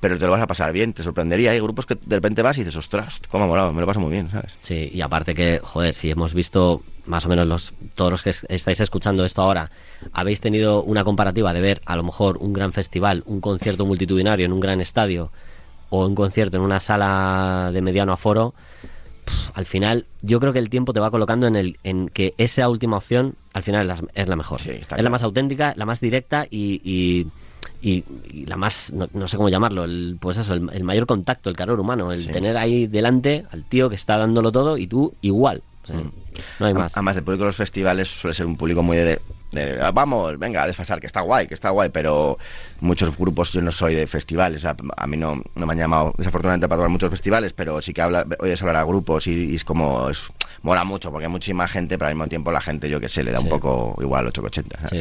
pero 0.00 0.18
te 0.18 0.24
lo 0.26 0.32
vas 0.32 0.42
a 0.42 0.46
pasar 0.48 0.72
bien, 0.72 0.92
te 0.92 1.02
sorprendería. 1.04 1.52
Hay 1.52 1.60
grupos 1.60 1.86
que 1.86 1.94
de 1.94 2.16
repente 2.16 2.42
vas 2.42 2.56
y 2.58 2.60
dices, 2.62 2.76
ostras, 2.76 3.20
cómo 3.28 3.44
ha 3.44 3.46
molado, 3.46 3.72
me 3.72 3.80
lo 3.80 3.86
paso 3.86 4.00
muy 4.00 4.10
bien, 4.10 4.28
¿sabes? 4.30 4.58
Sí, 4.62 4.90
y 4.92 5.00
aparte 5.02 5.34
que, 5.34 5.60
joder, 5.62 5.94
si 5.94 6.10
hemos 6.10 6.34
visto 6.34 6.82
más 7.06 7.24
o 7.26 7.28
menos 7.28 7.46
los 7.46 7.74
todos 7.94 8.10
los 8.10 8.22
que 8.22 8.30
es- 8.30 8.46
estáis 8.48 8.80
escuchando 8.80 9.24
esto 9.24 9.40
ahora, 9.42 9.70
habéis 10.12 10.40
tenido 10.40 10.82
una 10.82 11.04
comparativa 11.04 11.52
de 11.52 11.60
ver 11.60 11.82
a 11.84 11.94
lo 11.96 12.02
mejor 12.02 12.38
un 12.38 12.52
gran 12.52 12.72
festival, 12.72 13.22
un 13.26 13.40
concierto 13.40 13.86
multitudinario 13.86 14.46
en 14.46 14.52
un 14.52 14.60
gran 14.60 14.80
estadio 14.80 15.30
o 16.02 16.06
un 16.06 16.14
concierto 16.14 16.56
en 16.56 16.62
una 16.62 16.80
sala 16.80 17.70
de 17.72 17.80
mediano 17.82 18.12
aforo, 18.12 18.54
al 19.54 19.64
final 19.66 20.06
yo 20.22 20.38
creo 20.40 20.52
que 20.52 20.58
el 20.58 20.68
tiempo 20.68 20.92
te 20.92 21.00
va 21.00 21.10
colocando 21.10 21.46
en 21.46 21.56
el 21.56 21.78
en 21.82 22.08
que 22.08 22.34
esa 22.36 22.68
última 22.68 22.96
opción 22.98 23.36
al 23.52 23.62
final 23.62 23.82
es 23.90 24.00
la, 24.00 24.08
es 24.14 24.28
la 24.28 24.36
mejor. 24.36 24.60
Sí, 24.60 24.70
es 24.72 24.86
claro. 24.86 25.02
la 25.02 25.10
más 25.10 25.22
auténtica, 25.22 25.72
la 25.76 25.86
más 25.86 26.00
directa 26.00 26.46
y, 26.50 26.80
y- 26.84 27.26
y- 27.80 28.04
y 28.32 28.46
la 28.46 28.56
más, 28.56 28.92
no, 28.92 29.08
no 29.12 29.28
sé 29.28 29.36
cómo 29.36 29.48
llamarlo, 29.50 29.84
el, 29.84 30.16
pues 30.20 30.36
eso, 30.38 30.54
el, 30.54 30.68
el 30.72 30.84
mayor 30.84 31.06
contacto, 31.06 31.48
el 31.50 31.56
calor 31.56 31.78
humano, 31.80 32.12
el 32.12 32.18
Sí. 32.18 32.30
tener 32.32 32.56
ahí 32.56 32.86
delante 32.86 33.44
al 33.50 33.64
tío 33.64 33.88
que 33.88 33.94
está 33.94 34.16
dándolo 34.18 34.50
todo 34.52 34.76
y 34.78 34.86
tú 34.86 35.14
igual. 35.22 35.62
O 35.84 35.86
sea, 35.86 35.96
No 36.60 36.66
hay 36.66 36.72
más. 36.74 36.92
Además, 36.96 37.16
el 37.16 37.22
público 37.24 37.44
de 37.44 37.48
los 37.48 37.56
festivales 37.56 38.08
suele 38.08 38.34
ser 38.34 38.46
un 38.46 38.56
público 38.56 38.82
muy 38.82 38.96
de, 38.96 39.20
de, 39.54 39.80
"Ah, 39.80 39.90
vamos, 39.92 40.38
venga, 40.38 40.62
a 40.62 40.66
desfasar, 40.66 41.00
que 41.00 41.06
está 41.06 41.20
guay, 41.22 41.46
que 41.46 41.54
está 41.54 41.70
guay, 41.70 41.88
pero 41.90 42.38
muchos 42.80 43.16
grupos, 43.16 43.52
yo 43.52 43.60
no 43.62 43.70
soy 43.70 43.94
de 43.94 44.06
festivales, 44.06 44.58
o 44.58 44.62
sea, 44.62 44.76
a 44.96 45.06
mí 45.06 45.16
no, 45.16 45.42
no 45.54 45.66
me 45.66 45.72
han 45.72 45.78
llamado 45.78 46.12
desafortunadamente 46.18 46.68
para 46.68 46.78
tocar 46.80 46.90
muchos 46.90 47.10
festivales, 47.10 47.52
pero 47.52 47.80
sí 47.80 47.92
que 47.94 48.02
habla, 48.02 48.26
oyes 48.40 48.60
hablar 48.62 48.76
a 48.76 48.84
grupos 48.84 49.26
y, 49.26 49.50
y 49.50 49.54
es 49.54 49.64
como, 49.64 50.10
es, 50.10 50.26
mola 50.62 50.84
mucho, 50.84 51.10
porque 51.10 51.26
hay 51.26 51.30
muchísima 51.32 51.66
gente, 51.68 51.96
pero 51.96 52.08
al 52.08 52.14
mismo 52.14 52.28
tiempo 52.28 52.50
la 52.52 52.60
gente, 52.60 52.88
yo 52.90 53.00
que 53.00 53.08
sé, 53.08 53.22
le 53.24 53.32
da 53.32 53.38
Sí. 53.38 53.44
un 53.44 53.50
poco 53.50 53.96
igual 54.00 54.26
880. 54.26 54.88
Sí. 54.88 54.98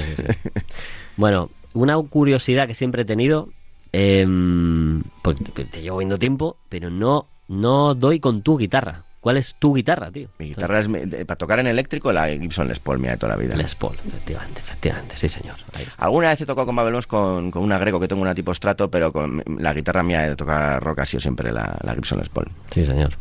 Bueno, 1.17 1.49
una 1.73 1.97
curiosidad 2.01 2.67
que 2.67 2.73
siempre 2.73 3.01
he 3.01 3.05
tenido, 3.05 3.49
em, 3.91 5.03
porque 5.21 5.65
te 5.65 5.81
llevo 5.81 5.97
viendo 5.97 6.17
tiempo, 6.19 6.57
pero 6.69 6.89
no, 6.89 7.27
no 7.47 7.93
doy 7.95 8.19
con 8.19 8.41
tu 8.41 8.57
guitarra. 8.57 9.03
¿Cuál 9.23 9.37
es 9.37 9.55
tu 9.55 9.73
guitarra, 9.73 10.11
tío? 10.11 10.27
Mi 10.37 10.49
guitarra 10.49 10.79
es, 10.79 10.89
para 10.89 11.37
tocar 11.37 11.57
en 11.61 11.67
eléctrico, 11.67 12.11
la 12.11 12.27
Gibson 12.27 12.67
Les 12.67 12.81
Paul, 12.81 12.99
mía, 12.99 13.11
de 13.11 13.17
toda 13.17 13.37
la 13.37 13.41
vida. 13.41 13.55
Les 13.55 13.73
Paul, 13.73 13.95
efectivamente, 14.05 14.59
efectivamente, 14.59 15.15
sí 15.15 15.29
señor. 15.29 15.55
Ahí 15.71 15.85
está. 15.87 16.03
Alguna 16.03 16.27
vez 16.27 16.41
he 16.41 16.45
tocado 16.45 16.65
con 16.65 16.75
Babelons 16.75 17.07
con, 17.07 17.49
con 17.49 17.63
una 17.63 17.77
Greco 17.77 18.01
que 18.01 18.09
tengo 18.09 18.21
una 18.21 18.35
tipo 18.35 18.53
strato, 18.53 18.91
pero 18.91 19.13
con 19.13 19.41
la 19.59 19.73
guitarra 19.73 20.03
mía 20.03 20.23
de 20.23 20.35
tocar 20.35 20.83
rock 20.83 20.99
ha 20.99 21.05
sido 21.05 21.21
siempre 21.21 21.53
la, 21.53 21.77
la 21.83 21.93
Gibson 21.95 22.19
Les 22.19 22.27
Paul. 22.27 22.47
Sí, 22.69 22.85
señor. 22.85 23.15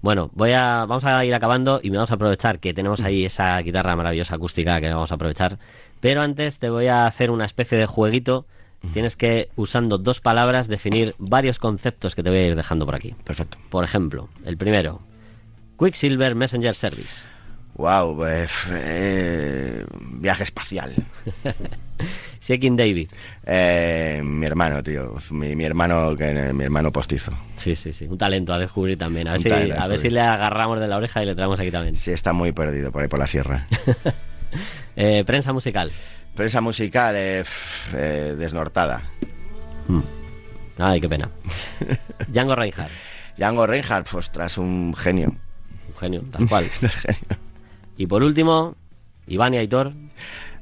Bueno, 0.00 0.30
voy 0.32 0.52
a, 0.52 0.86
vamos 0.86 1.04
a 1.04 1.22
ir 1.26 1.34
acabando 1.34 1.78
y 1.82 1.90
vamos 1.90 2.10
a 2.10 2.14
aprovechar 2.14 2.58
que 2.58 2.72
tenemos 2.72 3.02
ahí 3.02 3.24
esa 3.26 3.58
guitarra 3.58 3.94
maravillosa 3.96 4.36
acústica 4.36 4.80
que 4.80 4.88
vamos 4.88 5.12
a 5.12 5.16
aprovechar 5.16 5.58
Pero 6.00 6.22
antes 6.22 6.58
te 6.58 6.70
voy 6.70 6.86
a 6.86 7.04
hacer 7.04 7.30
una 7.30 7.44
especie 7.44 7.76
de 7.76 7.84
jueguito. 7.84 8.46
Tienes 8.94 9.14
que, 9.14 9.50
usando 9.56 9.98
dos 9.98 10.22
palabras, 10.22 10.68
definir 10.68 11.14
varios 11.18 11.58
conceptos 11.58 12.14
que 12.14 12.22
te 12.22 12.30
voy 12.30 12.38
a 12.38 12.46
ir 12.48 12.56
dejando 12.56 12.86
por 12.86 12.94
aquí. 12.94 13.14
Perfecto. 13.24 13.58
Por 13.68 13.84
ejemplo, 13.84 14.30
el 14.46 14.56
primero, 14.56 15.00
Quicksilver 15.78 16.34
Messenger 16.34 16.74
Service. 16.74 17.26
Wow, 17.76 18.16
pues, 18.16 18.50
eh, 18.70 19.84
viaje 20.12 20.44
espacial. 20.44 20.94
Shaking 22.40 22.76
David. 22.76 23.10
Eh, 23.44 24.20
mi 24.22 24.46
hermano, 24.46 24.82
tío. 24.82 25.14
Mi, 25.30 25.56
mi 25.56 25.64
hermano, 25.64 26.14
que, 26.14 26.52
mi 26.52 26.64
hermano 26.64 26.92
postizo. 26.92 27.32
Sí, 27.56 27.74
sí, 27.74 27.92
sí. 27.92 28.04
Un 28.04 28.18
talento 28.18 28.52
a 28.52 28.58
descubrir 28.58 28.96
también. 28.98 29.26
A 29.26 29.32
ver, 29.32 29.40
si, 29.40 29.48
talento 29.48 29.74
a 29.74 29.84
a 29.84 29.88
ver 29.88 29.98
si 29.98 30.04
descubrir. 30.04 30.12
le 30.12 30.20
agarramos 30.20 30.78
de 30.78 30.86
la 30.88 30.96
oreja 30.98 31.22
y 31.22 31.26
le 31.26 31.34
traemos 31.34 31.58
aquí 31.58 31.70
también. 31.70 31.96
Sí, 31.96 32.12
está 32.12 32.32
muy 32.32 32.52
perdido 32.52 32.92
por 32.92 33.02
ahí 33.02 33.08
por 33.08 33.18
la 33.18 33.26
sierra. 33.26 33.66
Eh, 34.96 35.24
prensa 35.26 35.52
musical. 35.52 35.90
Prensa 36.36 36.60
musical, 36.60 37.16
eh, 37.16 37.42
eh, 37.94 38.36
desnortada. 38.38 39.02
Ay, 40.78 41.00
qué 41.00 41.08
pena. 41.08 41.28
Django 42.28 42.54
Reinhardt. 42.54 42.92
Django 43.36 43.66
Reinhardt, 43.66 44.08
pues 44.08 44.30
tras 44.30 44.56
un 44.56 44.94
genio. 44.94 45.34
Genio, 46.04 46.22
tal 46.30 46.48
cual. 46.48 46.70
Y 47.96 48.06
por 48.06 48.22
último, 48.24 48.74
Iván 49.28 49.54
y 49.54 49.58
Aitor. 49.58 49.92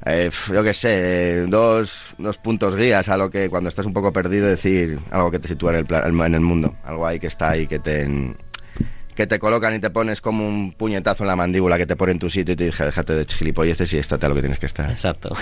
Eh, 0.05 0.29
yo 0.53 0.63
qué 0.63 0.73
sé, 0.73 1.45
dos, 1.47 2.13
dos 2.17 2.37
puntos 2.37 2.75
guías 2.75 3.09
a 3.09 3.17
lo 3.17 3.31
que 3.31 3.49
cuando 3.49 3.69
estás 3.69 3.85
un 3.85 3.93
poco 3.93 4.13
perdido 4.13 4.47
decir 4.47 4.99
algo 5.09 5.31
que 5.31 5.39
te 5.39 5.47
sitúa 5.47 5.71
en 5.77 5.87
el, 5.89 6.21
en 6.21 6.35
el 6.35 6.41
mundo. 6.41 6.75
Algo 6.83 7.07
ahí 7.07 7.19
que 7.19 7.27
está 7.27 7.49
ahí 7.49 7.65
que 7.65 7.79
te, 7.79 8.35
que 9.15 9.25
te 9.25 9.39
colocan 9.39 9.73
y 9.75 9.79
te 9.79 9.89
pones 9.89 10.21
como 10.21 10.47
un 10.47 10.73
puñetazo 10.73 11.23
en 11.23 11.29
la 11.29 11.35
mandíbula 11.35 11.77
que 11.77 11.87
te 11.87 11.95
pone 11.95 12.11
en 12.11 12.19
tu 12.19 12.29
sitio 12.29 12.53
y 12.53 12.55
te 12.55 12.65
dije, 12.65 12.85
déjate 12.85 13.13
de 13.13 13.25
gilipolleces 13.25 13.91
y 13.93 13.97
estate 13.97 14.25
a 14.25 14.29
lo 14.29 14.35
que 14.35 14.41
tienes 14.41 14.59
que 14.59 14.67
estar. 14.67 14.91
Exacto. 14.91 15.35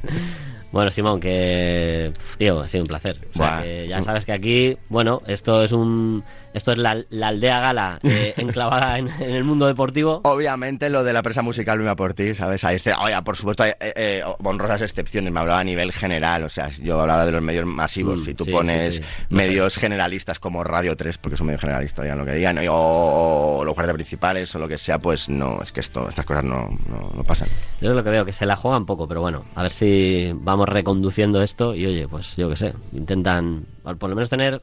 bueno, 0.72 0.90
Simón, 0.90 1.20
que 1.20 2.12
tío, 2.38 2.60
ha 2.60 2.68
sido 2.68 2.84
un 2.84 2.88
placer. 2.88 3.18
O 3.34 3.38
sea, 3.38 3.56
Buah. 3.56 3.62
que 3.62 3.88
ya 3.88 4.02
sabes 4.02 4.24
que 4.24 4.32
aquí, 4.32 4.78
bueno, 4.88 5.22
esto 5.26 5.62
es 5.62 5.72
un 5.72 6.24
esto 6.52 6.72
es 6.72 6.78
la, 6.78 7.02
la 7.10 7.28
aldea 7.28 7.60
gala 7.60 7.98
eh, 8.02 8.34
enclavada 8.38 8.98
en, 8.98 9.08
en 9.08 9.34
el 9.34 9.44
mundo 9.44 9.66
deportivo. 9.66 10.20
Obviamente 10.24 10.90
lo 10.90 11.04
de 11.04 11.12
la 11.12 11.22
presa 11.22 11.42
musical 11.42 11.78
me 11.78 11.84
iba 11.84 11.96
por 11.96 12.14
ti, 12.14 12.34
¿sabes? 12.34 12.64
Ahí 12.64 12.76
este, 12.76 12.92
por 13.24 13.36
supuesto 13.36 13.62
hay 13.62 13.70
eh, 13.80 13.92
eh, 13.96 14.22
honrosas 14.42 14.82
excepciones, 14.82 15.32
me 15.32 15.40
hablaba 15.40 15.60
a 15.60 15.64
nivel 15.64 15.92
general, 15.92 16.44
o 16.44 16.48
sea, 16.48 16.68
yo 16.68 17.00
hablaba 17.00 17.24
de 17.26 17.32
los 17.32 17.42
medios 17.42 17.66
masivos, 17.66 18.20
Mm, 18.20 18.24
si 18.24 18.34
tú 18.34 18.44
sí, 18.44 18.50
pones 18.50 18.96
sí, 18.96 19.02
sí. 19.02 19.08
No 19.30 19.36
medios 19.38 19.76
generalistas 19.76 20.38
como 20.38 20.64
Radio 20.64 20.96
3, 20.96 21.18
porque 21.18 21.34
es 21.34 21.40
un 21.40 21.48
medio 21.48 21.58
generalista, 21.58 22.02
digan 22.02 22.18
lo 22.18 22.24
que 22.24 22.34
digan, 22.34 22.58
o, 22.70 23.62
los 23.64 23.74
guardias 23.74 23.94
principales 23.94 24.54
o 24.54 24.58
lo 24.58 24.68
que 24.68 24.78
sea, 24.78 24.98
pues 24.98 25.28
no, 25.28 25.62
es 25.62 25.72
que 25.72 25.80
esto, 25.80 26.08
estas 26.08 26.24
cosas 26.24 26.44
no, 26.44 26.68
no, 26.88 27.10
no 27.14 27.24
pasan. 27.24 27.48
Yo 27.80 27.90
es 27.90 27.96
lo 27.96 28.04
que 28.04 28.10
veo, 28.10 28.24
que 28.24 28.32
se 28.32 28.46
la 28.46 28.56
juegan 28.56 28.86
poco, 28.86 29.06
pero 29.08 29.20
bueno, 29.20 29.44
a 29.54 29.62
ver 29.62 29.70
si 29.70 30.32
vamos 30.34 30.68
reconduciendo 30.68 31.42
esto 31.42 31.74
y 31.74 31.86
oye, 31.86 32.08
pues 32.08 32.36
yo 32.36 32.48
qué 32.48 32.56
sé, 32.56 32.74
intentan 32.92 33.64
por 33.82 34.10
lo 34.10 34.16
menos 34.16 34.28
tener 34.28 34.62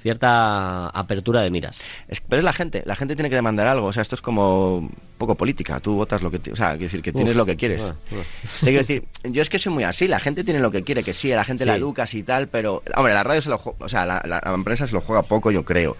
cierta 0.00 0.88
apertura 0.88 1.40
de 1.42 1.50
miras. 1.50 1.80
Es, 2.08 2.20
pero 2.20 2.40
es 2.40 2.44
la 2.44 2.52
gente, 2.52 2.82
la 2.86 2.96
gente 2.96 3.14
tiene 3.14 3.28
que 3.28 3.36
demandar 3.36 3.66
algo, 3.66 3.86
o 3.88 3.92
sea, 3.92 4.02
esto 4.02 4.14
es 4.14 4.22
como 4.22 4.78
un 4.78 4.94
poco 5.18 5.34
política, 5.34 5.78
tú 5.80 5.94
votas 5.94 6.22
lo 6.22 6.30
que, 6.30 6.50
o 6.50 6.56
sea, 6.56 6.70
quiero 6.70 6.84
decir, 6.84 7.02
que 7.02 7.12
tienes 7.12 7.32
Uf, 7.34 7.36
lo 7.38 7.46
que 7.46 7.56
quieres. 7.56 7.82
uf, 7.82 8.18
uf. 8.18 8.60
Te 8.60 8.66
quiero 8.66 8.80
decir, 8.80 9.04
yo 9.24 9.42
es 9.42 9.50
que 9.50 9.58
soy 9.58 9.72
muy 9.72 9.84
así, 9.84 10.08
la 10.08 10.20
gente 10.20 10.42
tiene 10.44 10.60
lo 10.60 10.70
que 10.70 10.82
quiere, 10.82 11.04
que 11.04 11.12
sí, 11.14 11.28
la 11.30 11.44
gente 11.44 11.64
la 11.66 11.76
educas 11.76 12.14
y 12.14 12.22
tal, 12.22 12.48
pero, 12.48 12.82
hombre, 12.96 13.14
la 13.14 13.22
radio 13.22 13.42
se 13.42 13.50
lo 13.50 13.58
juega, 13.58 13.78
o 13.84 13.88
sea, 13.88 14.06
la, 14.06 14.22
la, 14.24 14.40
la 14.44 14.64
prensa 14.64 14.86
se 14.86 14.94
lo 14.94 15.00
juega 15.00 15.22
poco, 15.22 15.50
yo 15.50 15.64
creo. 15.64 15.96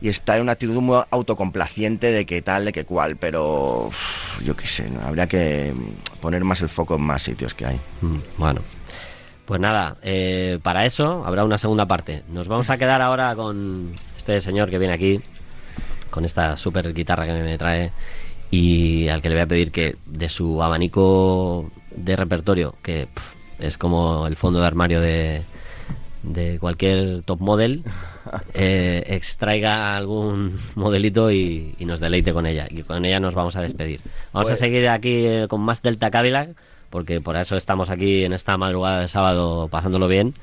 Y 0.00 0.08
está 0.08 0.34
en 0.34 0.42
una 0.42 0.52
actitud 0.52 0.74
muy 0.80 1.00
autocomplaciente 1.10 2.10
de 2.10 2.26
que 2.26 2.42
tal, 2.42 2.64
de 2.64 2.72
que 2.72 2.84
cual, 2.84 3.16
pero 3.16 3.86
uf, 3.86 4.42
yo 4.42 4.56
qué 4.56 4.66
sé, 4.66 4.90
¿no? 4.90 5.00
habría 5.06 5.26
que 5.28 5.72
poner 6.20 6.42
más 6.44 6.60
el 6.60 6.68
foco 6.68 6.96
en 6.96 7.02
más 7.02 7.22
sitios 7.22 7.54
que 7.54 7.66
hay. 7.66 7.80
Mm, 8.00 8.16
Bueno, 8.36 8.60
pues 9.46 9.60
nada, 9.60 9.96
eh, 10.02 10.58
para 10.62 10.86
eso 10.86 11.24
habrá 11.26 11.44
una 11.44 11.58
segunda 11.58 11.86
parte. 11.86 12.22
Nos 12.28 12.48
vamos 12.48 12.70
a 12.70 12.78
quedar 12.78 13.00
ahora 13.02 13.34
con 13.34 13.92
este 14.16 14.40
señor 14.40 14.70
que 14.70 14.78
viene 14.78 14.94
aquí, 14.94 15.20
con 16.10 16.24
esta 16.24 16.56
super 16.56 16.92
guitarra 16.94 17.26
que 17.26 17.32
me 17.32 17.58
trae 17.58 17.90
y 18.50 19.08
al 19.08 19.20
que 19.22 19.28
le 19.28 19.34
voy 19.36 19.42
a 19.42 19.46
pedir 19.46 19.72
que 19.72 19.96
de 20.06 20.28
su 20.28 20.62
abanico 20.62 21.70
de 21.94 22.16
repertorio, 22.16 22.74
que 22.82 23.08
pf, 23.12 23.34
es 23.60 23.78
como 23.78 24.26
el 24.26 24.36
fondo 24.36 24.60
de 24.60 24.66
armario 24.66 25.00
de, 25.00 25.42
de 26.22 26.58
cualquier 26.58 27.22
top 27.24 27.40
model, 27.40 27.82
eh, 28.54 29.02
extraiga 29.06 29.96
algún 29.96 30.58
modelito 30.74 31.30
y, 31.30 31.74
y 31.78 31.84
nos 31.84 31.98
deleite 32.00 32.32
con 32.32 32.46
ella. 32.46 32.66
Y 32.70 32.82
con 32.82 33.04
ella 33.04 33.20
nos 33.20 33.34
vamos 33.34 33.56
a 33.56 33.62
despedir. 33.62 34.00
Vamos 34.32 34.48
a 34.48 34.50
Pues- 34.52 34.58
seguir 34.60 34.88
aquí 34.88 35.26
eh, 35.26 35.46
con 35.48 35.60
más 35.62 35.82
Delta 35.82 36.10
Cadillac, 36.10 36.50
porque 36.92 37.22
por 37.22 37.34
eso 37.36 37.56
estamos 37.56 37.88
aquí 37.88 38.22
en 38.22 38.34
esta 38.34 38.56
madrugada 38.58 39.00
de 39.00 39.08
sábado 39.08 39.66
pasándolo 39.68 40.06
bien. 40.06 40.34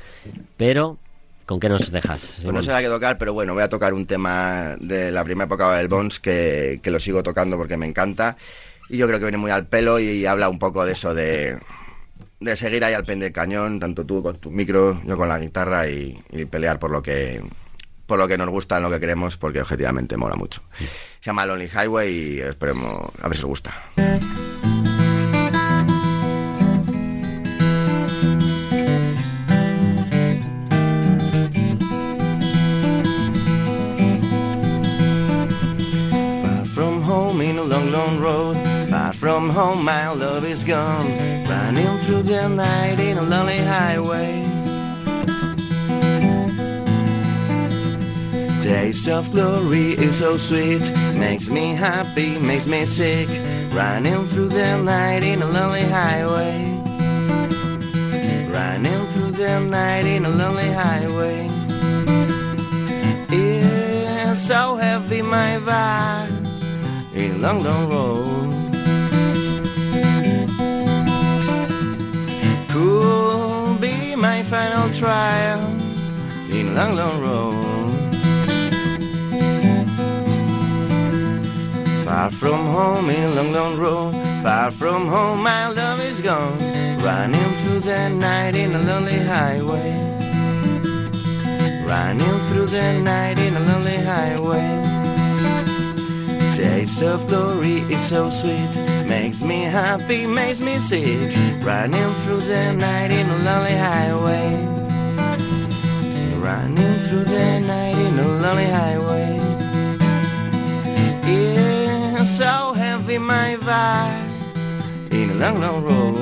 Pero, 0.57 0.97
¿con 1.45 1.59
qué 1.59 1.69
nos 1.69 1.91
dejas? 1.91 2.39
Pues 2.41 2.53
no 2.53 2.61
sé 2.63 2.73
a 2.73 2.81
qué 2.81 2.87
tocar, 2.87 3.19
pero 3.19 3.33
bueno, 3.33 3.53
voy 3.53 3.61
a 3.61 3.69
tocar 3.69 3.93
un 3.93 4.07
tema 4.07 4.75
de 4.81 5.11
la 5.11 5.23
primera 5.23 5.45
época 5.45 5.71
del 5.77 5.87
Bones 5.87 6.19
que, 6.19 6.79
que 6.81 6.89
lo 6.89 6.99
sigo 6.99 7.21
tocando 7.21 7.55
porque 7.55 7.77
me 7.77 7.85
encanta. 7.85 8.35
Y 8.89 8.97
yo 8.97 9.05
creo 9.05 9.19
que 9.19 9.25
viene 9.25 9.37
muy 9.37 9.51
al 9.51 9.67
pelo 9.67 9.99
y, 9.99 10.25
habla 10.25 10.49
un 10.49 10.57
poco 10.57 10.83
de 10.83 10.93
eso, 10.93 11.13
de, 11.13 11.59
de 12.39 12.55
seguir 12.55 12.83
ahí 12.83 12.95
al 12.95 13.05
pie 13.05 13.15
del 13.17 13.31
cañón, 13.31 13.79
tanto 13.79 14.03
tú 14.03 14.23
con 14.23 14.37
tu 14.39 14.49
micro, 14.49 14.99
yo 15.05 15.15
con 15.15 15.29
la 15.29 15.37
guitarra 15.37 15.87
y, 15.87 16.19
y 16.31 16.45
pelear 16.45 16.79
por 16.79 16.89
lo 16.89 17.03
que 17.03 17.41
por 18.07 18.17
lo 18.17 18.27
que 18.27 18.39
nos 18.39 18.49
gusta, 18.49 18.77
en 18.77 18.83
lo 18.83 18.89
que 18.89 18.99
queremos, 18.99 19.37
porque 19.37 19.61
objetivamente 19.61 20.17
mola 20.17 20.35
mucho. 20.35 20.63
Se 21.19 21.27
llama 21.27 21.45
Lonely 21.45 21.67
Highway 21.67 22.11
y 22.11 22.39
esperemos 22.39 23.11
a 23.21 23.27
ver 23.27 23.37
si 23.37 23.43
os 23.43 23.49
gusta. 23.49 23.75
From 39.39 39.51
home, 39.51 39.85
my 39.85 40.09
love 40.09 40.43
is 40.43 40.65
gone. 40.65 41.07
Running 41.47 41.97
through 41.99 42.23
the 42.23 42.49
night 42.49 42.99
in 42.99 43.17
a 43.17 43.21
lonely 43.21 43.59
highway. 43.59 44.43
Taste 48.59 49.07
of 49.07 49.31
glory 49.31 49.93
is 49.93 50.17
so 50.17 50.35
sweet. 50.35 50.91
Makes 51.15 51.49
me 51.49 51.73
happy, 51.73 52.37
makes 52.37 52.67
me 52.67 52.85
sick. 52.85 53.29
Running 53.71 54.27
through 54.27 54.49
the 54.49 54.75
night 54.75 55.23
in 55.23 55.41
a 55.41 55.47
lonely 55.47 55.85
highway. 55.85 56.59
Running 58.51 59.07
through 59.13 59.31
the 59.31 59.61
night 59.61 60.05
in 60.05 60.25
a 60.25 60.29
lonely 60.31 60.69
highway. 60.69 61.49
It's 63.29 64.41
so 64.45 64.75
heavy, 64.75 65.21
my 65.21 65.59
vibe 65.63 67.15
in 67.15 67.41
long, 67.41 67.63
long 67.63 67.89
road. 67.89 68.58
Final 74.49 74.91
trial 74.91 75.61
in 76.49 76.73
long, 76.73 76.95
long 76.95 77.21
road. 77.21 77.53
Far 82.03 82.31
from 82.31 82.65
home 82.65 83.11
in 83.11 83.35
long, 83.35 83.51
long 83.53 83.77
road. 83.77 84.15
Far 84.41 84.71
from 84.71 85.07
home, 85.07 85.43
my 85.43 85.67
love 85.67 85.99
is 86.01 86.19
gone. 86.19 86.57
Running 86.97 87.53
through 87.59 87.81
the 87.81 88.09
night 88.09 88.55
in 88.55 88.73
a 88.73 88.79
lonely 88.79 89.19
highway. 89.19 89.91
Running 91.85 92.39
through 92.45 92.67
the 92.67 92.93
night 92.93 93.37
in 93.37 93.55
a 93.55 93.59
lonely 93.59 93.97
highway. 93.97 94.98
Taste 96.55 97.01
of 97.03 97.27
glory 97.27 97.79
is 97.93 98.01
so 98.01 98.29
sweet. 98.29 98.69
Makes 99.05 99.41
me 99.41 99.63
happy, 99.63 100.25
makes 100.25 100.59
me 100.59 100.79
sick. 100.79 101.35
Running 101.63 102.13
through 102.21 102.41
the 102.41 102.73
night 102.73 103.11
in 103.11 103.29
a 103.29 103.37
lonely 103.37 103.75
highway. 103.75 104.65
Running 106.37 106.99
through 107.05 107.25
the 107.25 107.59
night 107.59 107.97
in 107.97 108.19
a 108.19 108.27
lonely 108.27 108.67
highway. 108.67 109.39
It's 112.21 112.37
so 112.37 112.73
heavy, 112.73 113.17
my 113.17 113.57
vibe. 113.61 115.11
In 115.11 115.29
a 115.31 115.33
long, 115.35 115.61
long 115.61 115.83
road. 115.83 116.17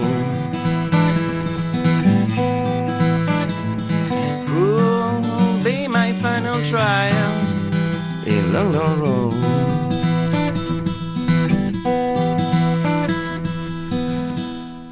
Could 4.47 5.63
be 5.63 5.87
my 5.87 6.13
final 6.13 6.63
trial 6.65 7.33
in 8.25 8.45
a 8.45 8.63
long, 8.63 8.73
long 8.73 8.99
road. 8.99 9.76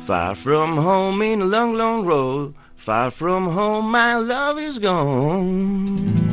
Far 0.06 0.36
from 0.36 0.78
home 0.78 1.24
in 1.24 1.42
a 1.42 1.46
long, 1.46 1.74
long 1.74 2.06
road. 2.06 2.54
Far 2.76 3.10
from 3.10 3.50
home, 3.50 3.90
my 3.90 4.14
love 4.14 4.60
is 4.60 4.78
gone. 4.78 6.25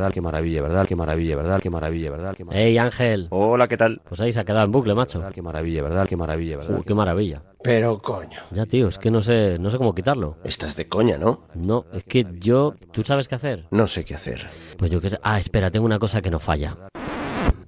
¿Verdad? 0.00 0.12
Qué 0.14 0.20
maravilla, 0.22 0.62
¿verdad? 0.62 0.86
Qué 0.86 0.96
maravilla, 0.96 1.36
¿verdad? 1.36 1.60
Qué 1.60 1.68
maravilla, 1.70 2.10
¿verdad? 2.10 2.34
Qué 2.34 2.44
maravilla. 2.44 2.66
¡Ey, 2.66 2.78
Ángel! 2.78 3.26
Hola, 3.30 3.68
¿qué 3.68 3.76
tal? 3.76 4.00
Pues 4.08 4.18
ahí 4.20 4.32
se 4.32 4.40
ha 4.40 4.44
quedado 4.44 4.64
en 4.64 4.72
bucle, 4.72 4.94
macho. 4.94 5.22
Qué 5.34 5.42
maravilla, 5.42 5.82
¿verdad? 5.82 6.08
Qué 6.08 6.16
maravilla, 6.16 6.56
¿verdad? 6.56 6.78
Uh, 6.78 6.82
¡Qué 6.82 6.94
maravilla! 6.94 7.42
Pero 7.62 7.98
coño, 8.00 8.38
Ya, 8.50 8.64
tío, 8.64 8.88
es 8.88 8.96
que 8.96 9.10
no 9.10 9.20
sé, 9.20 9.58
no 9.58 9.70
sé 9.70 9.76
cómo 9.76 9.94
quitarlo. 9.94 10.38
estás 10.42 10.74
de 10.76 10.88
coña, 10.88 11.18
¿no? 11.18 11.42
No, 11.54 11.84
es 11.92 12.04
que 12.04 12.26
yo... 12.38 12.74
¿Tú 12.92 13.02
sabes 13.02 13.28
qué 13.28 13.34
hacer? 13.34 13.66
No 13.70 13.86
sé 13.86 14.04
qué 14.06 14.14
hacer. 14.14 14.48
Pues 14.78 14.90
yo 14.90 15.00
qué 15.02 15.10
sé... 15.10 15.18
Ah, 15.22 15.38
espera, 15.38 15.70
tengo 15.70 15.84
una 15.84 15.98
cosa 15.98 16.22
que 16.22 16.30
no 16.30 16.38
falla. 16.40 16.76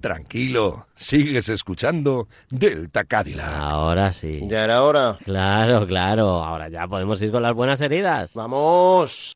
Tranquilo, 0.01 0.87
sigues 0.95 1.47
escuchando 1.49 2.27
Delta 2.49 3.03
Cadillac. 3.05 3.47
Ahora 3.47 4.11
sí. 4.11 4.41
Ya 4.47 4.63
era 4.65 4.83
hora. 4.83 5.17
Claro, 5.23 5.85
claro. 5.87 6.43
Ahora 6.43 6.67
ya 6.69 6.87
podemos 6.87 7.21
ir 7.21 7.31
con 7.31 7.43
las 7.43 7.53
buenas 7.53 7.79
heridas. 7.79 8.33
¡Vamos! 8.33 9.33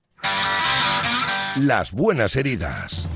Las 1.59 1.91
buenas 1.91 2.35
heridas. 2.35 3.07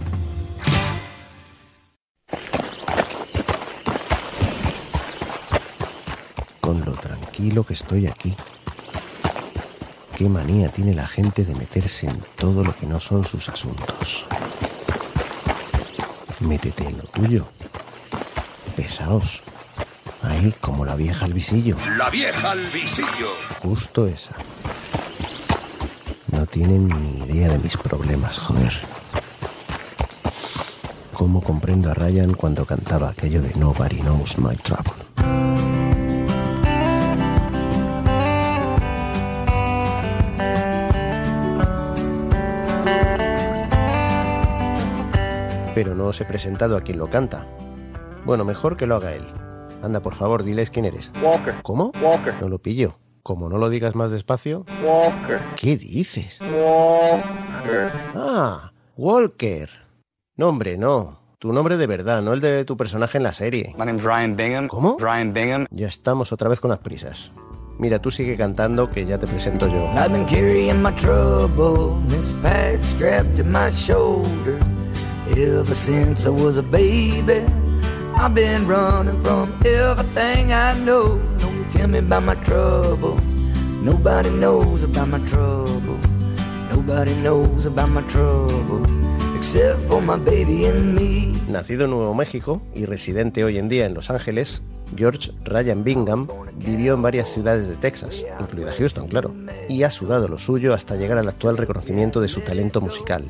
Con 6.59 6.83
lo 6.83 6.93
tranquilo 6.93 7.63
que 7.63 7.73
estoy 7.73 8.07
aquí. 8.07 8.35
Qué 10.17 10.27
manía 10.27 10.69
tiene 10.69 10.95
la 10.95 11.07
gente 11.07 11.45
de 11.45 11.53
meterse 11.53 12.07
en 12.07 12.19
todo 12.35 12.63
lo 12.63 12.75
que 12.75 12.87
no 12.87 12.99
son 12.99 13.25
sus 13.25 13.47
asuntos. 13.47 14.25
Métete 16.39 16.87
en 16.87 16.97
lo 16.97 17.03
tuyo. 17.03 17.45
Pesaos. 18.75 19.43
Ahí, 20.23 20.51
como 20.61 20.83
la 20.83 20.95
vieja 20.95 21.25
al 21.25 21.33
visillo. 21.33 21.77
La 21.95 22.09
vieja 22.09 22.51
al 22.51 22.65
visillo. 22.73 23.29
Justo 23.61 24.07
esa. 24.07 24.31
Tienen 26.51 26.89
ni 26.89 27.19
idea 27.19 27.47
de 27.47 27.59
mis 27.59 27.77
problemas, 27.77 28.37
joder. 28.37 28.73
¿Cómo 31.13 31.41
comprendo 31.41 31.89
a 31.89 31.93
Ryan 31.93 32.33
cuando 32.33 32.65
cantaba 32.65 33.09
aquello 33.09 33.41
de 33.41 33.53
Nobody 33.57 34.01
Knows 34.01 34.37
My 34.37 34.57
Trouble? 34.57 34.91
Pero 45.73 45.95
no 45.95 46.07
os 46.07 46.19
he 46.19 46.25
presentado 46.25 46.75
a 46.75 46.81
quien 46.81 46.97
lo 46.97 47.09
canta. 47.09 47.47
Bueno, 48.25 48.43
mejor 48.43 48.75
que 48.75 48.87
lo 48.87 48.95
haga 48.95 49.15
él. 49.15 49.25
Anda, 49.81 50.01
por 50.01 50.15
favor, 50.15 50.43
diles 50.43 50.69
quién 50.69 50.83
eres. 50.83 51.13
Walker. 51.23 51.55
¿Cómo? 51.63 51.93
Walker. 52.03 52.35
No 52.41 52.49
lo 52.49 52.59
pillo. 52.59 53.00
Como 53.24 53.49
no 53.49 53.57
lo 53.57 53.69
digas 53.69 53.95
más 53.95 54.11
despacio. 54.11 54.65
Walker. 54.84 55.39
¿Qué 55.55 55.78
dices? 55.78 56.39
Walker. 56.41 57.91
Ah, 58.15 58.72
Walker. 58.97 59.69
No, 60.38 60.49
hombre, 60.49 60.78
no. 60.78 61.19
Tu 61.38 61.51
nombre 61.53 61.78
de 61.78 61.88
verdad, 61.88 62.22
no 62.22 62.34
el 62.34 62.39
de 62.39 62.65
tu 62.65 62.78
personaje 62.78 63.17
en 63.17 63.24
la 63.24 63.34
serie. 63.34 63.74
My 63.78 63.86
name's 63.86 64.03
Ryan 64.03 64.36
Bingham. 64.36 64.67
¿Cómo? 64.67 64.97
Ryan 64.99 65.34
Bingham. 65.34 65.65
Ya 65.72 65.88
estamos 65.88 66.32
otra 66.32 66.49
vez 66.49 66.59
con 66.59 66.69
las 66.69 66.80
prisas. 66.80 67.32
Mira, 67.80 67.99
tú 67.99 68.11
sigue 68.11 68.38
cantando 68.38 68.91
que 68.91 69.05
ya 69.05 69.17
te 69.17 69.26
presento 69.26 69.67
yo. 69.67 69.89
I've 69.95 70.09
been 70.11 70.26
carrying 70.28 70.82
my 70.84 70.91
trouble, 70.97 71.95
this 72.07 72.32
pack 72.43 72.80
strapped 72.84 73.36
to 73.38 73.43
my 73.43 73.72
shoulder. 73.72 74.59
Ever 75.36 75.74
since 75.74 76.28
I 76.28 76.30
was 76.30 76.57
a 76.59 76.61
baby, 76.61 77.43
I've 78.15 78.36
been 78.36 78.67
running 78.67 79.19
from 79.24 79.51
everything 79.65 80.53
I 80.53 80.76
know. 80.86 81.19
Don't 81.39 81.50
tell 81.82 81.89
me 81.89 81.97
about 81.97 82.23
my 82.23 82.36
trouble. 82.43 83.15
Nobody 83.84 84.29
knows 84.29 84.84
about 84.84 85.07
my 85.07 85.19
trouble. 85.25 85.97
Nobody 86.69 87.13
knows 87.23 87.65
about 87.65 87.89
my 87.89 88.03
trouble. 88.03 88.84
Except 89.36 89.79
for 89.88 90.01
my 90.01 90.17
baby 90.17 90.65
and 90.65 90.93
me. 90.93 91.34
Nacido 91.47 91.86
en 91.86 91.91
Nuevo 91.91 92.13
México 92.13 92.61
y 92.75 92.86
residente 92.86 93.43
hoy 93.43 93.57
en 93.57 93.67
día 93.67 93.88
en 93.88 93.95
Los 93.95 94.11
Ángeles, 94.11 94.61
George 94.95 95.32
Ryan 95.43 95.84
Bingham 95.84 96.27
vivió 96.55 96.93
en 96.93 97.01
varias 97.01 97.29
ciudades 97.29 97.67
de 97.67 97.75
Texas, 97.75 98.23
incluida 98.39 98.71
Houston, 98.77 99.07
claro, 99.07 99.34
y 99.67 99.82
ha 99.82 99.89
sudado 99.89 100.27
lo 100.27 100.38
suyo 100.38 100.75
hasta 100.75 100.95
llegar 100.95 101.17
al 101.17 101.29
actual 101.29 101.57
reconocimiento 101.57 102.21
de 102.21 102.27
su 102.27 102.41
talento 102.41 102.82
musical. 102.82 103.25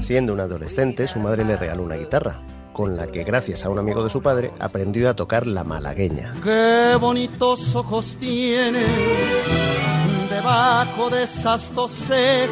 Siendo 0.00 0.32
un 0.32 0.40
adolescente, 0.40 1.06
su 1.06 1.20
madre 1.20 1.44
le 1.44 1.56
regaló 1.56 1.84
una 1.84 1.96
guitarra, 1.96 2.40
con 2.74 2.96
la 2.96 3.06
que 3.06 3.24
gracias 3.24 3.64
a 3.64 3.70
un 3.70 3.78
amigo 3.78 4.04
de 4.04 4.10
su 4.10 4.20
padre 4.20 4.52
aprendió 4.58 5.08
a 5.08 5.14
tocar 5.14 5.46
la 5.46 5.64
malagueña. 5.64 6.34
Qué 6.42 6.98
bonitos 7.00 7.74
ojos 7.74 8.16
tiene 8.20 8.84
debajo 10.28 11.08
de 11.08 11.22
esas 11.22 11.74
dos 11.74 11.90
cejas, 11.90 12.50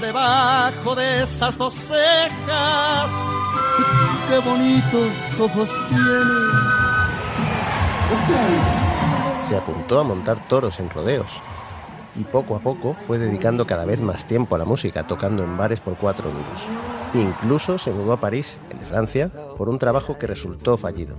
debajo 0.00 0.96
de 0.96 1.22
esas 1.22 1.56
dos 1.56 1.74
cejas. 1.74 3.12
Qué 4.28 4.38
bonitos 4.38 5.40
ojos 5.40 5.70
tiene. 5.88 6.70
Se 9.46 9.56
apuntó 9.56 10.00
a 10.00 10.04
montar 10.04 10.48
toros 10.48 10.80
en 10.80 10.90
rodeos 10.90 11.40
y 12.16 12.24
poco 12.24 12.56
a 12.56 12.60
poco 12.60 12.94
fue 13.06 13.18
dedicando 13.18 13.66
cada 13.66 13.84
vez 13.84 14.00
más 14.00 14.26
tiempo 14.26 14.54
a 14.54 14.58
la 14.58 14.64
música, 14.64 15.06
tocando 15.06 15.42
en 15.42 15.56
bares 15.56 15.80
por 15.80 15.96
cuatro 15.96 16.30
duros. 16.30 16.66
Incluso 17.14 17.78
se 17.78 17.92
mudó 17.92 18.12
a 18.12 18.20
París, 18.20 18.60
el 18.70 18.78
de 18.78 18.86
Francia, 18.86 19.30
por 19.56 19.68
un 19.68 19.78
trabajo 19.78 20.18
que 20.18 20.26
resultó 20.26 20.76
fallido. 20.76 21.16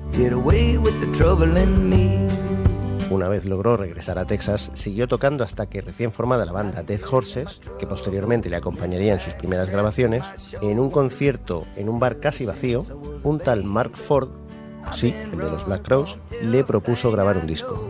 Una 3.12 3.28
vez 3.28 3.46
logró 3.46 3.76
regresar 3.76 4.18
a 4.20 4.26
Texas, 4.26 4.72
siguió 4.74 5.06
tocando 5.06 5.44
hasta 5.44 5.66
que 5.66 5.82
recién 5.82 6.14
formada 6.14 6.46
la 6.46 6.54
banda 6.54 6.82
Dead 6.82 7.02
Horses, 7.04 7.60
que 7.78 7.86
posteriormente 7.86 8.50
le 8.50 8.56
acompañaría 8.56 9.12
en 9.12 9.20
sus 9.20 9.34
primeras 9.34 9.70
grabaciones, 9.70 10.24
en 10.62 10.80
un 10.80 10.90
concierto 10.90 11.66
en 11.76 11.90
un 11.90 12.00
bar 12.00 12.22
casi 12.22 12.46
vacío, 12.46 12.86
un 13.24 13.40
tal 13.40 13.66
Mark 13.66 13.98
Ford, 13.98 14.30
sí, 14.94 15.14
el 15.26 15.40
de 15.40 15.52
los 15.52 15.66
Black 15.66 15.84
Crowes, 15.84 16.18
le 16.42 16.64
propuso 16.64 17.12
grabar 17.12 17.38
un 17.38 17.48
disco. 17.48 17.86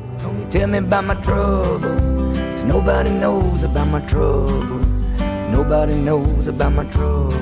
'Cause 2.62 2.68
nobody 2.68 3.10
knows 3.10 3.64
about 3.64 3.88
my 3.88 4.02
trouble. 4.06 4.80
Nobody 5.52 5.96
knows 5.96 6.48
about 6.48 6.72
my 6.72 6.86
trouble. 6.90 7.36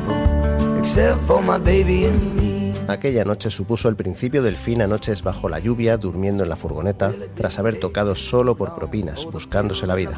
Except 0.78 1.20
for 1.28 1.42
my 1.42 1.58
baby 1.58 2.06
and 2.06 2.42
me. 2.42 2.74
Aquella 2.88 3.24
noche 3.24 3.50
supuso 3.52 3.88
el 3.88 3.96
principio 3.96 4.42
del 4.42 4.58
fin 4.58 4.82
a 4.82 4.88
noches 4.88 5.22
bajo 5.22 5.48
la 5.48 5.60
lluvia, 5.60 5.98
durmiendo 5.98 6.44
en 6.44 6.50
la 6.50 6.56
furgoneta, 6.56 7.12
tras 7.36 7.60
haber 7.60 7.80
tocado 7.80 8.16
solo 8.16 8.56
por 8.56 8.74
propinas, 8.76 9.28
buscándose 9.32 9.86
la 9.86 9.96
vida. 9.96 10.18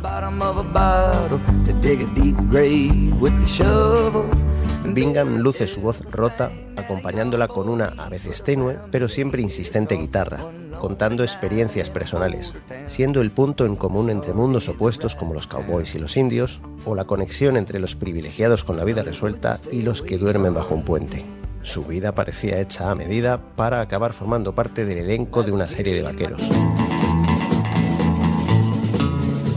Bingham 4.85 5.37
luce 5.37 5.67
su 5.67 5.81
voz 5.81 6.01
rota, 6.11 6.51
acompañándola 6.75 7.47
con 7.47 7.69
una 7.69 7.93
a 7.97 8.09
veces 8.09 8.43
tenue, 8.43 8.77
pero 8.89 9.07
siempre 9.07 9.41
insistente 9.41 9.95
guitarra, 9.95 10.43
contando 10.79 11.23
experiencias 11.23 11.89
personales, 11.89 12.53
siendo 12.87 13.21
el 13.21 13.31
punto 13.31 13.65
en 13.65 13.75
común 13.75 14.09
entre 14.09 14.33
mundos 14.33 14.67
opuestos 14.67 15.15
como 15.15 15.33
los 15.33 15.47
cowboys 15.47 15.93
y 15.95 15.99
los 15.99 16.17
indios, 16.17 16.61
o 16.85 16.95
la 16.95 17.05
conexión 17.05 17.57
entre 17.57 17.79
los 17.79 17.95
privilegiados 17.95 18.63
con 18.63 18.75
la 18.75 18.83
vida 18.83 19.03
resuelta 19.03 19.59
y 19.71 19.83
los 19.83 20.01
que 20.01 20.17
duermen 20.17 20.53
bajo 20.53 20.73
un 20.75 20.83
puente. 20.83 21.23
Su 21.61 21.85
vida 21.85 22.13
parecía 22.13 22.59
hecha 22.59 22.89
a 22.89 22.95
medida 22.95 23.39
para 23.55 23.81
acabar 23.81 24.13
formando 24.13 24.55
parte 24.55 24.83
del 24.83 24.97
elenco 24.97 25.43
de 25.43 25.51
una 25.51 25.67
serie 25.67 25.93
de 25.93 26.01
vaqueros. 26.01 26.49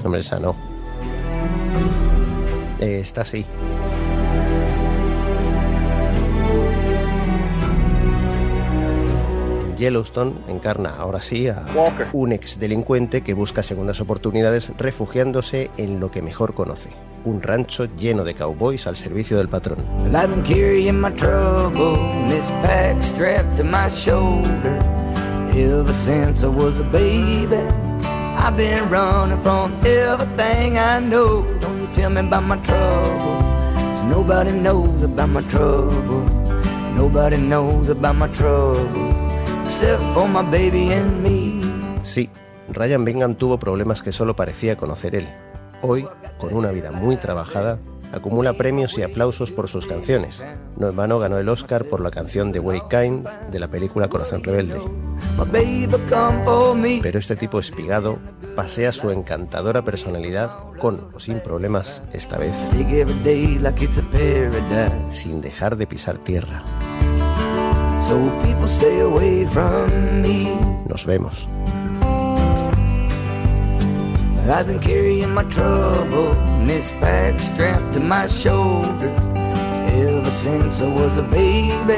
Hombre, 0.05 0.21
esa 0.21 0.39
no. 0.39 0.55
Eh, 2.79 2.99
Esta. 3.01 3.25
En 9.75 9.79
Yellowstone 9.81 10.35
encarna 10.47 10.91
ahora 10.91 11.21
sí 11.21 11.49
a 11.49 11.67
Walker. 11.75 12.07
un 12.13 12.31
ex 12.31 12.61
delincuente 12.61 13.23
que 13.23 13.35
busca 13.35 13.61
segundas 13.65 14.01
oportunidades 14.01 14.73
refugiándose 14.79 15.69
en 15.77 15.99
lo 15.99 16.13
que 16.13 16.23
mejor 16.23 16.55
conoce, 16.55 16.91
un 17.25 17.43
rancho 17.43 17.87
lleno 17.97 18.23
de 18.23 18.35
cowboys 18.35 18.87
al 18.87 18.95
servicio 18.95 19.37
del 19.37 19.49
patrón. 19.49 19.79
I've 28.37 28.57
been 28.57 28.89
running 28.91 29.39
from 29.43 29.73
everything 29.85 30.77
I 30.77 31.01
know. 31.01 31.45
Don't 31.61 31.81
you 31.81 31.89
tell 31.93 32.11
me 32.11 32.23
my 32.23 32.57
trouble, 32.63 33.39
'cause 33.75 34.05
nobody 34.09 34.53
knows 34.53 35.03
about 35.03 35.31
my 35.31 35.43
trouble. 35.49 36.23
Nobody 36.95 37.39
knows 37.39 37.89
about 37.89 38.15
my 38.15 38.29
trouble, 38.29 38.87
except 39.65 40.03
for 40.13 40.29
my 40.29 40.43
baby 40.43 40.93
and 40.93 41.23
me. 41.23 41.61
Sí, 42.03 42.31
Ryan 42.69 43.05
Bingham 43.05 43.35
tuvo 43.35 43.59
problemas 43.59 44.03
que 44.03 44.13
solo 44.13 44.37
parecía 44.37 44.77
conocer 44.77 45.15
él. 45.15 45.29
Hoy, 45.83 46.07
con 46.39 46.55
una 46.55 46.71
vida 46.71 46.93
muy 46.93 47.17
trabajada, 47.17 47.79
acumula 48.13 48.53
premios 48.55 48.97
y 48.99 49.03
aplausos 49.03 49.51
por 49.51 49.69
sus 49.69 49.87
canciones. 49.87 50.43
No 50.77 50.89
en 50.89 50.97
vano 50.97 51.19
ganó 51.19 51.39
el 51.39 51.49
Oscar 51.49 51.85
por 51.85 52.01
la 52.01 52.11
canción 52.11 52.53
de 52.53 52.61
Way 52.61 52.83
Kind 52.91 53.29
de 53.51 53.59
la 53.59 53.69
película 53.69 54.09
Corazón 54.09 54.43
Rebelde. 54.43 54.81
Pero 57.03 57.19
este 57.19 57.37
tipo 57.37 57.59
espigado 57.59 58.19
pasea 58.55 58.93
su 58.93 59.11
encantadora 59.11 59.83
personalidad 59.83 60.51
con 60.79 61.09
o 61.13 61.19
sin 61.19 61.41
problemas 61.41 62.03
esta 62.13 62.39
vez, 62.39 62.55
sin 65.11 65.41
dejar 65.41 65.77
de 65.77 65.87
pisar 65.87 66.19
tierra. 66.19 66.63
So 68.09 68.29
people 68.45 68.69
stay 68.69 69.01
away 69.01 69.47
from 69.47 70.21
me. 70.21 70.55
Nos 70.87 71.05
vemos. 71.05 71.49
I've 74.47 74.67
been 74.67 74.79
carrying 74.79 75.33
my 75.33 75.45
trouble 75.45 76.33
in 76.61 76.67
this 76.67 76.91
bag 77.01 77.41
strapped 77.41 77.95
to 77.95 78.01
my 78.01 78.27
shoulder. 78.27 79.09
Ever 79.89 80.31
since 80.31 80.83
I 80.83 80.89
was 80.89 81.17
a 81.17 81.23
baby, 81.23 81.97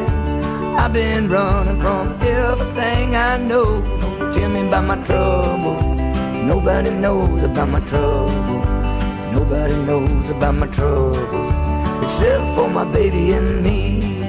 I've 0.79 0.93
been 0.93 1.29
running 1.29 1.81
from 1.81 2.17
everything 2.23 3.17
I 3.17 3.37
know. 3.39 3.83
Don't 3.99 4.33
tell 4.33 4.49
me 4.49 4.69
about 4.69 4.85
my 4.85 5.03
trouble. 5.03 5.75
nobody 6.45 6.91
knows 6.91 7.43
about 7.43 7.69
my 7.69 7.81
trouble. 7.81 8.63
Nobody 9.33 9.75
knows 9.75 10.31
about 10.31 10.55
my 10.55 10.69
trouble. 10.69 11.51
Except 12.05 12.45
for 12.55 12.69
my 12.71 12.85
baby 12.85 13.33
and 13.33 13.61
me. 13.65 14.26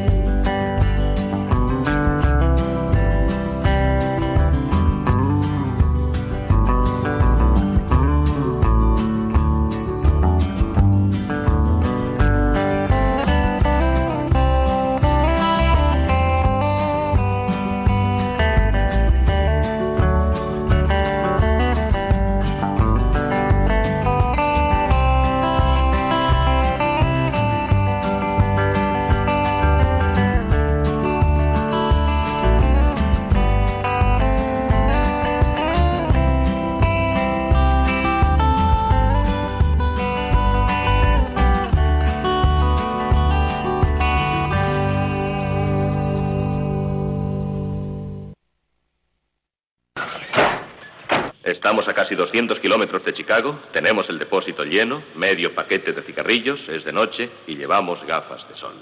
Estamos 52.38 52.52
a 52.52 52.60
casi 52.60 52.60
200 52.60 52.60
kilómetros 52.60 53.04
de 53.04 53.14
Chicago, 53.14 53.60
tenemos 53.74 54.10
el 54.10 54.20
depósito 54.20 54.64
lleno, 54.64 55.02
medio 55.16 55.56
paquete 55.56 55.92
de 55.92 56.04
cigarrillos, 56.04 56.70
es 56.70 56.84
de 56.84 56.94
noche 56.94 57.30
y 57.48 57.56
llevamos 57.56 58.04
gafas 58.06 58.48
de 58.48 58.56
sol. 58.56 58.76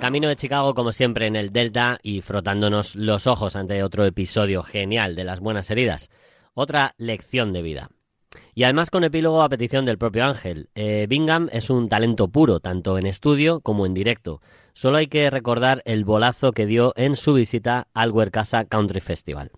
Camino 0.00 0.28
de 0.28 0.36
Chicago, 0.36 0.72
como 0.72 0.92
siempre, 0.92 1.26
en 1.26 1.36
el 1.36 1.50
Delta 1.50 1.98
y 2.02 2.22
frotándonos 2.22 2.96
los 2.96 3.26
ojos 3.26 3.54
ante 3.54 3.82
otro 3.82 4.06
episodio 4.06 4.62
genial 4.62 5.14
de 5.14 5.24
las 5.24 5.40
buenas 5.40 5.70
heridas. 5.70 6.08
Otra 6.54 6.94
lección 6.96 7.52
de 7.52 7.62
vida. 7.62 7.90
Y 8.58 8.64
además 8.64 8.90
con 8.90 9.04
epílogo 9.04 9.42
a 9.42 9.48
petición 9.48 9.84
del 9.84 9.98
propio 9.98 10.24
Ángel. 10.24 10.68
Eh, 10.74 11.06
Bingham 11.08 11.48
es 11.52 11.70
un 11.70 11.88
talento 11.88 12.26
puro, 12.26 12.58
tanto 12.58 12.98
en 12.98 13.06
estudio 13.06 13.60
como 13.60 13.86
en 13.86 13.94
directo. 13.94 14.42
Solo 14.72 14.96
hay 14.96 15.06
que 15.06 15.30
recordar 15.30 15.80
el 15.84 16.04
bolazo 16.04 16.50
que 16.50 16.66
dio 16.66 16.92
en 16.96 17.14
su 17.14 17.34
visita 17.34 17.86
al 17.94 18.10
Huercasa 18.10 18.64
Country 18.64 18.98
Festival. 18.98 19.52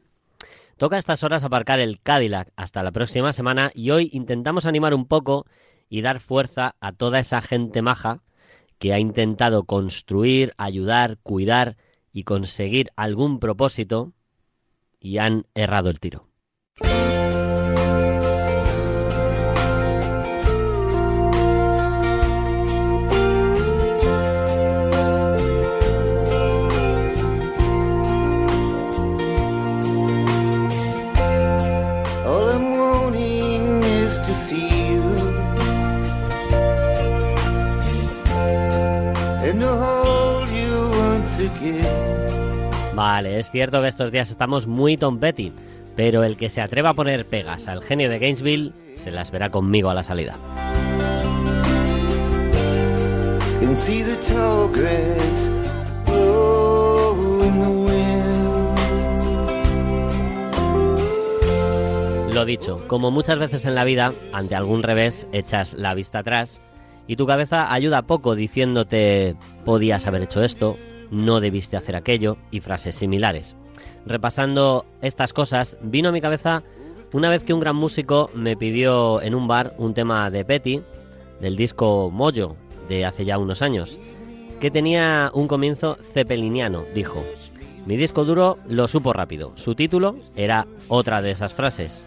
Toca 0.77 0.97
a 0.97 0.99
estas 0.99 1.25
horas 1.25 1.45
aparcar 1.45 1.81
el 1.81 1.99
Cadillac 2.03 2.53
hasta 2.57 2.83
la 2.83 2.93
próxima 2.93 3.33
semana 3.33 3.71
y 3.75 3.91
hoy 3.91 4.11
intentamos 4.13 4.67
animar 4.67 4.93
un 4.93 5.07
poco 5.07 5.47
y 5.89 6.03
dar 6.03 6.21
fuerza 6.21 6.77
a 6.81 6.93
toda 6.93 7.21
esa 7.21 7.41
gente 7.41 7.81
maja 7.81 8.21
que 8.79 8.93
ha 8.93 8.99
intentado 8.99 9.65
construir, 9.65 10.53
ayudar, 10.59 11.17
cuidar 11.23 11.79
y 12.13 12.25
conseguir 12.25 12.91
algún 12.97 13.41
propósito 13.41 14.13
y 15.01 15.17
han 15.17 15.47
errado 15.55 15.89
el 15.89 16.01
tiro. 16.01 16.27
Es 43.41 43.51
cierto 43.51 43.81
que 43.81 43.89
estos 43.89 44.13
días 44.13 44.31
estamos 44.31 44.67
muy 44.67 44.97
Tom 44.97 45.19
Petty, 45.19 45.53
pero 45.97 46.23
el 46.23 46.37
que 46.37 46.49
se 46.49 46.61
atreva 46.61 46.91
a 46.91 46.95
poner 46.95 47.25
pegas 47.25 47.69
al 47.69 47.83
genio 47.83 48.11
de 48.11 48.19
Gainesville 48.19 48.73
se 48.95 49.11
las 49.11 49.31
verá 49.31 49.51
conmigo 49.51 49.89
a 49.91 49.95
la 49.95 50.03
salida. 50.03 50.37
Lo 62.33 62.45
dicho, 62.45 62.81
como 62.87 63.11
muchas 63.11 63.39
veces 63.39 63.65
en 63.65 63.75
la 63.75 63.85
vida, 63.85 64.13
ante 64.33 64.55
algún 64.55 64.83
revés 64.83 65.27
echas 65.33 65.75
la 65.75 65.95
vista 65.95 66.21
atrás 66.21 66.61
y 67.07 67.17
tu 67.17 67.27
cabeza 67.27 67.73
ayuda 67.73 68.03
poco 68.03 68.35
diciéndote 68.35 69.35
podías 69.65 70.07
haber 70.07 70.23
hecho 70.23 70.45
esto, 70.45 70.77
no 71.11 71.41
debiste 71.41 71.77
hacer 71.77 71.97
aquello 71.97 72.37
y 72.51 72.61
frases 72.61 72.95
similares. 72.95 73.57
Repasando 74.07 74.87
estas 75.03 75.33
cosas, 75.33 75.77
vino 75.83 76.09
a 76.09 76.13
mi 76.13 76.21
cabeza 76.21 76.63
una 77.13 77.29
vez 77.29 77.43
que 77.43 77.55
un 77.55 77.61
gran 77.61 77.77
músico 77.77 78.31
me 78.35 78.57
pidió 78.57 79.21
en 79.21 79.35
un 79.35 79.49
bar 79.49 79.75
un 79.79 79.95
tema 79.95 80.31
de 80.31 80.45
Petty, 80.45 80.83
del 81.41 81.57
disco 81.57 82.11
Mojo, 82.11 82.57
de 82.89 83.05
hace 83.05 83.25
ya 83.25 83.39
unos 83.39 83.63
años, 83.63 83.99
que 84.61 84.71
tenía 84.71 85.31
un 85.35 85.49
comienzo 85.49 85.97
cepeliniano, 86.13 86.85
dijo. 86.95 87.25
Mi 87.87 87.97
disco 87.97 88.25
duro 88.25 88.59
lo 88.69 88.87
supo 88.89 89.13
rápido. 89.13 89.53
Su 89.57 89.75
título 89.75 90.17
era 90.37 90.67
otra 90.89 91.23
de 91.23 91.31
esas 91.31 91.55
frases. 91.55 92.05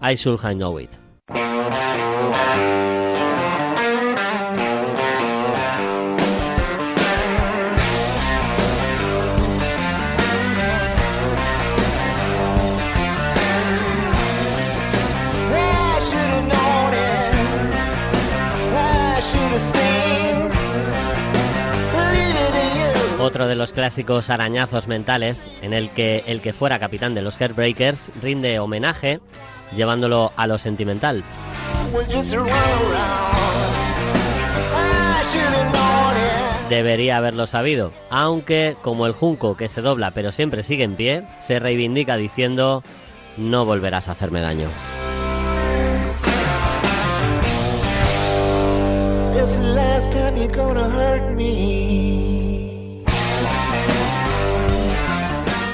I 0.00 0.14
should 0.14 0.40
have 0.42 0.54
know 0.54 0.78
it. 0.78 0.90
Otro 23.26 23.48
de 23.48 23.56
los 23.56 23.72
clásicos 23.72 24.30
arañazos 24.30 24.86
mentales 24.86 25.50
en 25.60 25.72
el 25.72 25.90
que 25.90 26.22
el 26.28 26.40
que 26.40 26.52
fuera 26.52 26.78
capitán 26.78 27.12
de 27.12 27.22
los 27.22 27.36
Heartbreakers 27.36 28.12
rinde 28.22 28.60
homenaje 28.60 29.18
llevándolo 29.74 30.30
a 30.36 30.46
lo 30.46 30.58
sentimental. 30.58 31.24
Debería 36.70 37.16
haberlo 37.16 37.48
sabido, 37.48 37.90
aunque 38.10 38.76
como 38.80 39.06
el 39.06 39.12
junco 39.12 39.56
que 39.56 39.68
se 39.68 39.82
dobla 39.82 40.12
pero 40.12 40.30
siempre 40.30 40.62
sigue 40.62 40.84
en 40.84 40.94
pie, 40.94 41.24
se 41.40 41.58
reivindica 41.58 42.16
diciendo 42.16 42.84
no 43.36 43.64
volverás 43.64 44.06
a 44.06 44.12
hacerme 44.12 44.40
daño. 44.40 44.68
It's 49.34 49.56
the 49.56 49.64
last 49.74 50.12
time 50.12 50.36
you're 50.36 50.46
gonna 50.46 50.88
hurt 50.88 51.34
me. 51.34 52.05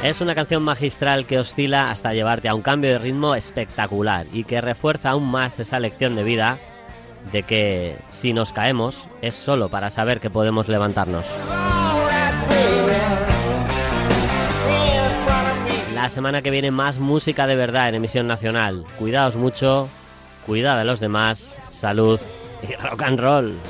Es 0.02 0.20
una 0.20 0.34
canción 0.34 0.64
magistral 0.64 1.26
que 1.26 1.38
oscila 1.38 1.92
hasta 1.92 2.12
llevarte 2.12 2.48
a 2.48 2.56
un 2.56 2.62
cambio 2.62 2.90
de 2.90 2.98
ritmo 2.98 3.36
espectacular 3.36 4.26
y 4.32 4.42
que 4.42 4.60
refuerza 4.60 5.10
aún 5.10 5.30
más 5.30 5.60
esa 5.60 5.78
lección 5.78 6.16
de 6.16 6.24
vida 6.24 6.58
de 7.30 7.44
que 7.44 7.96
si 8.10 8.32
nos 8.32 8.52
caemos 8.52 9.08
es 9.22 9.36
solo 9.36 9.68
para 9.68 9.90
saber 9.90 10.18
que 10.18 10.28
podemos 10.28 10.66
levantarnos. 10.66 11.24
La 15.94 16.08
semana 16.08 16.42
que 16.42 16.50
viene 16.50 16.72
más 16.72 16.98
música 16.98 17.46
de 17.46 17.54
verdad 17.54 17.88
en 17.88 17.94
emisión 17.94 18.26
nacional. 18.26 18.84
Cuidaos 18.98 19.36
mucho, 19.36 19.88
cuidad 20.46 20.78
de 20.78 20.84
los 20.84 20.98
demás, 20.98 21.58
salud 21.70 22.20
y 22.68 22.74
rock 22.74 23.02
and 23.02 23.20
roll. 23.20 23.60